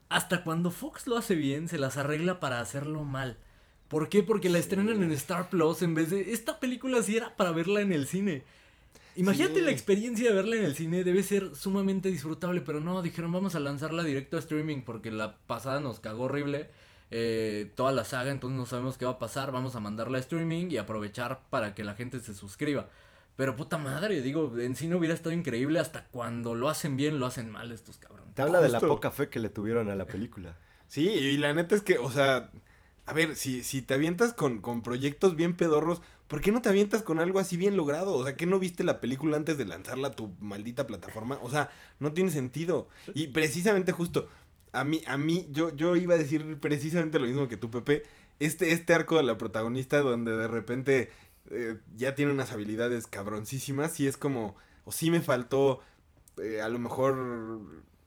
[0.10, 3.40] hasta cuando Fox lo hace bien, se las arregla para hacerlo mal.
[3.88, 4.24] ¿Por qué?
[4.24, 6.32] Porque la estrenan en Star Plus en vez de...
[6.34, 8.46] Esta película sí era para verla en el cine.
[9.16, 9.66] Imagínate Sí.
[9.66, 13.56] la experiencia de verla en el cine, debe ser sumamente disfrutable, pero no, dijeron vamos
[13.56, 16.70] a lanzarla directo a streaming porque la pasada nos cagó horrible.
[17.12, 20.22] Eh, toda la saga, entonces no sabemos qué va a pasar, vamos a mandarla a
[20.22, 22.90] streaming y aprovechar para que la gente se suscriba.
[23.36, 27.28] Pero puta madre, digo, en cine hubiera estado increíble hasta cuando lo hacen bien, lo
[27.28, 28.34] hacen mal estos cabrones.
[28.34, 30.58] Te habla de la poca fe que le tuvieron a la película.
[30.88, 32.50] Sí, y la neta es que, o sea,
[33.06, 36.70] a ver, si, si te avientas con, con proyectos bien pedorros, ¿por qué no te
[36.70, 38.16] avientas con algo así bien logrado?
[38.16, 41.40] O sea, ¿qué no viste la película antes de lanzarla a tu maldita plataforma?
[41.42, 41.70] O sea,
[42.00, 42.90] no tiene sentido.
[43.14, 44.30] Y precisamente justo,
[44.80, 48.04] a mí, a mí, yo, yo iba a decir precisamente lo mismo que tú, Pepe.
[48.40, 51.10] Este, este arco de la protagonista donde de repente
[51.50, 54.56] eh, ya tiene unas habilidades cabroncísimas y es como,
[54.86, 55.82] o sí me faltó
[56.38, 57.16] eh, a lo mejor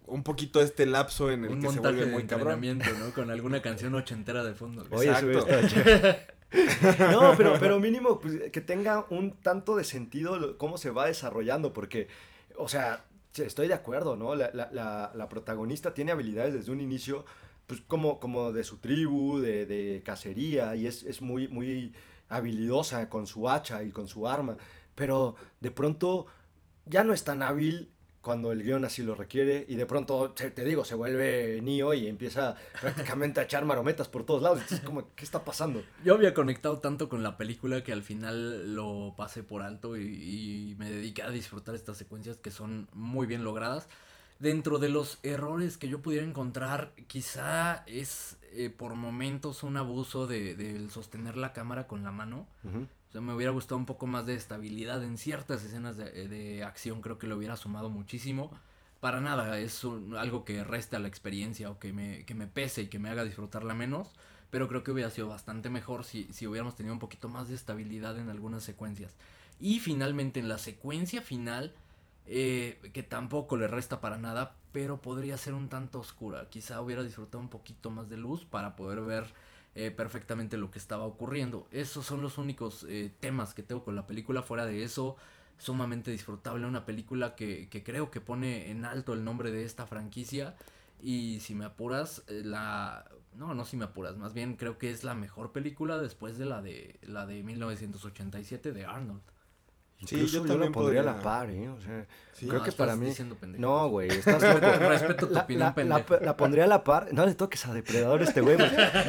[0.07, 2.61] un poquito este lapso en el Un que se vuelve de muy cabrón.
[2.79, 3.15] ¿no?
[3.15, 4.87] Con alguna canción ochentera de fondo.
[4.91, 5.11] Oye.
[7.13, 11.73] No, pero, pero mínimo pues, que tenga un tanto de sentido cómo se va desarrollando,
[11.73, 12.09] porque,
[12.57, 14.35] o sea, sí, estoy de acuerdo, ¿no?
[14.35, 17.24] La, la- la- la protagonista tiene habilidades desde un inicio,
[17.66, 21.93] pues como, como de su tribu, de, de cacería, y es, es muy, muy
[22.28, 24.57] habilidosa con su hacha y con su arma,
[24.94, 26.27] pero de pronto
[26.86, 27.90] ya no es tan hábil
[28.23, 32.07] cuando el guion así lo requiere y de pronto, te digo, se vuelve Neo y
[32.07, 34.61] empieza prácticamente a echar marometas por todos lados.
[34.71, 35.83] Es como, ¿qué está pasando?
[36.05, 40.03] Yo había conectado tanto con la película que al final lo pasé por alto y,
[40.03, 43.89] y me dediqué a disfrutar estas secuencias que son muy bien logradas.
[44.39, 50.27] Dentro de los errores que yo pudiera encontrar, quizá es eh, por momentos un abuso
[50.27, 52.47] de, del sostener la cámara con la mano.
[52.65, 52.87] Ujú.
[53.11, 56.65] O sea, me hubiera gustado un poco más de estabilidad en ciertas escenas de, de
[56.65, 58.51] acción, creo que lo hubiera sumado muchísimo.
[59.01, 62.82] Para nada, es un- algo que resta la experiencia o que me, que me pese
[62.82, 64.09] y que me haga disfrutarla menos.
[64.51, 67.55] Pero creo que hubiera sido bastante mejor si, si hubiéramos tenido un poquito más de
[67.55, 69.12] estabilidad en algunas secuencias.
[69.61, 71.73] Y finalmente en la secuencia final,
[72.27, 76.49] eh, que tampoco le resta para nada, pero podría ser un tanto oscura.
[76.51, 79.24] Quizá hubiera disfrutado un poquito más de luz para poder ver
[79.75, 81.67] eh, perfectamente lo que estaba ocurriendo.
[81.71, 84.43] Esos son los únicos eh, temas que tengo con la película.
[84.43, 85.17] Fuera de eso,
[85.59, 86.67] sumamente disfrutable.
[86.67, 90.57] Una película que, que creo que pone en alto el nombre de esta franquicia.
[91.03, 93.05] Y si me apuras, eh, la...
[93.37, 94.17] No, no si me apuras.
[94.17, 98.73] Más bien creo que es la mejor película después de la de, la de 1987
[98.73, 99.23] de Arnold.
[100.07, 101.69] Sí, Incluso yo yo, la también pondría a la podría- par, ¿eh?
[101.69, 102.47] O sea, Sí.
[102.47, 103.13] creo No, que estás para mí...
[103.59, 104.67] No, güey, estás loco.
[104.89, 105.75] Respeto tu La, opinión, la- la-
[106.07, 106.25] pendejo.
[106.25, 107.09] la pondría a la par.
[107.13, 108.57] No le toques a Depredador este güey.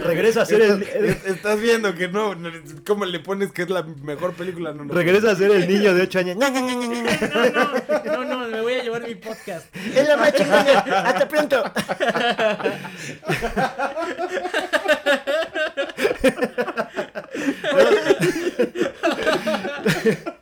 [0.04, 0.84] Regresa a ser el...
[0.84, 2.50] Estás, estás viendo que no, no,
[2.86, 4.74] ¿cómo le pones que es la mejor película?
[4.74, 4.94] No, no.
[4.94, 6.38] Regresa a ser el niño de 8 años.
[8.06, 9.74] No, no, no, me voy a llevar mi podcast.
[9.76, 10.80] ¡Es la más chingona!
[11.06, 11.64] ¡Hasta pronto!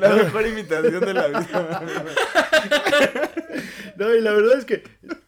[0.00, 1.82] La mejor imitación de la vida.
[3.96, 4.82] No, y la verdad es que.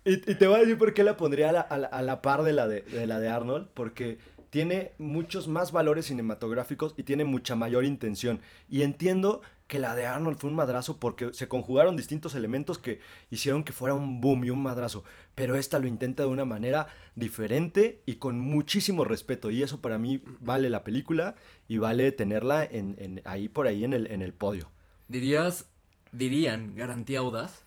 [0.05, 2.53] Y, te voy a decir por qué la pondría a la, a la- par de
[2.53, 3.69] la de la de Arnold.
[3.75, 4.19] Porque
[4.51, 8.41] tiene muchos más valores cinematográficos y tiene mucha mayor intención.
[8.69, 13.01] Y entiendo que la de Arnold fue un madrazo porque se conjugaron distintos elementos que
[13.31, 15.05] hicieron que fuera un boom y un madrazo.
[15.35, 19.51] Pero esta lo intenta de una manera diferente y con muchísimo respeto.
[19.51, 21.37] Y eso para mí vale la película
[21.69, 24.71] y vale tenerla en, en- ahí por ahí en el, en el podio.
[25.09, 25.67] Dirías,
[26.11, 27.65] dirían, garantía audaz.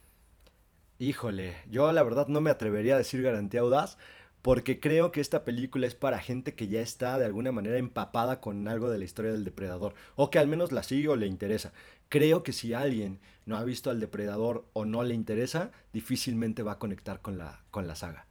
[0.98, 3.98] Híjole, yo la verdad no me atrevería a decir garantía audaz
[4.42, 8.40] porque creo que esta película es para gente que ya está de alguna manera empapada
[8.42, 11.28] con algo de la historia del depredador o que al menos la sigue o le
[11.28, 11.74] interesa.
[12.10, 16.74] Creo que si alguien no ha visto al depredador o no le interesa, difícilmente va
[16.74, 18.28] a conectar con la, con la saga.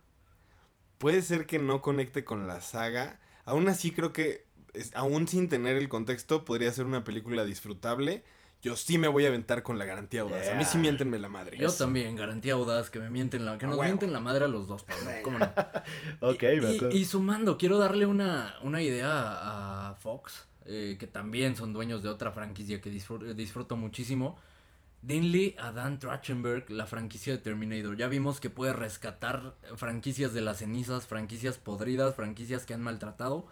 [0.99, 3.21] Puede ser que no conecte con la saga.
[3.45, 8.25] Aún así creo que, es- aún sin tener el contexto, podría ser una película disfrutable.
[8.63, 10.49] Yo sí me voy a aventar con la garantía audaz.
[10.49, 10.81] A mí sí Yeah.
[10.81, 11.59] miéntenme la madre.
[11.59, 14.67] Yo también, garantía audaz, que me mienten la, que nos mienten la madre a los
[14.67, 15.11] dos, Pablo.
[15.23, 15.53] ¿Cómo no?
[16.21, 16.91] Ok, y, me y- acuerdo.
[16.97, 22.03] y sumando, quiero darle una, una idea a, a Fox, eh, que también son dueños
[22.03, 24.39] de otra franquicia que disfruto, disfruto muchísimo.
[25.03, 27.97] Denle a Dan Trachtenberg la franquicia de Terminator.
[27.97, 33.47] Ya vimos que puede rescatar franquicias de las cenizas, franquicias podridas, franquicias que han maltratado.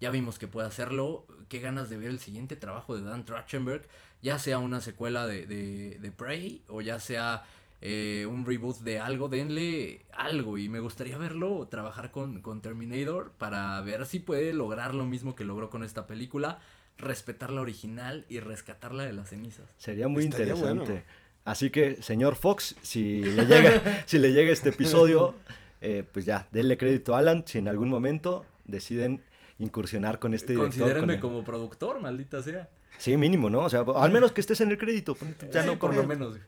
[0.00, 1.26] Ya vimos que puede hacerlo.
[1.50, 3.86] Qué ganas de ver el siguiente trabajo de Dan Trachtenberg.
[4.22, 7.44] Ya sea una secuela de, de, de Prey o ya sea
[7.80, 9.28] eh, un reboot de algo.
[9.28, 10.58] Denle algo.
[10.58, 15.34] Y me gustaría verlo trabajar con, con Terminator para ver si puede lograr lo mismo
[15.34, 16.58] que logró con esta película.
[16.96, 19.66] Respetar la original y rescatarla de las cenizas.
[19.78, 20.84] Sería muy Estaría interesante.
[20.92, 21.02] bueno.
[21.44, 25.34] Así que, señor Fox, si le llega, si le llega este episodio,
[25.82, 29.20] eh, pues ya, denle crédito a Alan si en algún momento deciden
[29.58, 30.70] incursionar con este director.
[30.72, 32.68] con Considérenme como productor, maldita sea.
[32.96, 33.58] Sí, mínimo, ¿no?
[33.60, 35.16] O sea, al menos que estés en el crédito.
[35.52, 36.30] Ya Sí, no por lo corriendo.
[36.30, 36.38] menos.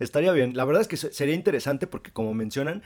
[0.00, 0.56] Estaría bien.
[0.56, 2.82] La verdad es que se- sería interesante porque, como mencionan,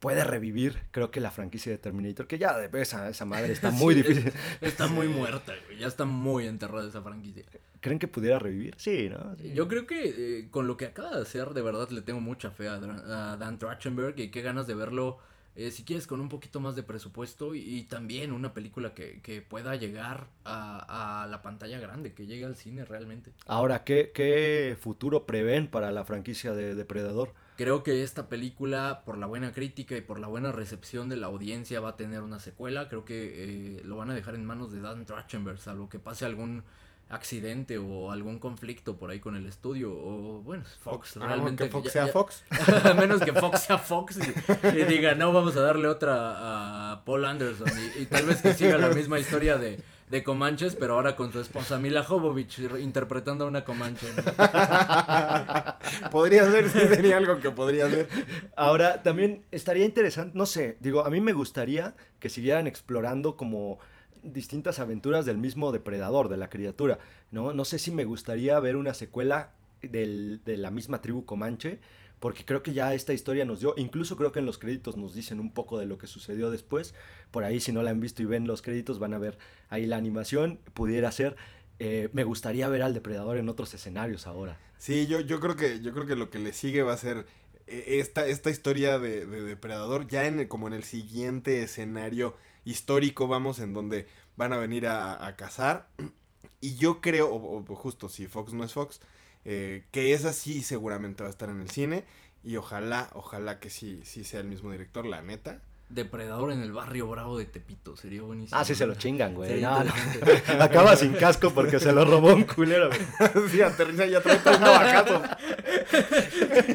[0.00, 3.70] puede revivir, creo que la franquicia de Terminator, que ya de esa, esa madre está
[3.70, 4.32] muy Sí, difícil.
[4.60, 5.78] Está muy muerta, güey.
[5.78, 7.44] Ya está muy enterrada esa franquicia.
[7.80, 8.74] ¿Creen que pudiera revivir?
[8.76, 9.34] Sí, ¿no?
[9.36, 9.52] Sí.
[9.54, 12.50] Yo creo que eh, con lo que acaba de hacer, de verdad le tengo mucha
[12.50, 15.18] fe a, a Dan Trachtenberg y qué ganas de verlo,
[15.56, 19.20] eh, si quieres, con un poquito más de presupuesto y, y también una película que,
[19.22, 23.32] que pueda llegar a, a la pantalla grande, que llegue al cine realmente.
[23.46, 27.32] Ahora, ¿qué, ¿qué futuro prevén para la franquicia de Depredador?
[27.56, 31.28] Creo que esta película, por la buena crítica y por la buena recepción de la
[31.28, 32.88] audiencia, va a tener una secuela.
[32.88, 36.24] Creo que eh, lo van a dejar en manos de Dan Trachtenberg, salvo que pase
[36.24, 36.64] algún
[37.10, 39.92] accidente o algún conflicto por ahí con el estudio.
[39.92, 41.64] O bueno, Fox, Ah, realmente.
[41.64, 42.42] que Fox ya- sea ya- Fox.
[42.84, 47.04] a menos que Fox sea Fox y, y diga, no, vamos a darle otra a
[47.04, 47.68] Paul Anderson.
[47.98, 51.32] Y, y tal vez que siga la misma historia de, de Comanches, pero ahora con
[51.32, 54.06] su esposa Mila Jovovich re- interpretando a una Comanche.
[54.16, 54.22] ¿no?
[56.10, 58.08] podría ser, sí, sería algo que podría ser.
[58.56, 63.78] Ahora, también estaría interesante, no sé, digo, a mí me gustaría que siguieran explorando como
[64.24, 66.98] distintas aventuras del mismo depredador, de la criatura,
[67.30, 67.52] ¿no?
[67.52, 69.50] No sé si me gustaría ver una secuela
[69.82, 71.78] de la misma tribu Comanche,
[72.20, 75.14] porque creo que ya esta historia nos dio, incluso creo que en los créditos nos
[75.14, 76.94] dicen un poco de lo que sucedió después,
[77.30, 79.36] por ahí si no la han visto y ven los créditos van a ver
[79.68, 81.36] ahí la animación, pudiera ser,
[81.80, 84.58] eh, me gustaría ver al depredador en otros escenarios ahora.
[84.78, 87.26] Sí, yo, yo creo que yo creo que lo que le sigue va a ser
[87.66, 92.36] eh, esta, esta historia de, de Depredador ya en el- como en el siguiente escenario
[92.64, 95.88] histórico, vamos, en donde van a venir a, a cazar.
[96.60, 98.98] Y yo creo, o, justo si Fox no es Fox,
[99.44, 102.04] eh, que esa sí seguramente va a estar en el cine.
[102.42, 105.60] Y ojalá, ojalá que sí, sí sea el mismo director, la neta.
[105.90, 108.58] Depredador en el barrio bravo de Tepito, sería buenísimo.
[108.58, 109.60] Ah, sí se lo chingan, güey.
[109.60, 109.92] No, no.
[110.60, 112.88] Acaba sin casco porque se lo robó un culero.
[112.88, 113.48] güey.
[113.50, 115.22] sí, aterriza ya trae tres navajazos.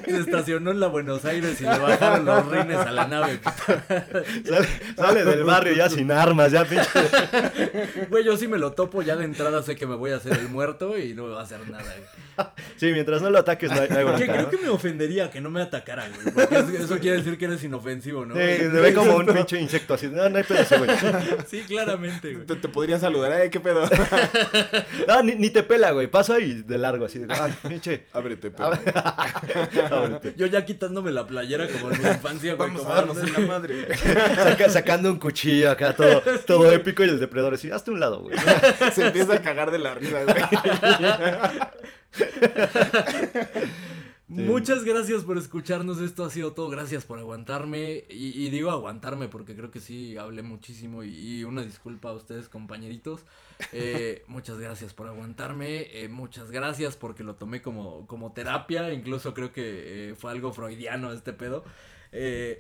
[0.06, 3.40] Se estacionó en la Buenos Aires y le bajaron los rines a la nave.
[4.46, 6.88] Sale, sale del barrio ya sin armas, ya pinche.
[8.10, 10.34] Güey, yo sí me lo topo, ya de entrada sé que me voy a hacer
[10.38, 11.84] el muerto y no me va a hacer nada.
[11.84, 12.48] güey.
[12.78, 14.50] Sí, mientras no lo ataques, no hay, no hay Que creo ¿no?
[14.50, 16.34] que me ofendería que no me atacara, güey.
[16.34, 18.36] Porque es- eso quiere decir que eres inofensivo, ¿no?
[18.36, 18.40] Sí,
[19.00, 20.08] como un pinche insecto así.
[20.08, 20.90] No, no hay pedo ese, güey.
[21.48, 22.46] Sí, claramente, güey.
[22.46, 23.88] Te, te podría saludar, ay, qué pedo.
[25.08, 26.08] No, ni, ni te pela, güey.
[26.08, 27.20] Pasa y de largo así.
[27.20, 28.06] de, Ay, pinche.
[28.14, 28.72] Ábrete, pedo.
[29.92, 30.34] Ábrete.
[30.38, 32.70] Yo ya quitándome la playera como en mi infancia, güey.
[32.70, 33.88] Vamos como a darnos en la madre.
[33.96, 37.04] Saca- sacando un cuchillo acá, todo, todo épico.
[37.04, 38.38] Y el depredador así, hazte un lado, güey.
[38.94, 40.36] Se empieza a cagar de la risa, güey.
[44.30, 46.00] Muchas gracias por escucharnos.
[46.00, 46.70] Esto ha sido todo.
[46.70, 48.04] Gracias por aguantarme.
[48.10, 51.04] Y, y digo aguantarme porque creo que sí hablé muchísimo.
[51.04, 53.26] Y, y una disculpa a ustedes, compañeritos.
[53.74, 55.88] Eh, muchas gracias por aguantarme.
[56.04, 58.94] eh, muchas gracias porque lo tomé como, como terapia.
[58.94, 61.64] Incluso creo que eh, fue algo freudiano este pedo.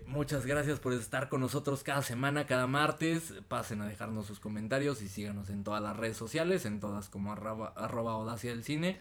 [0.07, 3.35] Muchas gracias por estar con nosotros cada semana, cada martes.
[3.47, 7.31] Pasen a dejarnos sus comentarios y síganos en todas las redes sociales, en todas como
[7.31, 8.97] arroba, arroba audacia del cine.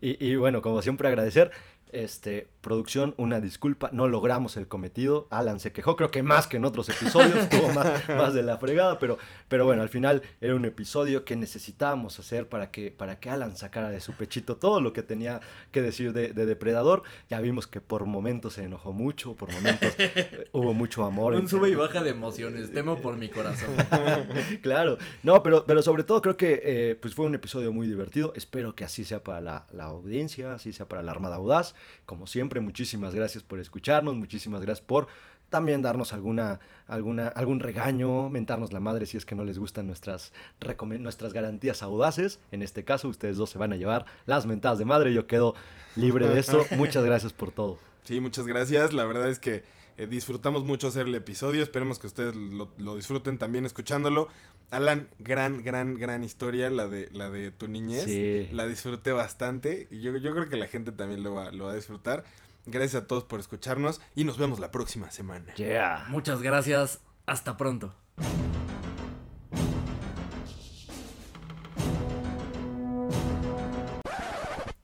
[0.00, 1.52] Y, y bueno, como siempre agradecer,
[1.92, 6.56] este, producción, una disculpa, no logramos el cometido, Alan se quejó, creo que más que
[6.56, 10.54] en otros episodios, estuvo más, más de la fregada, pero, pero bueno, al final era
[10.54, 14.80] un episodio que necesitábamos hacer para que, para que Alan sacara de su pechito todo
[14.80, 15.40] lo que tenía
[15.70, 19.94] que decir de, de Depredador, ya vimos que por momentos se enojó mucho, por momentos
[19.98, 21.34] eh, hubo mucho amor.
[21.34, 23.70] Un sube y baja de emociones, temo por mi corazón.
[24.62, 28.32] claro, no, pero, pero sobre todo creo que eh, pues fue un episodio muy divertido.
[28.36, 31.74] Espero que así sea para la, la audiencia, así sea para la Armada Audaz.
[32.06, 35.08] Como siempre, muchísimas gracias por escucharnos, muchísimas gracias por
[35.48, 39.86] también darnos alguna, alguna, algún regaño, mentarnos la madre si es que no les gustan
[39.86, 42.40] nuestras, recomen- nuestras garantías audaces.
[42.52, 45.12] En este caso, ustedes dos se van a llevar las mentadas de madre.
[45.12, 45.54] Yo quedo
[45.94, 46.64] libre de esto.
[46.76, 47.78] Muchas gracias por todo.
[48.04, 48.94] Sí, muchas gracias.
[48.94, 49.62] La verdad es que
[49.96, 51.62] eh, disfrutamos mucho hacer el episodio.
[51.62, 54.28] Esperemos que ustedes lo, lo disfruten también escuchándolo.
[54.70, 58.04] Alan, gran, gran, gran historia, la de, la de tu niñez.
[58.04, 58.48] Sí.
[58.52, 61.72] La disfruté bastante y yo, yo creo que la gente también lo va, lo va
[61.72, 62.24] a disfrutar.
[62.64, 65.52] Gracias a todos por escucharnos y nos vemos la próxima semana.
[65.54, 66.06] Yeah.
[66.08, 67.94] Muchas gracias, hasta pronto.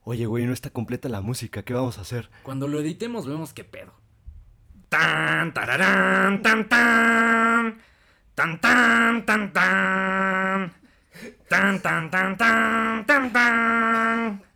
[0.04, 1.62] Oye, güey, no está completa la música.
[1.62, 2.30] ¿Qué vamos a hacer?
[2.42, 3.92] Cuando lo editemos vemos qué pedo.
[4.88, 7.76] Tan, tararán, tan, tan.
[8.34, 10.70] Tan, tan, tan, tan.
[11.48, 14.47] Tan, tan, tan, tan, tan, tan.